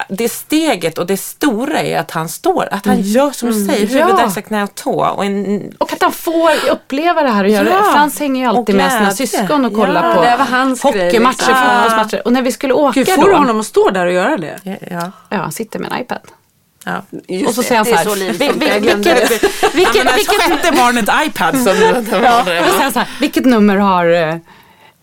det 0.09 0.29
steget 0.29 0.97
och 0.97 1.05
det 1.07 1.17
stora 1.17 1.81
är 1.81 1.99
att 1.99 2.11
han 2.11 2.29
står, 2.29 2.67
att 2.71 2.85
han 2.85 3.01
gör 3.01 3.31
som 3.31 3.49
du 3.51 3.65
säger, 3.65 3.87
huvud, 3.87 4.01
Ja. 4.17 4.25
axlar, 4.25 4.41
knä 4.41 4.63
och 4.63 4.75
tå. 4.75 5.05
Och 5.05 5.25
en, 5.25 5.73
Och 5.77 5.93
att 5.93 6.01
han 6.01 6.11
får 6.11 6.51
uppleva 6.71 7.23
det 7.23 7.29
här 7.29 7.43
och 7.43 7.49
göra 7.49 7.69
Ja. 7.69 7.75
det. 7.77 7.91
Frans 7.91 8.19
hänger 8.19 8.41
ju 8.41 8.47
alltid 8.49 8.75
med 8.75 8.91
sina 8.91 9.11
syskon 9.11 9.65
och 9.65 9.73
kollar 9.73 10.07
Ja, 10.09 10.15
på 10.15 10.21
det 10.21 10.35
var 10.37 10.45
hans 10.45 10.81
grej, 10.81 10.91
hockeymatcher, 11.05 11.37
liksom. 11.47 11.55
fotbollsmatcher. 11.55 12.21
Och 12.25 12.33
när 12.33 12.41
vi 12.41 12.51
skulle 12.51 12.73
åka 12.73 12.99
Gud, 12.99 13.09
får 13.09 13.21
då. 13.21 13.27
du 13.27 13.35
honom 13.35 13.59
att 13.59 13.65
stå 13.65 13.89
där 13.89 14.05
och 14.05 14.13
göra 14.13 14.37
det? 14.37 14.59
ja, 14.91 15.11
Ja, 15.29 15.37
han 15.37 15.51
sitter 15.51 15.79
med 15.79 15.91
en 15.91 16.01
iPad. 16.01 16.19
ja. 16.85 17.01
Just 17.27 17.47
och 17.47 17.55
så 17.55 17.61
det, 17.61 17.67
säger 17.67 17.77
han 17.79 17.85
det 17.85 17.91
så 17.91 17.95
är 17.95 17.97
här. 17.97 18.05
så 18.05 18.15
livet 18.15 18.41
"Vi- 18.41 18.49
funkar, 18.49 18.65
vi- 18.67 18.71
jag 18.73 18.81
glömde 18.83 19.13
vilket, 19.13 19.41
det. 19.41 19.73
vilket, 19.75 19.87
Använda 19.95 20.13
vilket, 20.15 20.41
sjätte 20.41 20.71
barnet 20.71 21.09
iPad 21.27 21.57
som 21.57 21.75
ja, 22.23 22.39
och 22.39 22.45
då 22.45 22.51
säger 22.51 22.81
han 22.83 22.93
så 22.93 22.99
här, 22.99 23.09
vilket 23.19 23.45
nummer 23.45 23.75
har 23.77 24.05
eh, 24.29 24.35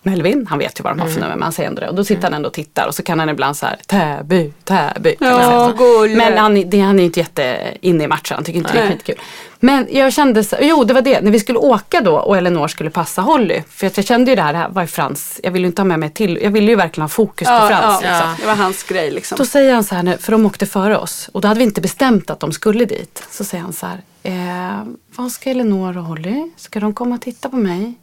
Melvin? 0.03 0.47
Han 0.49 0.59
vet 0.59 0.79
ju 0.79 0.83
vad 0.83 0.93
de 0.93 0.99
har 0.99 1.07
för 1.07 1.19
nummer 1.21 1.35
men 1.35 1.43
han 1.43 1.51
säger 1.51 1.69
ändå 1.69 1.81
det. 1.81 1.89
Och 1.89 1.95
då 1.95 2.03
sitter 2.03 2.23
han 2.23 2.33
ändå 2.33 2.47
och 2.47 2.53
tittar 2.53 2.87
och 2.87 2.95
så 2.95 3.03
kan 3.03 3.19
han 3.19 3.29
ibland 3.29 3.57
så 3.57 3.65
här 3.65 3.79
Täby, 3.87 4.53
Täby. 4.63 5.15
kan 5.15 5.27
Ja, 5.27 5.73
han. 5.77 6.11
Men 6.17 6.37
han, 6.37 6.69
det, 6.69 6.79
han 6.79 6.99
är 6.99 7.03
inte 7.03 7.19
jätte 7.19 7.57
inne 7.81 8.03
i 8.03 8.07
matchen, 8.07 8.35
han 8.35 8.43
tycker 8.43 8.59
inte 8.59 8.73
det 8.73 8.79
är 8.79 8.83
Nej. 8.83 8.91
skitkul. 8.93 9.15
Men 9.59 9.87
jag 9.91 10.13
kände, 10.13 10.43
så, 10.43 10.55
jo 10.61 10.83
det 10.83 10.93
var 10.93 11.01
det, 11.01 11.21
när 11.21 11.31
vi 11.31 11.39
skulle 11.39 11.59
åka 11.59 12.01
då 12.01 12.15
och 12.17 12.37
Elinor 12.37 12.67
skulle 12.67 12.89
passa 12.89 13.21
Holly. 13.21 13.61
För 13.69 13.87
att 13.87 13.97
jag 13.97 14.05
kände 14.05 14.31
ju 14.31 14.35
det 14.35 14.41
här, 14.41 14.53
det 14.53 14.59
här 14.59 14.69
var 14.69 14.81
ju 14.81 14.87
Frans, 14.87 15.39
jag 15.43 15.51
ville 15.51 15.63
ju 15.63 15.67
inte 15.67 15.81
ha 15.81 15.87
med 15.87 15.99
mig 15.99 16.09
till, 16.09 16.39
jag 16.41 16.51
ville 16.51 16.67
ju 16.71 16.75
verkligen 16.75 17.03
ha 17.03 17.09
fokus 17.09 17.47
på 17.47 17.53
Ja, 17.53 17.67
Frans. 17.67 18.01
ja, 18.03 18.09
liksom. 18.09 18.35
Det 18.41 18.45
var 18.47 18.55
hans 18.55 18.83
grej 18.83 19.11
liksom. 19.11 19.37
Då 19.37 19.45
säger 19.45 19.73
han 19.73 19.83
så 19.83 19.95
här, 19.95 20.17
för 20.19 20.31
de 20.31 20.45
åkte 20.45 20.65
före 20.65 20.97
oss 20.97 21.29
och 21.33 21.41
då 21.41 21.47
hade 21.47 21.57
vi 21.57 21.63
inte 21.63 21.81
bestämt 21.81 22.29
att 22.29 22.39
de 22.39 22.51
skulle 22.51 22.85
dit. 22.85 23.23
Så 23.31 23.43
säger 23.43 23.63
han 23.63 23.73
så 23.73 23.85
här, 23.85 24.01
eh, 24.23 24.83
vad 25.15 25.31
ska 25.31 25.49
Elinor 25.49 25.97
och 25.97 26.03
Holly? 26.03 26.51
Ska 26.57 26.79
de 26.79 26.93
komma 26.93 27.15
och 27.15 27.21
titta 27.21 27.49
på 27.49 27.55
mig? 27.55 27.93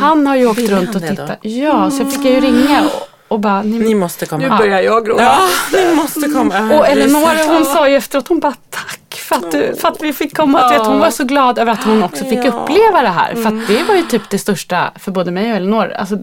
Han 0.00 0.26
har 0.26 0.36
ju 0.36 0.46
åkt 0.46 0.58
Ville 0.58 0.76
runt 0.76 0.94
och 0.96 1.02
tittat. 1.02 1.38
Ja, 1.42 1.90
så 1.90 2.02
jag 2.02 2.12
fick 2.12 2.24
ju 2.24 2.40
ringa 2.40 2.82
och, 2.84 3.08
och 3.28 3.40
bara, 3.40 3.62
ni, 3.62 3.78
Ni 3.78 3.94
måste 3.94 4.26
komma. 4.26 4.42
Nu 4.42 4.58
börjar 4.58 4.80
jag 4.80 5.06
gråta. 5.06 5.22
Ja, 5.22 5.38
ni 5.72 5.94
måste 5.94 6.20
komma. 6.28 6.74
och 6.78 6.88
Elinor 6.88 7.54
hon 7.54 7.64
sa 7.64 7.88
ju 7.88 7.96
efteråt, 7.96 8.28
hon 8.28 8.40
bara 8.40 8.54
tack 8.70 9.14
för 9.14 9.36
att, 9.36 9.52
du, 9.52 9.74
för 9.80 9.88
att 9.88 10.02
vi 10.02 10.12
fick 10.12 10.36
komma. 10.36 10.68
Du 10.68 10.78
vet, 10.78 10.86
hon 10.86 10.98
var 10.98 11.10
så 11.10 11.24
glad 11.24 11.58
över 11.58 11.72
att 11.72 11.84
hon 11.84 12.02
också 12.02 12.24
fick 12.24 12.38
Ja. 12.38 12.48
uppleva 12.48 13.02
det 13.02 13.08
här. 13.08 13.34
För 13.34 13.46
att 13.46 13.66
det 13.68 13.82
var 13.82 13.94
ju 13.94 14.02
typ 14.02 14.30
det 14.30 14.38
största 14.38 14.92
för 14.98 15.10
både 15.10 15.30
mig 15.30 15.50
och 15.50 15.56
Elinor. 15.56 15.92
Alltså, 15.92 16.16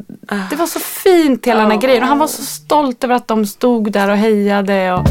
det 0.50 0.56
var 0.56 0.68
så 0.68 0.80
fint 0.80 1.46
hela 1.48 1.62
den 1.62 1.72
här 1.72 1.78
grejen. 1.78 2.04
Och 2.04 2.10
han 2.10 2.20
var 2.20 2.28
så 2.28 2.42
stolt 2.42 3.04
över 3.04 3.16
att 3.16 3.28
de 3.28 3.46
stod 3.46 3.92
där 3.92 4.10
och 4.10 4.18
hejade. 4.18 4.94
Och... 4.94 5.08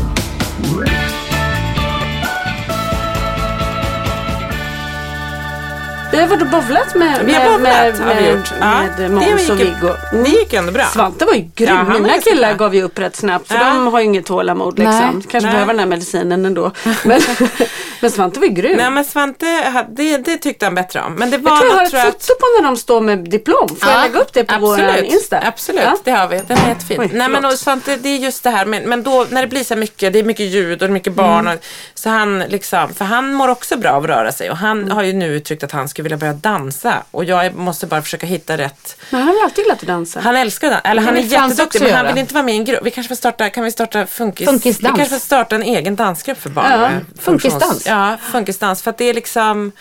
Vi 6.16 6.22
har 6.22 6.28
varit 6.28 6.42
och 6.42 6.48
bowlat 6.48 6.94
med, 6.94 7.26
bowlat, 7.26 9.10
Måns 9.10 9.50
och 9.50 9.60
Viggo. 9.60 9.88
Det 10.24 10.28
gick 10.30 10.52
ändå 10.52 10.72
bra. 10.72 10.84
Svante 10.84 11.24
var 11.24 11.34
ju 11.34 11.40
grym. 11.54 11.68
Ja, 11.68 11.84
Mina 11.84 12.18
killar 12.20 12.48
bra. 12.54 12.66
gav 12.66 12.74
ju 12.74 12.82
upp 12.82 12.98
rätt 12.98 13.16
snabbt 13.16 13.48
för 13.48 13.54
Ja. 13.54 13.64
de 13.64 13.86
har 13.86 14.00
ju 14.00 14.04
inget 14.06 14.26
tålamod 14.26 14.78
liksom. 14.78 14.94
Nej. 14.98 15.12
Kanske 15.30 15.38
Nej. 15.40 15.52
behöver 15.52 15.72
den 15.72 15.78
här 15.80 15.86
medicinen 15.86 16.46
ändå. 16.46 16.70
Men, 17.04 17.20
men 18.00 18.10
Svante 18.10 18.40
var 18.40 18.46
ju 18.46 18.52
grym. 18.52 18.76
Nej 18.76 18.90
men 18.90 19.04
Svante, 19.04 19.46
det, 19.90 20.16
det 20.18 20.36
tyckte 20.36 20.64
han 20.66 20.74
bättre 20.74 21.00
om. 21.02 21.14
Men 21.14 21.30
det 21.30 21.38
var 21.38 21.50
jag 21.50 21.58
tror 21.60 21.70
jag 21.70 21.78
har 21.78 22.08
ett 22.08 22.26
foto 22.26 22.34
på 22.40 22.62
när 22.62 22.68
de 22.68 22.76
står 22.76 23.00
med 23.00 23.18
diplom. 23.18 23.68
Får 23.68 23.88
jag 23.88 23.98
Ja, 23.98 24.02
lägga 24.02 24.18
upp 24.20 24.32
det 24.32 24.44
på 24.44 24.58
vår 24.58 24.80
Insta? 25.04 25.40
Absolut, 25.46 25.82
Ja. 25.84 25.96
det 26.04 26.10
har 26.10 26.28
vi. 26.28 26.40
Den 26.48 26.58
är 26.58 26.68
jättefin. 26.68 27.00
Oj, 27.00 27.10
Nej 27.12 27.28
men 27.28 27.44
och 27.44 27.52
Svante, 27.52 27.96
det 27.96 28.08
är 28.08 28.16
just 28.16 28.42
det 28.42 28.50
här, 28.50 28.66
men, 28.66 28.82
men 28.82 29.02
då 29.02 29.26
när 29.30 29.42
det 29.42 29.48
blir 29.48 29.64
så 29.64 29.76
mycket, 29.76 30.12
det 30.12 30.18
är 30.18 30.24
mycket 30.24 30.46
ljud 30.46 30.72
och 30.72 30.78
det 30.78 30.84
är 30.84 30.88
mycket 30.88 31.12
barn. 31.12 31.40
Mm. 31.46 31.54
Och, 31.58 31.64
så 31.94 32.08
han 32.10 32.38
liksom, 32.38 32.94
för 32.94 33.04
han 33.04 33.34
mår 33.34 33.48
också 33.48 33.76
bra 33.76 33.90
av 33.90 34.02
att 34.04 34.10
röra 34.10 34.32
sig 34.32 34.50
och 34.50 34.56
han 34.56 34.76
Mm. 34.76 34.90
har 34.90 35.02
ju 35.02 35.12
nu 35.12 35.34
uttryckt 35.36 35.64
att 35.64 35.72
han 35.72 35.88
skulle 35.88 36.05
vilja 36.06 36.16
börja 36.16 36.32
dansa. 36.32 37.02
Och 37.10 37.24
jag 37.24 37.54
måste 37.54 37.86
bara 37.86 38.02
försöka 38.02 38.26
hitta 38.26 38.58
rätt. 38.58 38.96
Men 39.10 39.22
han 39.22 39.36
har 39.36 39.44
alltid 39.44 39.64
gillat 39.64 39.80
att 39.80 39.86
dansa. 39.86 40.20
Han 40.20 40.36
älskar 40.36 40.70
den, 40.70 40.80
eller 40.84 41.02
han 41.02 41.16
är 41.16 41.20
jätteduktig 41.20 41.82
men 41.82 41.94
han 41.94 42.06
vill 42.06 42.18
inte 42.18 42.34
vara 42.34 42.44
med 42.44 42.54
i 42.54 42.58
en 42.58 42.64
grupp. 42.64 42.80
Vi 42.84 42.90
kanske 42.90 43.08
får 43.08 43.16
starta, 43.16 43.50
kan 43.50 43.64
vi 43.64 43.70
starta 43.70 44.06
funkis? 44.06 44.48
Funkisdans. 44.48 44.94
Vi 44.94 44.98
kanske 44.98 45.14
får 45.14 45.24
starta 45.24 45.54
en 45.54 45.62
egen 45.62 45.96
dansgrupp 45.96 46.38
för 46.38 46.50
barn. 46.50 46.70
Ja, 46.70 46.78
med 46.78 47.04
funkisdans. 47.18 47.86
Ja, 47.86 48.16
funkisdans. 48.32 48.82
För 48.82 48.90
att 48.90 48.98
det 48.98 49.04
är 49.04 49.14
liksom 49.14 49.72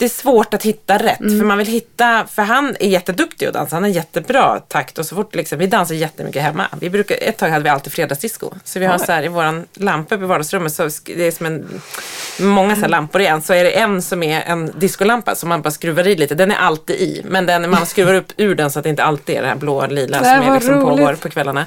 det 0.00 0.06
är 0.06 0.08
svårt 0.08 0.54
att 0.54 0.62
hitta 0.62 0.98
rätt. 0.98 1.20
Mm. 1.20 1.38
För 1.38 1.46
man 1.46 1.58
vill 1.58 1.66
hitta, 1.66 2.26
för 2.26 2.42
han 2.42 2.76
är 2.80 2.88
jätteduktig 2.88 3.46
att 3.46 3.54
dansa. 3.54 3.76
Han 3.76 3.82
har 3.82 3.90
jättebra 3.90 4.60
takt 4.68 4.98
och 4.98 5.06
så 5.06 5.14
fort 5.14 5.34
liksom, 5.34 5.58
vi 5.58 5.66
dansar 5.66 5.94
jättemycket 5.94 6.42
hemma. 6.42 6.66
Vi 6.80 6.90
brukar, 6.90 7.16
ett 7.20 7.36
tag 7.36 7.48
hade 7.48 7.62
vi 7.62 7.68
alltid 7.68 7.92
fredagsdisco. 7.92 8.50
Så 8.64 8.78
vi 8.78 8.86
har 8.86 8.98
så 8.98 9.12
här 9.12 9.22
i 9.22 9.28
våran 9.28 9.66
lampa 9.74 10.14
i 10.14 10.18
vardagsrummet 10.18 10.72
så 10.72 10.90
det 11.04 11.26
är 11.26 11.30
som 11.30 11.46
en, 11.46 11.80
många 12.40 12.76
så 12.76 12.88
lampor 12.88 13.20
i 13.20 13.26
en. 13.26 13.42
Så 13.42 13.52
är 13.54 13.64
det 13.64 13.70
en 13.78 14.02
som 14.02 14.22
är 14.22 14.42
en 14.42 14.72
discolampa 14.78 15.34
som 15.34 15.48
man 15.48 15.62
bara 15.62 15.70
skruvar 15.70 16.06
i 16.06 16.16
lite. 16.16 16.34
Den 16.34 16.50
är 16.50 16.56
alltid 16.56 16.96
i. 16.96 17.22
Men 17.24 17.46
den, 17.46 17.70
man 17.70 17.86
skruvar 17.86 18.14
upp 18.14 18.32
ur 18.36 18.54
den 18.54 18.70
så 18.70 18.78
att 18.78 18.82
det 18.82 18.88
inte 18.88 19.04
alltid 19.04 19.36
är 19.36 19.42
det 19.42 19.48
här 19.48 19.56
blå 19.56 19.86
lila 19.86 20.20
Nej, 20.20 20.38
som 20.42 20.48
är 20.50 20.54
liksom 20.54 20.74
roligt. 20.74 20.88
pågår 20.98 21.14
på 21.14 21.30
kvällarna. 21.30 21.64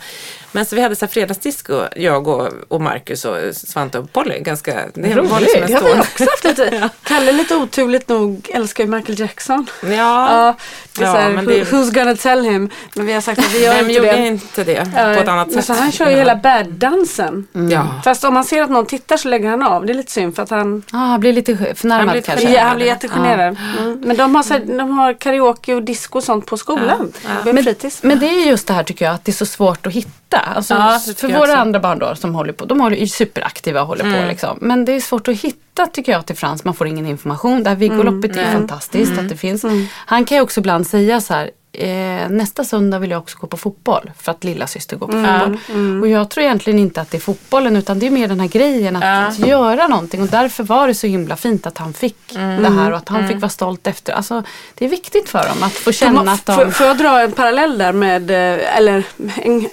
Men 0.56 0.66
så 0.66 0.76
vi 0.76 0.82
hade 0.82 0.96
så 0.96 1.06
här 1.06 1.12
fredagsdisco, 1.12 1.82
jag 1.96 2.28
och, 2.28 2.50
och 2.68 2.82
Marcus 2.82 3.26
och 3.26 3.38
Svante 3.56 4.00
och 4.00 4.14
Polly. 4.14 4.40
Ganska, 4.40 4.74
det 4.94 5.16
var 5.22 5.40
liksom 5.40 5.62
en 5.64 5.68
Det 5.68 5.74
har 5.74 5.82
vi 5.96 6.00
också 6.02 6.24
haft 6.24 6.44
lite. 6.44 6.90
Kalle 7.04 7.32
lite 7.32 7.56
oturligt 7.56 8.10
nog 8.10 8.50
älskar 8.54 8.84
ju 8.84 8.90
Michael 8.90 9.20
Jackson. 9.20 9.68
Ja, 9.82 9.88
Ja, 9.90 10.56
det 10.98 11.02
är 11.04 11.06
Ja, 11.08 11.14
så 11.14 11.20
här, 11.20 11.30
men 11.30 11.46
det- 11.46 11.64
Who's 11.72 11.94
gonna 11.94 12.16
tell 12.16 12.44
him? 12.46 12.70
Men 12.96 13.06
vi 13.06 13.14
har 13.14 13.22
sagt 13.22 13.40
att 13.40 13.54
vi 13.54 13.64
gör 13.64 13.74
vem 13.76 13.80
inte 13.90 13.94
gjorde 13.94 14.12
det. 14.12 14.28
inte 14.28 14.64
det 14.64 14.88
Ja, 14.96 15.14
på 15.16 15.20
ett 15.22 15.28
annat 15.28 15.48
men 15.48 15.56
sätt? 15.64 15.66
Så 15.66 15.74
han 15.82 15.92
kör 15.92 16.10
ju 16.10 16.16
hela 16.16 16.36
bad-dansen. 16.36 17.48
Ja. 17.72 18.02
Fast 18.04 18.24
om 18.24 18.34
man 18.34 18.44
ser 18.44 18.62
att 18.62 18.70
någon 18.70 18.86
tittar 18.86 19.18
så 19.18 19.28
lägger 19.28 19.50
han 19.50 19.64
av. 19.64 19.86
Det 19.86 19.92
är 19.92 19.96
lite 19.96 20.12
synd 20.12 20.36
för 20.36 20.44
att 20.44 20.50
han, 20.50 20.63
Ah, 20.92 20.98
han 20.98 21.20
blir 21.20 21.34
lite 21.34 21.76
förnärmad 21.76 22.06
Han 22.06 22.14
blir 22.14 22.22
kanske. 22.22 22.52
ja, 22.54 22.62
han 22.64 22.76
blir 22.76 22.86
jättegenerad. 22.86 23.58
Mm. 23.80 24.02
Men 24.06 24.18
de 24.18 24.36
har, 24.36 24.44
så 24.44 24.54
här, 24.54 24.78
de 24.78 24.92
har 24.92 25.14
karaoke 25.14 25.74
och 25.76 25.84
disco 25.84 26.18
och 26.18 26.24
sånt 26.24 26.46
på 26.46 26.58
skolan. 26.58 27.12
Ja. 27.24 27.54
Men, 27.54 27.64
fritids. 27.64 28.04
men 28.04 28.20
det 28.20 28.26
är 28.26 28.48
just 28.48 28.68
det 28.68 28.74
här 28.74 28.84
tycker 28.84 29.06
jag 29.06 29.14
att 29.14 29.26
det 29.26 29.32
är 29.32 29.34
så 29.34 29.46
svårt 29.46 29.88
att 29.88 29.94
hitta. 29.94 30.40
Alltså, 30.40 30.76
för 31.18 31.28
våra 31.28 31.42
också. 31.42 31.54
andra 31.54 31.80
barn 31.80 32.00
då 32.00 32.16
som 32.16 32.36
håller 32.36 32.54
på, 32.54 32.66
de 32.66 32.80
håller, 32.80 32.98
är 32.98 33.06
superaktiva 33.06 33.82
och 33.82 33.88
håller 33.88 34.04
på 34.22 34.28
liksom. 34.28 34.58
Men 34.62 34.86
det 34.86 34.92
är 34.92 35.00
svårt 35.00 35.28
att 35.28 35.40
hitta 35.42 35.88
tycker 35.88 36.12
jag 36.12 36.26
till 36.26 36.36
Frans. 36.36 36.64
Man 36.64 36.74
får 36.74 36.88
ingen 36.88 37.06
information. 37.06 37.64
Det 37.64 37.70
här 37.70 37.78
Viggoloppet 37.78 38.36
är 38.36 38.52
fantastiskt 38.52 39.18
att 39.20 39.30
det 39.30 39.38
finns. 39.38 39.66
Han 39.96 40.26
kan 40.26 40.38
ju 40.38 40.42
också 40.42 40.60
ibland 40.60 40.88
säga 40.88 41.22
så 41.22 41.34
här 41.34 41.50
eh, 41.74 42.30
nästa 42.30 42.64
söndag 42.64 43.00
vill 43.00 43.12
jag 43.12 43.20
också 43.22 43.38
gå 43.42 43.48
på 43.48 43.58
fotboll 43.58 44.12
för 44.20 44.32
att 44.32 44.44
lilla 44.44 44.68
syster 44.68 44.98
går 44.98 45.08
på 45.08 45.14
fotboll. 45.14 46.02
Och 46.02 46.08
jag 46.08 46.30
tror 46.30 46.44
egentligen 46.44 46.80
inte 46.80 47.02
att 47.02 47.12
det 47.12 47.18
är 47.18 47.22
fotbollen 47.22 47.76
utan 47.76 48.00
det 48.00 48.08
är 48.08 48.12
mer 48.12 48.28
den 48.28 48.40
här 48.40 48.48
grejen 48.48 48.96
att 48.96 49.40
göra 49.40 49.88
någonting 49.88 50.22
och 50.22 50.28
därför 50.28 50.64
var 50.64 50.88
det 50.88 50.94
så 50.94 51.08
himla 51.08 51.36
fint 51.36 51.68
att 51.68 51.78
han 51.78 51.94
fick 51.94 52.34
det 52.34 52.70
här 52.70 52.92
och 52.92 52.98
att 52.98 53.10
han 53.10 53.28
fick 53.28 53.38
vara 53.42 53.50
stolt 53.50 53.88
efter. 53.88 54.14
Alltså, 54.14 54.44
det 54.76 54.86
är 54.86 54.90
viktigt 54.90 55.30
för 55.30 55.48
dem 55.48 55.64
att 55.64 55.74
få 55.74 55.92
känna 55.92 56.32
att 56.32 56.46
de... 56.46 56.56
Får, 56.56 56.72
får 56.72 56.88
jag 56.88 56.98
dra 56.98 57.22
en 57.22 57.32
parallell 57.32 57.78
där 57.78 57.94
med, 57.94 58.32
eh, 58.32 58.78
eller 58.78 59.04
en, 59.36 59.66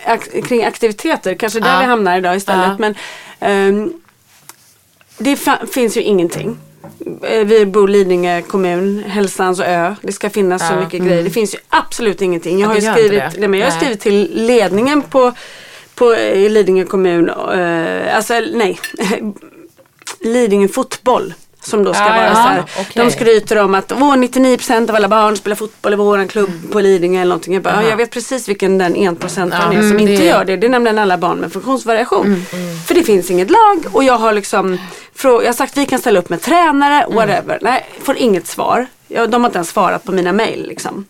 kring 0.42 0.64
aktiviteter, 0.64 1.34
kanske 1.34 1.60
där 1.60 1.72
Ja. 1.74 1.80
vi 1.80 1.84
hamnar 1.86 2.18
idag 2.18 2.36
istället. 2.36 2.66
Ja. 2.66 2.76
Men 2.78 2.94
ehm, 3.40 3.92
det 5.18 5.38
finns 5.72 5.96
ju 5.96 6.02
ingenting. 6.02 6.56
Eh, 7.22 7.44
Vi 7.46 7.66
bor 7.66 7.90
i 7.90 7.92
Lidingö 7.92 8.42
kommun, 8.42 9.02
Hälsans 9.06 9.60
ö. 9.60 9.94
Det 10.02 10.12
ska 10.12 10.30
finnas 10.30 10.68
så 10.68 10.74
Ja. 10.74 10.80
mycket 10.80 11.02
grejer. 11.02 11.22
Det 11.24 11.30
finns 11.30 11.54
ju 11.54 11.58
absolut 11.68 12.22
ingenting. 12.22 12.58
Jag 12.60 12.64
Ja, 12.66 12.68
har 12.68 12.76
inte 12.76 12.92
skrivit, 12.92 13.22
nej, 13.38 13.48
men 13.48 13.60
jag 13.60 13.66
har 13.66 13.70
Nej. 13.72 13.80
skrivit 13.80 14.00
till 14.00 14.30
ledningen 14.46 15.02
på, 15.02 15.32
på 15.94 16.14
i 16.16 16.48
Lidingö 16.48 16.84
kommun. 16.84 17.28
eh, 17.30 18.16
alltså 18.16 18.34
nej, 18.52 18.78
Lidingö 20.20 20.68
fotboll. 20.68 21.34
Som 21.62 21.84
då 21.84 21.94
ska 21.94 22.02
Ja, 22.04 22.08
vara 22.10 22.24
ja, 22.26 22.34
så 22.34 22.40
här. 22.40 22.64
okej. 22.80 23.04
De 23.04 23.10
skryter 23.10 23.56
om 23.58 23.74
att 23.74 23.92
Åh, 23.92 24.16
99% 24.16 24.90
av 24.90 24.96
alla 24.96 25.08
barn 25.08 25.36
spelar 25.36 25.56
fotboll 25.56 25.92
i 25.92 25.96
våran 25.96 26.28
klubb 26.28 26.50
på 26.72 26.80
Lidingö 26.80 27.20
eller 27.20 27.28
någonting. 27.28 27.54
Jag, 27.54 27.62
bara, 27.62 27.82
ja, 27.82 27.88
jag 27.88 27.96
vet 27.96 28.10
precis 28.10 28.48
vilken 28.48 28.78
den 28.78 28.96
1% 28.96 29.18
Ja, 29.52 29.56
är 29.56 29.70
som 29.80 29.90
mm, 29.90 29.98
inte 29.98 30.22
det- 30.22 30.28
gör 30.28 30.44
det. 30.44 30.56
Det 30.56 30.66
är 30.66 30.70
nämligen 30.70 30.98
alla 30.98 31.18
barn 31.18 31.38
med 31.38 31.52
funktionsvariation. 31.52 32.44
För 32.86 32.94
det 32.94 33.02
finns 33.02 33.30
inget 33.30 33.50
lag 33.50 33.84
och 33.92 34.04
jag 34.04 34.18
har 34.18 34.32
liksom 34.32 34.78
jag 35.22 35.44
har 35.46 35.52
sagt 35.52 35.76
vi 35.76 35.86
kan 35.86 35.98
ställa 35.98 36.18
upp 36.18 36.28
med 36.28 36.40
tränare, 36.42 37.06
whatever. 37.08 37.58
Nej, 37.62 37.86
får 38.02 38.16
inget 38.16 38.46
svar. 38.46 38.86
Jag, 39.08 39.30
de 39.30 39.42
har 39.42 39.48
inte 39.48 39.58
ens 39.58 39.68
svarat 39.70 40.04
på 40.04 40.12
mina 40.12 40.32
mail 40.32 40.66
liksom. 40.68 41.04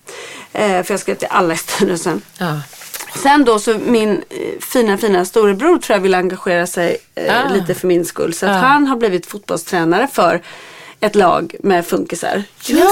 Eh, 0.53 0.83
för 0.83 0.93
jag 0.93 1.01
skrev 1.01 1.15
till 1.15 1.29
alla 1.31 1.55
i 1.55 1.57
styrelsen. 1.57 2.23
Ja. 2.39 2.61
Sen 3.15 3.45
då 3.45 3.59
så 3.59 3.79
min 3.87 4.11
eh, 4.31 4.61
fina 4.61 4.99
fina 4.99 5.25
storebror 5.25 5.79
tror 5.79 5.95
jag 5.97 6.01
vill 6.03 6.15
engagera 6.15 6.67
sig 6.67 6.97
eh, 7.15 7.35
Ah. 7.47 7.53
lite 7.55 7.75
för 7.75 7.87
min 7.87 8.05
skull. 8.05 8.35
Så 8.35 8.47
att 8.47 8.53
Ah. 8.57 8.67
han 8.67 8.87
har 8.87 8.97
blivit 8.97 9.27
fotbollstränare 9.27 10.09
för 10.13 10.41
ett 11.01 11.15
lag 11.15 11.55
med 11.63 11.87
funkisar. 11.87 12.43
Just 12.63 12.85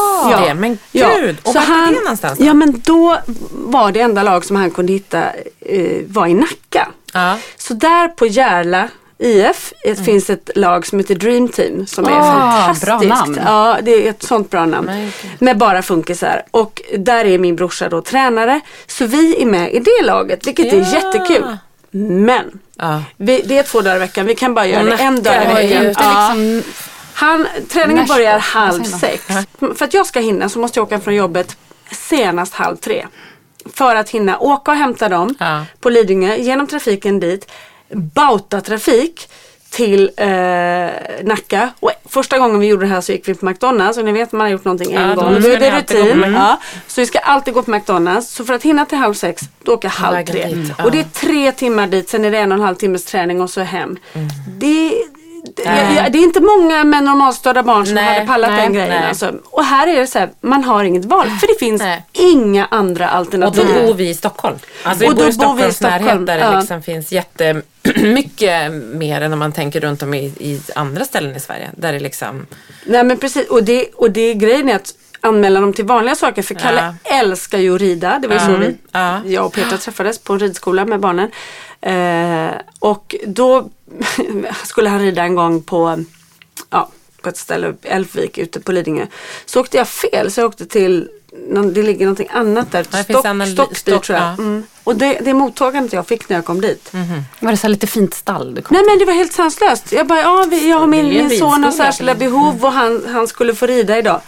det, 0.47 0.55
men 0.55 0.79
gud. 0.93 1.37
Och 1.43 1.53
Så 1.53 1.59
vart 1.59 1.69
han, 1.69 1.93
det 1.95 2.01
någonstans 2.01 2.39
då? 2.39 2.45
Ja 2.45 2.55
men 2.55 2.81
då 2.85 3.19
var 3.53 3.93
det 3.93 4.01
enda 4.01 4.23
lag 4.23 4.45
som 4.45 4.57
han 4.57 4.71
kunde 4.71 4.93
hitta 4.93 5.23
eh, 5.61 6.03
var 6.07 6.27
i 6.27 6.35
Nacka. 6.35 6.89
Ja. 7.13 7.39
Så 7.57 7.75
där 7.75 8.09
på 8.09 8.27
Järla 8.27 8.89
IF 9.19 9.73
det 9.85 10.05
finns 10.05 10.31
ett 10.31 10.51
lag 10.55 10.87
som 10.87 10.99
heter 10.99 11.15
Dream 11.15 11.49
Team 11.49 11.87
som 11.87 12.05
är 12.05 12.11
Ah, 12.13 12.23
fantastiskt. 12.23 12.87
bra 12.87 13.01
namn. 13.01 13.41
Ja, 13.47 13.79
det 13.83 14.07
är 14.07 14.11
ett 14.11 14.23
sånt 14.23 14.51
bra 14.51 14.67
namn. 14.67 15.11
Med 15.39 15.59
bara 15.59 15.83
funkisar. 15.83 16.43
Och 16.51 16.83
där 16.99 17.25
är 17.25 17.39
min 17.39 17.57
brorsa 17.57 17.89
då 17.89 18.03
tränare. 18.03 18.61
Så 18.87 19.07
vi 19.07 19.43
är 19.43 19.47
med 19.47 19.73
i 19.75 19.79
det 19.79 20.07
laget, 20.07 20.47
vilket 20.47 20.73
är 20.73 20.79
Ja. 20.81 20.93
jättekul. 20.93 21.57
Men 21.91 22.61
Ja. 22.77 23.03
vi, 23.17 23.43
det 23.47 23.59
är 23.59 23.63
två 23.63 23.81
dagar 23.81 23.97
i 23.97 23.99
veckan. 23.99 24.27
Vi 24.27 24.35
kan 24.35 24.55
bara 24.55 24.67
göra 24.67 24.83
det 24.83 24.97
en 24.97 25.23
dag 25.23 25.35
i 25.35 25.37
är 25.37 25.55
veckan. 25.55 25.85
Ja. 25.85 26.35
liksom, 26.35 26.73
Han, 27.15 27.47
träningen 27.69 27.97
Nashville. 27.97 28.15
börjar 28.27 28.39
halv 28.39 28.83
sex. 28.85 29.25
För 29.77 29.85
att 29.85 29.95
jag 29.95 30.07
ska 30.07 30.21
hinna 30.21 30.49
så 30.49 30.59
måste 30.59 30.79
jag 30.79 30.87
åka 30.87 31.01
från 31.01 31.15
jobbet 31.15 31.57
senast 31.91 32.55
halv 32.55 32.77
tre. 32.77 33.07
För 33.75 33.97
att 33.97 34.11
hinna 34.11 34.39
åka 34.39 34.71
och 34.71 34.77
hämta 34.77 35.09
dem 35.09 35.35
på 35.81 35.91
Lidingö, 35.91 36.37
genom 36.37 36.67
trafiken 36.67 37.21
dit, 37.21 37.51
bauta 37.93 38.61
trafik 38.61 39.29
till 39.71 40.11
eh, 40.17 40.27
Nacka. 41.25 41.71
Och 41.81 41.91
första 42.05 42.39
gången 42.39 42.61
vi 42.61 42.67
gjorde 42.67 42.87
det 42.87 42.93
här 42.93 43.01
så 43.01 43.13
gick 43.13 43.29
vi 43.29 43.35
på 43.35 43.47
McDonalds 43.47 43.99
och 43.99 44.05
ni 44.05 44.13
vet 44.13 44.33
man 44.33 44.41
har 44.41 44.49
gjort 44.49 44.65
någonting 44.65 44.95
Ja, 44.95 45.01
en 45.01 45.17
gång. 45.17 45.43
Ska 45.43 45.53
är 45.53 45.61
det 45.61 45.79
rutin. 45.79 46.33
Ja. 46.35 46.61
Så 46.87 47.01
vi 47.01 47.07
ska 47.07 47.19
alltid 47.19 47.55
gå 47.55 47.63
på 47.63 47.71
McDonalds. 47.71 48.31
Så 48.31 48.45
för 48.45 48.55
att 48.55 48.63
hinna 48.63 48.87
till 48.87 48.99
halv 48.99 49.15
sex, 49.15 49.43
då 49.63 49.73
åker 49.75 49.89
jag 49.89 49.93
halv 49.93 50.27
tre. 50.27 50.65
ja. 50.79 50.85
Och 50.85 50.91
det 50.91 50.99
är 50.99 51.05
tre 51.05 51.53
timmar 51.53 51.87
dit, 51.87 52.09
sen 52.09 52.25
är 52.25 52.31
det 52.31 52.39
en 52.39 52.53
och 52.53 52.59
en 52.59 52.65
halv 52.65 52.75
timmes 52.75 53.05
träning 53.05 53.41
och 53.41 53.51
så 53.51 53.61
hem. 53.61 53.97
Mm. 54.13 54.29
Det, 54.59 54.93
det, 55.57 55.63
jag, 55.65 55.93
jag, 56.05 56.13
det 56.13 56.19
är 56.19 56.23
inte 56.23 56.41
många 56.41 56.85
med 56.85 57.03
normalstörda 57.05 57.63
barn 57.63 57.87
som 57.87 57.95
Nej, 57.95 58.15
hade 58.15 58.27
pallat 58.27 58.51
nej, 58.51 58.63
den 58.63 58.73
grejen. 58.73 58.89
nej. 58.91 59.09
Alltså. 59.09 59.35
Och 59.45 59.65
här 59.65 59.87
är 59.87 60.01
det 60.01 60.07
så 60.07 60.19
här, 60.19 60.31
man 60.41 60.65
har 60.65 60.85
inget 60.85 61.05
val. 61.05 61.31
För 61.41 61.47
det 61.47 61.59
finns 61.59 61.83
inga 62.13 62.67
andra 62.71 63.11
Och 63.11 63.17
alternativ. 63.17 63.67
då 63.75 63.87
bor 63.87 63.95
vi 63.95 64.09
i 64.09 64.15
Stockholm. 64.15 64.57
Alltså 64.83 65.05
Och 65.07 65.13
vi 65.13 65.17
bor 65.17 65.29
i 65.29 65.33
bor 65.33 65.55
vi 65.55 65.67
i 65.67 65.73
Stockholms 65.73 65.81
närhet 66.05 66.27
där 66.27 66.39
ja. 66.39 66.51
det 66.51 66.59
liksom 66.59 66.83
finns 66.83 67.13
jättemycket 67.13 68.73
mer 68.95 69.21
än 69.21 69.33
om 69.33 69.39
man 69.39 69.53
tänker 69.53 69.81
runt 69.81 70.03
om 70.03 70.15
i, 70.15 70.25
i 70.25 70.61
andra 70.75 71.05
ställen 71.05 71.37
i 71.37 71.41
Sverige. 71.41 71.71
Där 71.77 71.93
det 71.93 72.01
liksom, 72.01 72.47
Nej 72.85 73.05
men 73.05 73.17
precis, 73.19 73.49
och 73.49 73.63
det, 73.65 73.87
och 73.97 74.11
det 74.11 74.21
är 74.21 74.35
grejen 74.35 74.69
är 74.69 74.77
att 74.77 74.95
anmäla 75.21 75.61
dem 75.61 75.73
till 75.73 75.85
vanliga 75.85 76.15
saker. 76.15 76.43
För 76.43 76.55
Kalle 76.55 76.95
älskar 77.05 77.59
ju 77.59 77.75
att 77.75 77.81
rida. 77.81 78.19
Det 78.23 78.29
var 78.29 78.35
ju 78.35 78.41
så 78.41 78.57
vi, 78.57 78.77
Ja. 78.93 79.21
jag 79.27 79.47
och 79.47 79.53
Petra 79.53 79.79
träffades 79.79 80.19
på 80.19 80.33
en 80.33 80.39
ridskola 80.39 80.85
med 80.85 81.01
barnen. 81.01 81.31
Eh, 81.81 82.51
och 82.79 83.15
då 83.27 83.71
skulle 84.65 84.89
han 84.89 85.01
rida 85.01 85.23
en 85.23 85.35
gång 85.35 85.63
på, 85.63 86.05
ja, 86.71 86.89
på 87.23 87.29
ett 87.29 87.37
ställe, 87.37 87.75
Älvvik 87.83 88.39
ute 88.39 88.61
på 88.61 88.73
Lidingö. 88.73 89.07
Så 89.47 89.61
åkte 89.61 89.77
jag 89.77 89.89
fel, 89.89 90.31
så 90.31 90.41
jag 90.41 90.49
åkte 90.49 90.67
till 90.67 91.09
någon- 91.49 91.75
det 91.75 91.83
ligger 91.83 92.05
någonting 92.07 92.29
annat 92.33 92.73
där. 92.73 92.83
finns 92.83 93.05
Stock, 93.05 93.25
annan- 93.25 93.53
Stockby 93.53 93.75
Stock, 93.75 94.05
tror 94.05 94.19
jag. 94.19 94.29
ja. 94.29 94.33
Mm. 94.33 94.63
Och 94.85 94.97
det, 94.97 95.19
det 95.25 95.35
mottagandet 95.35 95.93
jag 95.93 96.07
fick 96.07 96.29
när 96.29 96.37
jag 96.37 96.45
kom 96.45 96.61
dit. 96.61 96.93
var 97.41 97.51
det 97.51 97.57
så 97.57 97.63
här 97.63 97.69
lite 97.69 97.87
fint 97.87 98.15
stall 98.15 98.55
du 98.55 98.63
kom 98.63 98.75
Nej 98.75 98.85
men 98.87 98.99
det 98.99 99.05
var 99.05 99.13
helt 99.13 99.33
sanslöst. 99.33 99.93
Jag 99.93 100.07
bara, 100.07 100.21
ja 100.21 100.47
vi, 100.51 100.71
jag 100.71 100.79
har 100.79 100.87
min, 100.87 101.09
min 101.09 101.39
son 101.39 101.65
har 101.65 101.71
särskilda 101.71 102.13
mm. 102.13 102.19
behov 102.31 102.65
och 102.65 102.73
han, 102.73 103.05
han 103.09 103.29
skulle 103.29 103.55
få 103.55 103.67
rida 103.67 103.99
idag. 103.99 104.21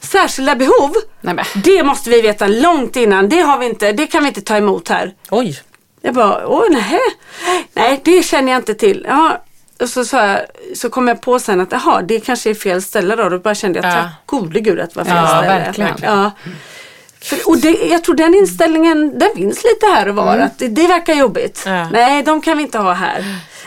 Särskilda 0.00 0.56
behov? 0.56 0.92
Nej, 1.20 1.34
men. 1.34 1.44
Det 1.64 1.82
måste 1.82 2.10
vi 2.10 2.20
veta 2.20 2.46
långt 2.46 2.96
innan. 2.96 3.28
Det 3.28 3.40
har 3.40 3.58
vi 3.58 3.66
inte, 3.66 3.92
det 3.92 4.06
kan 4.06 4.22
vi 4.22 4.28
inte 4.28 4.40
ta 4.40 4.56
emot 4.56 4.88
här. 4.88 5.14
oj, 5.30 5.60
Jag 6.02 6.14
bara, 6.14 6.46
åh 6.48 6.64
nej. 6.70 6.98
Nej 7.74 8.00
det 8.04 8.22
känner 8.22 8.52
jag 8.52 8.60
inte 8.60 8.74
till. 8.74 9.06
Ja, 9.08 9.42
och 9.80 9.88
så, 9.88 10.04
sa 10.04 10.26
jag, 10.26 10.40
så 10.76 10.90
kom 10.90 11.08
jag 11.08 11.20
på 11.20 11.38
sen 11.38 11.60
att 11.60 11.72
jaha, 11.72 12.02
det 12.02 12.20
kanske 12.20 12.50
är 12.50 12.54
fel 12.54 12.82
ställe 12.82 13.16
då. 13.16 13.28
Då 13.28 13.38
bara 13.38 13.54
kände 13.54 13.78
jag, 13.78 13.86
Ja. 13.88 13.92
tack 13.94 14.10
gode 14.26 14.60
gud 14.60 14.80
att 14.80 14.90
det 14.94 14.96
var 15.00 15.04
fel 15.04 15.16
Ja, 15.16 15.26
ställe. 15.28 15.48
verkligen. 15.48 15.94
Ja. 16.02 16.30
För, 17.22 17.48
och 17.48 17.58
det, 17.58 17.70
jag 17.70 18.04
tror 18.04 18.14
den 18.14 18.34
inställningen, 18.34 19.18
den 19.18 19.28
finns 19.36 19.64
lite 19.64 19.86
här 19.86 20.08
och 20.08 20.14
var. 20.14 20.38
Att 20.38 20.58
det, 20.58 20.68
det 20.68 20.86
verkar 20.86 21.14
jobbigt. 21.14 21.62
Ja. 21.66 21.88
Nej, 21.90 22.22
de 22.22 22.40
kan 22.40 22.56
vi 22.56 22.62
inte 22.62 22.78
ha 22.78 22.92
här. 22.92 23.24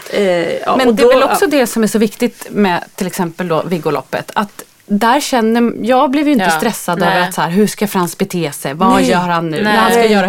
Eh, 0.09 0.53
ja, 0.59 0.75
Men 0.77 0.95
det 0.95 1.01
är 1.03 1.07
då- 1.07 1.13
väl 1.13 1.23
också 1.23 1.47
det 1.47 1.67
som 1.67 1.84
är 1.84 1.88
så 1.88 1.99
viktigt 1.99 2.47
med 2.49 2.84
till 2.95 3.07
exempel 3.07 3.47
då 3.47 3.61
Viggoloppet. 3.63 4.31
Att 4.36 4.63
där 4.86 5.19
känner, 5.19 5.73
jag 5.81 6.11
blev 6.11 6.25
ju 6.27 6.34
inte 6.34 6.45
Ja, 6.45 6.49
stressad 6.51 6.99
nej. 6.99 7.09
över 7.09 7.27
att 7.27 7.34
så 7.34 7.41
här, 7.41 7.49
hur 7.49 7.67
ska 7.67 7.88
Frans 7.88 8.17
bete 8.17 8.51
sig? 8.51 8.73
Vad 8.73 8.91
Nej, 8.93 9.09
gör 9.09 9.17
han 9.17 9.49
nu? 9.49 9.55
nej. 9.55 9.63
När 9.63 9.81
han 9.81 9.91
ska 9.91 10.05
göra 10.05 10.25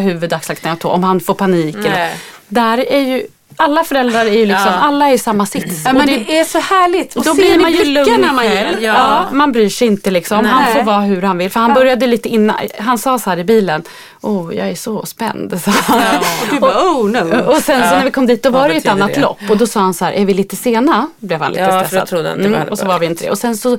tå, 0.77 0.89
om 0.89 1.05
han 1.05 1.21
får 1.21 1.35
panik. 1.35 1.77
Eller, 1.77 2.11
där 2.49 2.93
är 2.93 3.01
ju, 3.01 3.27
alla 3.57 3.85
föräldrar 3.85 4.21
är 4.27 4.31
ju 4.33 4.47
liksom, 4.47 4.67
Ja. 4.73 4.79
alla 4.79 5.09
är 5.09 5.13
i 5.13 5.19
samma 5.19 5.47
sits. 5.47 5.83
Ja, 5.85 5.91
Och 5.91 5.97
men 5.97 6.07
det- 6.07 6.17
det 6.27 6.39
är 6.39 6.45
så 6.45 6.59
härligt. 6.59 7.17
Och 7.17 7.25
då 7.25 7.35
se 7.35 7.41
blir 7.43 7.59
man 7.59 7.73
ju 7.73 7.85
lugn 7.85 8.27
man 8.35 8.45
ger. 8.45 8.53
själv. 8.65 8.83
Ja. 8.83 8.93
Ja. 8.93 9.27
man 9.33 9.53
bryr 9.53 9.69
sig 9.69 9.87
inte 9.89 10.11
liksom. 10.11 10.43
Nej. 10.43 10.53
Han 10.53 10.75
får 10.75 10.83
vara 10.83 11.01
hur 11.01 11.23
han 11.23 11.39
vill. 11.39 11.51
För 11.51 11.61
han 11.61 11.75
började 11.75 12.07
lite 12.07 12.29
innan. 12.29 12.57
Han 12.79 12.99
sa 12.99 13.19
så 13.19 13.31
här 13.31 13.39
i 13.39 13.45
bilen. 13.45 13.83
Oh, 14.21 14.55
jag 14.57 14.69
är 14.69 14.75
så 14.75 15.07
spänd. 15.07 15.61
sa 15.65 15.71
han. 15.71 15.99
Och 16.19 16.25
du 16.51 16.61
bara, 16.61 16.75
oh 16.83 17.11
no. 17.11 17.41
Och 17.51 17.57
sen 17.57 17.83
så 17.91 17.97
när 17.97 18.05
vi 18.05 18.11
kom 18.11 18.27
dit 18.27 18.43
då 18.43 18.51
var 18.51 18.69
det 18.69 18.75
ett 18.75 18.87
annat 18.89 19.15
det? 19.15 19.21
lopp 19.21 19.39
och 19.51 19.57
då 19.57 19.67
sa 19.67 19.81
han 19.81 19.95
så 19.95 20.05
här, 20.05 20.13
är 20.13 20.25
vi 20.25 20.35
lite 20.35 20.57
sena? 20.57 21.09
Blev 21.19 21.41
han 21.41 21.51
lite 21.53 21.63
Ja, 21.63 21.69
för 21.69 21.77
jag 21.79 21.87
stressad. 21.87 22.09
trodde 22.09 22.33
inte 22.45 22.59
hade 22.59 22.71
och 22.71 22.79
så 22.79 22.87
var 22.87 22.99
vi 22.99 23.07
inte 23.07 23.25
det. 23.25 23.31
Och 23.31 23.39
sen 23.39 23.57
så 23.57 23.79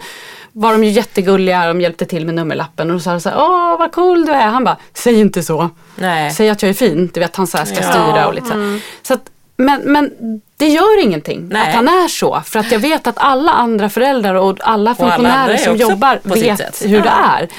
var 0.57 0.71
de 0.71 0.84
ju 0.84 0.89
jättegulliga, 0.89 1.67
de 1.67 1.82
hjälpte 1.82 2.05
till 2.05 2.26
med 2.26 2.36
nummerlappen 2.36 2.89
och 2.89 2.93
då 2.95 2.99
sa 2.99 3.11
de 3.11 3.21
så 3.21 3.30
här, 3.30 3.38
åh 3.39 3.80
vad 3.80 3.91
cool 3.91 4.26
du 4.26 4.32
är. 4.32 4.47
Han 4.47 4.63
bara, 4.63 4.78
säg 4.93 5.19
inte 5.19 5.43
så. 5.43 5.69
nej. 5.95 6.32
Säg 6.32 6.49
att 6.49 6.61
jag 6.61 6.69
är 6.69 6.73
fin, 6.73 7.11
du 7.13 7.19
vet 7.19 7.36
han 7.36 7.47
så 7.47 7.57
här 7.57 7.65
ska 7.65 7.76
Ja. 7.76 7.91
styra 7.91 8.28
och 8.28 8.34
lite 8.34 8.47
så 8.47 8.53
här. 8.53 8.80
Så 9.03 9.13
att, 9.13 9.21
men, 9.58 9.82
men 9.82 10.12
det 10.58 10.68
gör 10.68 11.03
ingenting 11.03 11.47
Nej. 11.51 11.70
att 11.70 11.76
han 11.76 11.88
är 11.88 12.08
så. 12.08 12.41
För 12.45 12.60
att 12.60 12.72
jag 12.72 12.80
vet 12.80 13.08
att 13.08 13.18
alla 13.18 13.51
andra 13.51 13.89
föräldrar 13.89 14.36
och 14.36 14.49
alla 14.49 14.62
alla 14.62 14.95
funktionärer 14.95 15.53
är 15.53 15.58
som 15.58 15.74
också 15.74 15.82
jobbar 15.89 16.20
vet 16.24 16.82
hur 16.86 17.01
det 17.01 17.08
Ja. 17.10 17.38
är. 17.39 17.49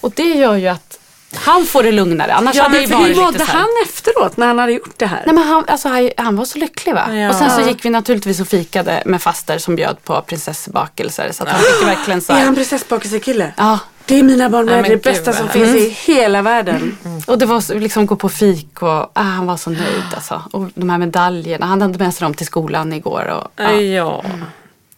Och 0.00 0.12
det 0.16 0.22
gör 0.22 0.54
ju 0.56 0.68
att 0.68 0.98
han 1.34 1.64
får 1.64 1.82
det 1.82 1.92
lugnare. 1.92 2.32
Annars 2.34 2.56
Ja, 2.56 2.62
hade 2.62 2.74
det 2.78 2.80
ju 2.84 2.86
hur 2.88 2.94
varit 3.02 3.16
mådde 3.16 3.44
här. 3.44 3.54
han 3.58 3.68
efteråt 3.84 4.36
när 4.36 4.46
han 4.46 4.58
hade 4.58 4.72
gjort 4.72 4.94
det 4.98 5.06
här? 5.06 5.22
Nej, 5.26 5.34
men 5.34 5.44
han, 5.44 5.64
alltså, 5.68 5.88
han, 5.88 6.10
han 6.16 6.36
var 6.36 6.44
så 6.44 6.58
lycklig 6.58 6.94
va. 6.94 7.14
Ja. 7.14 7.28
Och 7.28 7.34
sen 7.34 7.50
så 7.50 7.60
gick 7.68 7.84
vi 7.84 7.90
naturligtvis 7.90 8.40
och 8.40 8.48
fikade 8.48 9.02
med 9.06 9.22
faster 9.22 9.58
som 9.58 9.76
bjöd 9.76 10.04
på 10.04 10.22
prinsessbakelser. 10.22 11.32
Så 11.32 11.42
att 11.42 11.48
han 11.48 11.60
fick 11.60 11.88
verkligen 11.88 12.20
så 12.20 12.32
är 12.32 12.36
han 12.36 12.46
här, 12.46 12.54
prinsessbakelsekille? 12.54 13.52
Ja, 13.56 13.78
Det 14.06 14.18
är 14.18 14.22
mina 14.22 14.50
barn 14.50 14.66
med. 14.66 14.78
Ja, 14.84 14.88
det 14.88 15.02
bästa 15.02 15.32
som 15.32 15.48
finns 15.48 15.74
i 15.76 15.88
hela 16.12 16.42
världen. 16.42 16.96
och 17.26 17.38
det 17.38 17.46
var 17.46 17.60
så, 17.60 17.74
liksom 17.74 18.06
gå 18.06 18.16
på 18.16 18.28
fik 18.28 18.82
och 18.82 18.88
ah, 18.88 19.10
han 19.14 19.46
var 19.46 19.56
så 19.56 19.70
nöjd 19.70 20.04
alltså. 20.14 20.42
Och 20.52 20.64
de 20.74 20.90
här 20.90 20.98
medaljerna, 20.98 21.66
han 21.66 21.82
hade 21.82 21.98
med 21.98 22.14
sig 22.14 22.24
dem 22.24 22.34
till 22.34 22.46
skolan 22.46 22.92
igår. 22.92 23.24
Och, 23.28 23.62
ja. 23.62 23.72
Ja. 23.80 24.24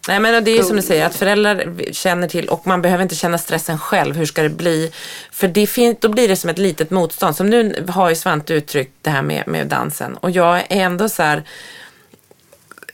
Nej 0.07 0.19
men 0.19 0.43
det 0.43 0.51
är 0.51 0.57
ju 0.57 0.63
som 0.63 0.75
du 0.75 0.81
säger 0.81 1.05
att 1.05 1.15
föräldrar 1.15 1.65
känner 1.91 2.27
till 2.27 2.49
och 2.49 2.67
man 2.67 2.81
behöver 2.81 3.03
inte 3.03 3.15
känna 3.15 3.37
stressen 3.37 3.79
själv. 3.79 4.15
Hur 4.15 4.25
ska 4.25 4.41
det 4.43 4.49
bli? 4.49 4.91
För 5.31 5.47
det 5.47 5.67
fin- 5.67 5.95
då 5.99 6.09
blir 6.09 6.27
det 6.27 6.35
som 6.35 6.49
ett 6.49 6.57
litet 6.57 6.91
motstånd. 6.91 7.35
Som 7.35 7.49
nu 7.49 7.85
har 7.89 8.09
ju 8.09 8.15
Svante 8.15 8.53
uttryckt 8.53 8.93
det 9.01 9.09
här 9.09 9.21
med, 9.21 9.43
med 9.47 9.67
dansen 9.67 10.15
och 10.17 10.31
jag 10.31 10.57
är 10.57 10.65
ändå 10.69 11.09
så 11.09 11.23
här 11.23 11.43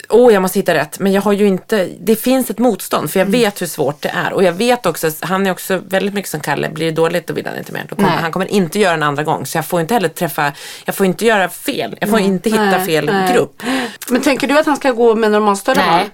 Åh, 0.10 0.34
jag 0.34 0.42
måste 0.42 0.60
hitta 0.60 0.74
rätt. 0.74 1.00
Men 1.00 1.12
jag 1.12 1.22
har 1.22 1.34
ju 1.34 1.48
inte, 1.48 1.90
det 2.00 2.16
finns 2.16 2.50
ett 2.50 2.60
motstånd 2.60 3.12
för 3.12 3.20
jag 3.20 3.26
vet 3.26 3.62
hur 3.62 3.68
svårt 3.68 4.02
det 4.02 4.10
är. 4.10 4.34
Och 4.34 4.44
jag 4.44 4.54
vet 4.54 4.86
också, 4.86 5.12
han 5.20 5.48
är 5.48 5.52
också 5.52 5.82
väldigt 5.88 6.14
mycket 6.14 6.32
som 6.32 6.40
Kalle, 6.40 6.70
blir 6.70 6.86
det 6.86 6.92
dåligt 6.92 7.28
då 7.28 7.34
vill 7.34 7.46
han 7.46 7.58
inte 7.58 7.72
mer. 7.72 7.86
Då 7.90 7.96
kommer, 7.96 8.10
Nej. 8.10 8.18
han 8.22 8.32
kommer 8.32 8.52
inte 8.52 8.80
göra 8.80 8.94
en 8.94 9.04
andra 9.04 9.24
gång. 9.24 9.46
Så 9.46 9.58
jag 9.58 9.66
får 9.66 9.82
inte 9.82 9.94
heller 9.94 10.10
träffa, 10.10 10.52
jag 10.86 10.96
får 10.96 11.06
inte 11.06 11.26
göra 11.26 11.50
fel. 11.50 11.98
Jag 12.00 12.10
får 12.10 12.20
inte 12.20 12.50
hitta 12.50 12.64
Nej, 12.64 12.86
fel 12.86 13.06
nej. 13.06 13.34
grupp. 13.34 13.64
Men 14.10 14.22
tänker 14.22 14.48
du 14.48 14.60
att 14.60 14.66
han 14.66 14.78
ska 14.78 14.92
gå 14.92 15.16
med 15.16 15.32
normalstörre 15.32 15.84
Nej. 15.88 16.10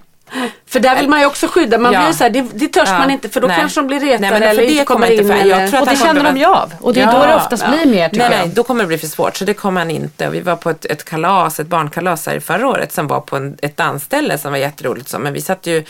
För 0.66 0.80
där 0.80 0.96
vill 0.96 1.08
man 1.08 1.20
ju 1.20 1.26
också 1.26 1.48
skydda. 1.48 1.78
Man 1.78 1.92
Ja. 1.92 2.02
blir 2.04 2.12
så 2.12 2.24
här, 2.24 2.30
det, 2.30 2.46
det 2.54 2.68
törs 2.68 2.88
Ja. 2.88 2.98
man 2.98 3.10
inte 3.10 3.28
för 3.28 3.40
då 3.40 3.46
Nej. 3.46 3.56
kanske 3.60 3.80
de 3.80 3.86
blir 3.86 4.00
retade 4.00 4.18
Nej, 4.20 4.30
men 4.30 4.42
eller 4.42 4.66
det 4.66 4.84
kommer 4.84 5.10
inte 5.10 5.22
in. 5.22 5.28
för- 5.28 5.36
jag 5.36 5.58
eller... 5.58 5.68
tror 5.68 5.76
att 5.82 5.88
Och 5.88 5.94
det 5.94 6.00
känner 6.00 6.24
de 6.24 6.36
ju 6.36 6.44
av. 6.44 6.72
Och 6.80 6.94
det 6.94 7.00
är 7.00 7.12
då 7.12 7.26
det 7.26 7.34
oftast 7.34 7.66
blir 7.68 7.86
mer 7.86 8.08
tycker 8.08 8.28
nej, 8.28 8.38
jag. 8.38 8.46
nej, 8.46 8.54
då 8.54 8.62
kommer 8.62 8.84
det 8.84 8.88
bli 8.88 8.98
för 8.98 9.06
svårt. 9.06 9.36
Så 9.36 9.44
det 9.44 9.54
kommer 9.54 9.80
han 9.80 9.90
inte. 9.90 10.28
Och 10.28 10.34
vi 10.34 10.40
var 10.40 10.56
på 10.56 10.70
ett, 10.70 10.84
ett 10.84 11.04
kalas, 11.04 11.60
ett 11.60 11.66
barnkalas 11.66 12.26
här 12.26 12.40
förra 12.40 12.68
året 12.68 12.92
som 12.92 13.06
var 13.06 13.20
på 13.20 13.36
en, 13.36 13.56
ett 13.62 13.76
dansställe 13.76 14.38
som 14.38 14.50
var 14.52 14.58
jätteroligt. 14.58 15.08
Så. 15.08 15.18
Men 15.18 15.32
vi 15.32 15.40
satt 15.40 15.66
ju 15.66 15.84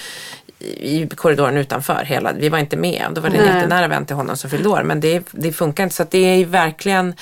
i 0.64 1.09
korridoren 1.16 1.57
utanför 1.57 2.05
hela, 2.05 2.32
vi 2.32 2.49
var 2.49 2.59
inte 2.59 2.76
med. 2.76 3.07
Då 3.12 3.20
var 3.20 3.30
det 3.30 3.38
en 3.38 3.57
jättenära 3.57 3.88
vän 3.88 4.07
till 4.07 4.16
honom 4.16 4.36
som 4.36 4.51
fyllde 4.51 4.68
år. 4.68 4.82
Men 4.82 5.01
det, 5.01 5.22
det 5.30 5.53
funkar 5.53 5.82
inte. 5.84 5.95
Så 5.95 6.03
att 6.03 6.11
det 6.11 6.18
är 6.18 6.34
ju 6.36 6.45
verkligen 6.45 7.14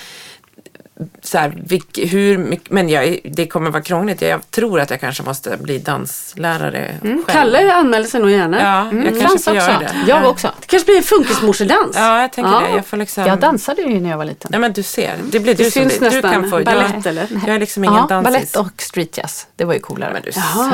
så 1.22 1.38
här, 1.38 1.52
vilk, 1.66 1.98
hur 1.98 2.38
mycket, 2.38 2.70
men 2.70 2.88
jag, 2.88 3.18
det 3.24 3.46
kommer 3.46 3.70
vara 3.70 3.82
krångligt. 3.82 4.22
Jag 4.22 4.50
tror 4.50 4.80
att 4.80 4.90
jag 4.90 5.00
kanske 5.00 5.22
måste 5.22 5.56
bli 5.56 5.78
danslärare 5.78 6.94
själv. 7.02 7.22
Kalle 7.26 7.72
anmäler 7.74 8.06
sig 8.06 8.20
nog 8.20 8.30
gärna. 8.30 8.60
Ja, 8.62 8.96
jag 8.98 9.04
kanske 9.04 9.26
Dans 9.28 9.44
får 9.44 9.54
göra 9.54 9.76
också. 9.76 9.86
det. 10.04 10.10
Jag 10.10 10.30
också. 10.30 10.52
Det 10.60 10.66
kanske 10.66 10.86
blir 10.86 10.96
en 10.96 11.02
funkismorsedans. 11.02 11.96
Ja, 11.96 12.20
jag 12.20 12.32
tänker 12.32 12.50
Ja. 12.52 12.60
det. 12.60 12.76
Jag 12.76 12.86
får 12.86 12.96
liksom... 12.96 13.26
Jag 13.26 13.40
dansade 13.40 13.82
ju 13.82 14.00
när 14.00 14.10
jag 14.10 14.18
var 14.18 14.24
liten. 14.24 14.50
Ja 14.52 14.58
men 14.58 14.72
du 14.72 14.82
ser, 14.82 15.16
det 15.30 15.40
blir 15.40 15.54
Det 15.54 15.64
du 15.64 15.70
som 15.70 15.82
syns. 15.82 15.98
Du 15.98 16.04
nästan. 16.04 16.32
kan 16.32 16.50
få, 16.50 16.64
Ballett, 16.64 16.92
jag, 16.94 17.06
eller? 17.06 17.26
Jag 17.46 17.54
är 17.54 17.58
liksom 17.58 17.84
ingen 17.84 17.96
Ja, 17.96 18.06
dansis. 18.06 18.32
balett 18.32 18.56
och 18.56 18.82
streetjazz. 18.82 19.46
Det 19.56 19.64
var 19.64 19.74
ju 19.74 19.80
coolare. 19.80 20.12
Men 20.12 20.22
du 20.22 20.30
Jaha. 20.34 20.72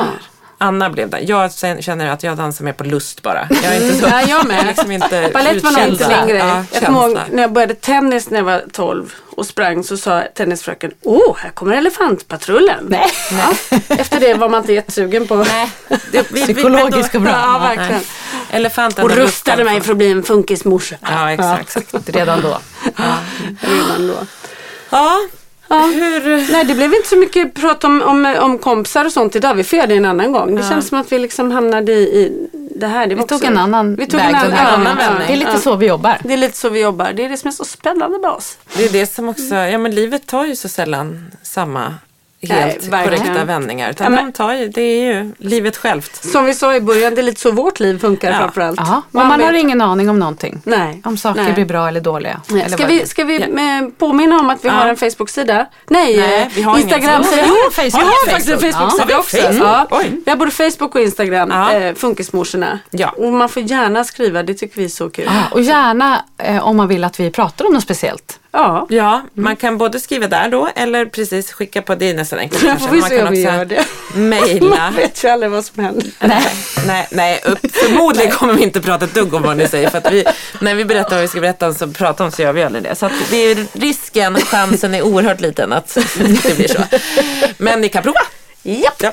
Anna 0.59 0.89
blev 0.89 1.09
det. 1.09 1.19
Jag 1.19 1.51
känner 1.79 2.09
att 2.09 2.23
jag 2.23 2.37
dansar 2.37 2.65
mer 2.65 2.73
på 2.73 2.83
lust 2.83 3.21
bara. 3.21 3.47
Jag 3.63 3.75
är 3.75 3.81
inte 3.81 3.99
så, 3.99 4.07
Ja, 4.11 4.21
jag 4.21 4.47
med. 4.47 4.65
liksom 4.67 4.91
inte 4.91 5.29
Balett 5.33 5.63
var 5.63 5.71
nog 5.71 5.87
inte 5.87 6.07
min 6.07 6.27
grej. 6.27 6.37
Ja, 6.37 6.63
jag 6.73 6.83
kommer 6.85 7.07
ihåg 7.07 7.17
när 7.31 7.41
jag 7.41 7.51
började 7.51 7.75
tennis 7.75 8.29
när 8.29 8.37
jag 8.37 8.45
var 8.45 8.63
12 8.71 9.13
och 9.35 9.45
sprang 9.45 9.83
så 9.83 9.97
sa 9.97 10.23
tennisfröken 10.35 10.91
Åh, 11.03 11.37
här 11.37 11.49
kommer 11.49 11.75
elefantpatrullen. 11.75 12.85
Nej. 12.89 13.05
Ja. 13.31 13.53
Efter 13.87 14.19
det 14.19 14.33
var 14.33 14.49
man 14.49 14.59
inte 14.61 14.73
jättesugen 14.73 15.27
på. 15.27 15.35
Nej, 15.35 15.71
det, 16.11 16.31
vi, 16.31 16.43
Psykologiskt 16.43 17.15
och 17.15 17.21
bra. 17.21 17.31
Ja, 17.31 17.59
verkligen. 17.59 17.91
Nej. 17.91 18.01
Elefanten 18.51 19.05
Och 19.05 19.11
och 19.11 19.17
rustade 19.17 19.63
mig 19.63 19.81
för 19.81 19.91
att 19.91 19.97
bli 19.97 20.11
en 20.11 20.23
funkismorsa. 20.23 20.95
Ja, 21.01 21.31
exakt. 21.31 21.77
Redan 22.05 22.41
då. 22.41 22.59
Redan 23.59 24.07
då. 24.07 24.17
Ja, 24.89 25.17
hur... 25.75 26.51
Nej, 26.51 26.65
det 26.65 26.73
blev 26.75 26.93
inte 26.93 27.07
så 27.07 27.17
mycket 27.17 27.53
prat 27.53 27.83
om, 27.83 28.01
om, 28.01 28.35
om 28.39 28.57
kompisar 28.57 29.05
och 29.05 29.11
sånt 29.11 29.35
idag. 29.35 29.53
Vi 29.55 29.63
får 29.63 29.77
göra 29.77 29.87
det 29.87 29.95
en 29.95 30.05
annan 30.05 30.31
gång. 30.31 30.55
Det 30.55 30.63
känns 30.63 30.87
som 30.87 30.99
att 30.99 31.11
vi 31.11 31.19
liksom 31.19 31.51
hamnade 31.51 31.91
i, 31.91 32.01
i 32.03 32.47
det 32.75 32.87
här. 32.87 33.07
Det 33.07 33.15
Vi 33.15 33.21
tog 33.21 33.31
också- 33.35 33.47
en 33.47 33.57
annan 33.57 33.95
vi 33.95 34.07
tog 34.07 34.19
väg 34.19 34.29
en 34.29 34.35
annan, 34.35 34.53
den 34.53 34.97
här 34.97 34.97
ja, 34.99 35.19
ja. 35.19 35.27
Det 35.27 35.33
är 35.33 35.37
lite 35.37 35.51
ja. 35.51 35.59
så 35.59 35.75
vi 35.75 35.85
jobbar. 35.87 36.17
Det 36.23 36.33
är 36.33 36.37
lite 36.37 36.57
så 36.57 36.69
vi 36.69 36.81
jobbar. 36.81 37.13
Det 37.13 37.25
är 37.25 37.29
det 37.29 37.37
som 37.37 37.47
är 37.47 37.51
så 37.51 37.65
spännande 37.65 38.19
med 38.19 38.29
oss. 38.29 38.57
Det 38.77 38.85
är 38.85 38.89
det 38.89 39.05
som 39.13 39.29
också, 39.29 39.55
ja 39.55 39.77
men 39.77 39.95
livet 39.95 40.27
tar 40.27 40.45
ju 40.45 40.55
så 40.55 40.69
sällan 40.69 41.31
samma 41.43 41.95
helt 42.41 42.91
Nej, 42.91 43.05
korrekta 43.05 43.45
vändningar. 43.45 43.89
Utan 43.89 44.03
Ja, 44.05 44.09
men- 44.09 44.25
de 44.25 44.31
tar 44.31 44.53
ju, 44.53 44.67
det 44.69 44.81
är 44.81 45.13
ju 45.13 45.31
livet 45.37 45.77
självt. 45.77 46.15
Som 46.25 46.45
vi 46.45 46.53
sa 46.53 46.75
i 46.75 46.81
början, 46.81 47.15
det 47.15 47.21
är 47.21 47.23
lite 47.23 47.41
så 47.41 47.51
vårt 47.51 47.79
liv 47.79 47.99
funkar 47.99 48.31
Ja. 48.31 48.37
framförallt. 48.37 48.79
Ja, 48.79 49.01
och 49.07 49.13
man 49.13 49.41
har 49.41 49.51
vet- 49.51 49.61
ingen 49.61 49.81
aning 49.81 50.09
om 50.09 50.19
någonting. 50.19 50.61
Nej. 50.63 51.01
Om 51.05 51.17
saker 51.17 51.43
Nej. 51.43 51.53
blir 51.53 51.65
bra 51.65 51.87
eller 51.87 52.01
dåliga. 52.01 52.41
Nej. 52.47 52.61
Eller 52.61 52.77
Ska 52.77 52.87
vi, 52.87 53.05
ska 53.07 53.23
vi 53.23 53.39
Ja. 53.39 53.45
eh, 53.85 53.89
påminna 53.97 54.39
om 54.39 54.49
att 54.49 54.63
vi 54.63 54.67
Ja. 54.67 54.73
har 54.73 54.87
en 54.89 54.97
Facebook-sida? 54.97 55.65
Nej, 55.87 56.17
Nej, 56.17 56.41
eh, 56.41 56.47
vi 56.55 56.61
har. 56.61 56.77
Instagram-sida. 56.79 57.43
Jo, 57.47 57.53
vi 57.53 57.89
har 57.89 58.25
vi 58.25 58.31
faktiskt 58.31 58.49
en 58.49 58.59
Facebook. 58.59 58.91
Facebook-sida 58.91 59.05
Ja. 59.09 59.19
också. 59.19 59.37
Ja. 59.37 59.87
Oj. 59.91 60.21
Vi 60.25 60.31
har 60.31 60.37
både 60.37 60.51
Facebook 60.51 60.95
och 60.95 61.01
Instagram, 61.01 61.49
Ja. 61.51 61.71
eh, 61.73 61.93
Funkismorsorna. 61.95 62.79
Ja. 62.91 63.09
Och 63.09 63.33
man 63.33 63.49
får 63.49 63.63
gärna 63.63 64.03
skriva, 64.03 64.43
det 64.43 64.53
tycker 64.53 64.75
vi 64.77 64.85
är 64.85 64.89
så 64.89 65.09
kul. 65.09 65.25
Ja, 65.25 65.43
och 65.51 65.61
gärna 65.61 66.21
eh, 66.37 66.67
om 66.67 66.77
man 66.77 66.87
vill 66.87 67.03
att 67.03 67.19
vi 67.19 67.31
pratar 67.31 67.65
om 67.65 67.73
något 67.73 67.83
speciellt. 67.83 68.39
Ja. 68.51 68.85
Ja, 68.89 69.21
man 69.33 69.55
kan 69.55 69.77
både 69.77 69.99
skriva 69.99 70.27
där 70.27 70.49
då 70.49 70.69
eller 70.75 71.05
precis 71.05 71.51
skicka 71.51 71.81
på, 71.81 71.95
det 71.95 72.09
är 72.09 72.13
nästan 72.13 72.39
enkelt 72.39 72.61
får 72.81 72.91
vi 72.91 72.99
Man 72.99 73.09
se 73.09 73.17
kan 73.17 73.27
om 73.27 73.33
vi 73.33 73.45
också 73.45 73.53
gör 73.55 73.65
det. 73.65 73.85
Mejla. 74.15 74.75
Man 74.77 74.95
vet 74.95 75.23
ju 75.23 75.27
aldrig 75.27 75.51
vad 75.51 75.65
som 75.65 75.83
händer. 75.83 76.11
Nej, 76.19 76.47
nej, 76.87 77.07
nej 77.11 77.41
upp, 77.45 77.59
förmodligen 77.73 78.31
kommer 78.31 78.53
vi 78.53 78.63
inte 78.63 78.81
prata 78.81 79.05
ett 79.05 79.13
dugg 79.13 79.33
om 79.33 79.41
vad 79.43 79.57
ni 79.57 79.67
säger. 79.67 79.89
För 79.89 79.97
att 79.97 80.11
vi, 80.11 80.25
när 80.59 80.75
vi 80.75 80.85
berättar 80.85 81.09
vad 81.09 81.21
vi 81.21 81.27
ska 81.27 81.41
berätta 81.41 81.73
så 81.73 81.87
pratar 81.87 82.25
om 82.25 82.31
så 82.31 82.41
gör 82.41 82.53
vi 82.53 82.63
aldrig 82.63 82.83
det. 82.83 82.95
Så 82.95 83.05
att 83.05 83.11
det 83.29 83.37
är 83.37 83.65
risken, 83.73 84.35
chansen 84.35 84.95
är 84.95 85.01
oerhört 85.01 85.39
liten 85.39 85.73
att 85.73 85.97
det 86.43 86.57
blir 86.57 86.67
så. 86.67 86.81
Men 87.57 87.81
ni 87.81 87.89
kan 87.89 88.03
prova. 88.03 88.19
Japp. 88.63 89.03
Ja, 89.03 89.11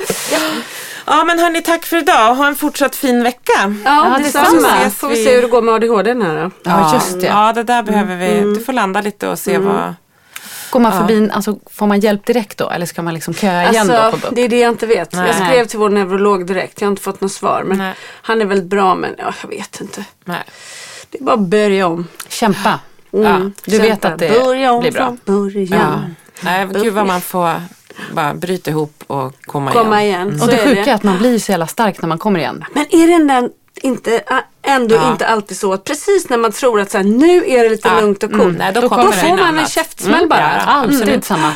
ja 1.07 1.25
men 1.25 1.39
hörni, 1.39 1.63
tack 1.63 1.85
för 1.85 1.97
idag. 1.97 2.35
Ha 2.35 2.47
en 2.47 2.55
fortsatt 2.57 2.97
fin 2.97 3.23
vecka. 3.23 3.75
Ja, 3.85 4.11
Ja, 4.13 4.19
detsamma. 4.25 4.69
Så 4.85 4.91
får 4.91 5.09
vi 5.09 5.25
se 5.25 5.35
hur 5.35 5.43
det 5.43 5.49
går 5.49 5.63
med 5.63 5.75
ADHD 5.75 6.15
här 6.15 6.43
då. 6.45 6.51
Ja, 6.63 6.95
just 6.95 7.21
det. 7.21 7.27
Ja, 7.27 7.53
det 7.53 7.63
där 7.63 7.83
behöver 7.83 8.17
vi. 8.17 8.41
Du 8.55 8.61
får 8.61 8.73
landa 8.73 9.01
lite 9.01 9.29
och 9.29 9.39
se 9.39 9.59
vad... 9.59 9.95
Går 10.71 10.81
man 10.81 10.93
förbi, 10.93 11.31
alltså, 11.33 11.59
får 11.71 11.87
man 11.87 12.01
hjälp 12.01 12.27
direkt 12.27 12.59
då? 12.59 12.71
Eller 12.71 12.87
ska 12.87 13.03
man 13.03 13.15
liksom 13.15 13.35
köa 13.35 13.71
igen 13.71 13.87
då 13.87 13.95
Alltså, 13.95 14.21
på 14.21 14.27
BUP? 14.27 14.35
det 14.37 14.43
är 14.43 14.49
det 14.49 14.59
jag 14.61 14.73
inte 14.73 14.87
vet. 14.87 15.13
Jag 15.13 15.23
Nej. 15.23 15.35
skrev 15.35 15.65
till 15.67 15.79
vår 15.79 15.89
neurolog 15.91 16.47
direkt. 16.47 16.81
Jag 16.81 16.87
har 16.89 16.91
inte 16.91 17.03
fått 17.03 17.21
något 17.21 17.33
svar. 17.33 17.63
Men 17.67 17.79
Nej. 17.79 17.95
han 18.23 18.41
är 18.41 18.45
väldigt 18.47 18.69
bra 18.69 18.95
men 18.95 19.15
ja, 19.19 19.35
jag 19.43 19.49
vet 19.49 19.81
inte. 19.81 20.05
Nej. 20.25 20.43
Det 21.11 21.19
är 21.19 21.23
bara 21.25 21.35
att 21.35 21.41
börja 21.41 21.87
om. 21.87 22.07
Kämpa. 22.29 22.79
Mm. 23.13 23.25
Ja, 23.27 23.51
du 23.65 23.79
vet 23.79 23.89
Kämpa. 23.89 24.09
att 24.09 24.19
det 24.19 24.29
börja 24.45 24.73
om 24.73 24.81
blir 24.81 24.93
bra. 24.93 25.07
från 25.07 25.19
början. 25.25 25.81
Ja. 25.81 26.01
Nej, 26.41 26.67
gud 26.73 26.93
vad 26.95 27.07
man 27.07 27.21
får 27.21 27.63
bara 28.13 28.35
bryta 28.35 28.71
ihop 28.71 29.05
och 29.07 29.35
komma, 29.47 29.73
Komma 29.73 30.03
igen. 30.03 30.29
igen. 30.29 30.35
Och 30.35 30.41
Så 30.41 30.47
det 30.51 30.61
är 30.61 30.65
sjuka 30.65 30.91
är 30.91 30.95
att 30.95 31.03
man 31.03 31.19
blir 31.19 31.39
så 31.39 31.53
jävla 31.53 31.67
stark 31.67 32.03
när 32.03 32.09
man 32.09 32.19
kommer 32.19 32.41
igen. 32.41 32.65
Men 32.75 32.87
är 32.91 33.07
det 33.07 33.25
den 33.35 33.51
inte, 33.83 34.23
ändå 34.63 34.95
Ja. 34.95 35.11
inte 35.13 35.27
alltid 35.27 35.57
så 35.57 35.73
att 35.73 35.85
precis 35.85 36.29
när 36.29 36.37
man 36.39 36.53
tror 36.53 36.81
att 36.81 36.91
så 36.91 36.97
här, 36.99 37.05
nu 37.05 37.45
är 37.51 37.65
det 37.65 37.71
lite 37.71 37.89
Ja. 37.89 38.01
lugnt 38.01 38.23
och 38.23 38.31
Mm, 38.33 38.41
coolt. 38.47 38.59
nej, 38.59 38.73
då 38.73 38.81
då, 38.81 38.89
kommer 38.89 39.05
det 39.11 39.13
får 39.13 39.37
man 39.37 39.59
en 39.59 39.67
käftsmäll 39.67 40.15
Mm, 40.17 40.29
bara. 40.29 40.63
ja, 40.67 40.83
absolut. 40.85 41.25
samma. 41.25 41.53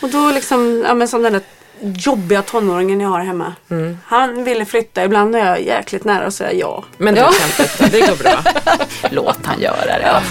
Och 0.00 0.08
då 0.08 0.30
liksom, 0.30 0.84
ja 0.86 0.94
men 0.94 1.08
som 1.08 1.22
den 1.22 1.32
där 1.32 1.42
jobbiga 1.80 2.42
tonåringen 2.42 3.00
jag 3.00 3.08
har 3.08 3.20
hemma. 3.20 3.52
Mm. 3.70 3.98
Han 4.06 4.44
ville 4.44 4.64
flytta, 4.64 5.04
ibland 5.04 5.36
är 5.36 5.46
jag 5.46 5.62
jäkligt 5.62 6.04
nära 6.04 6.26
att 6.26 6.34
säga 6.34 6.52
ja. 6.52 6.84
Men 6.98 7.16
ja. 7.16 7.30
flytta, 7.32 7.86
det 7.86 8.00
går 8.00 8.16
bra. 8.16 8.42
Låt 9.10 9.38
han 9.46 9.60
göra 9.60 9.84
det. 9.98 10.22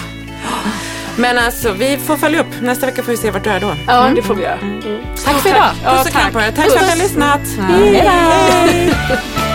Men 1.17 1.37
alltså, 1.37 1.71
vi 1.71 1.97
får 1.97 2.17
följa 2.17 2.39
upp. 2.41 2.61
Nästa 2.61 2.85
vecka 2.85 3.03
får 3.03 3.11
vi 3.11 3.17
se 3.17 3.31
vart 3.31 3.43
du 3.43 3.49
är 3.49 3.59
då. 3.59 3.75
Ja, 3.87 4.11
det 4.15 4.21
får 4.21 4.35
vi 4.35 4.43
göra. 4.43 4.57
Tack 5.25 5.35
för 5.35 5.49
idag. 5.49 5.69
Puss 5.85 6.05
och 6.05 6.11
kram 6.11 6.31
på 6.31 6.39
er. 6.39 6.51
Tack 6.51 6.71
för 6.71 6.77
att 6.77 6.83
ni 6.83 6.89
har 6.89 6.97
lyssnat. 6.97 7.41
Hej 7.69 8.93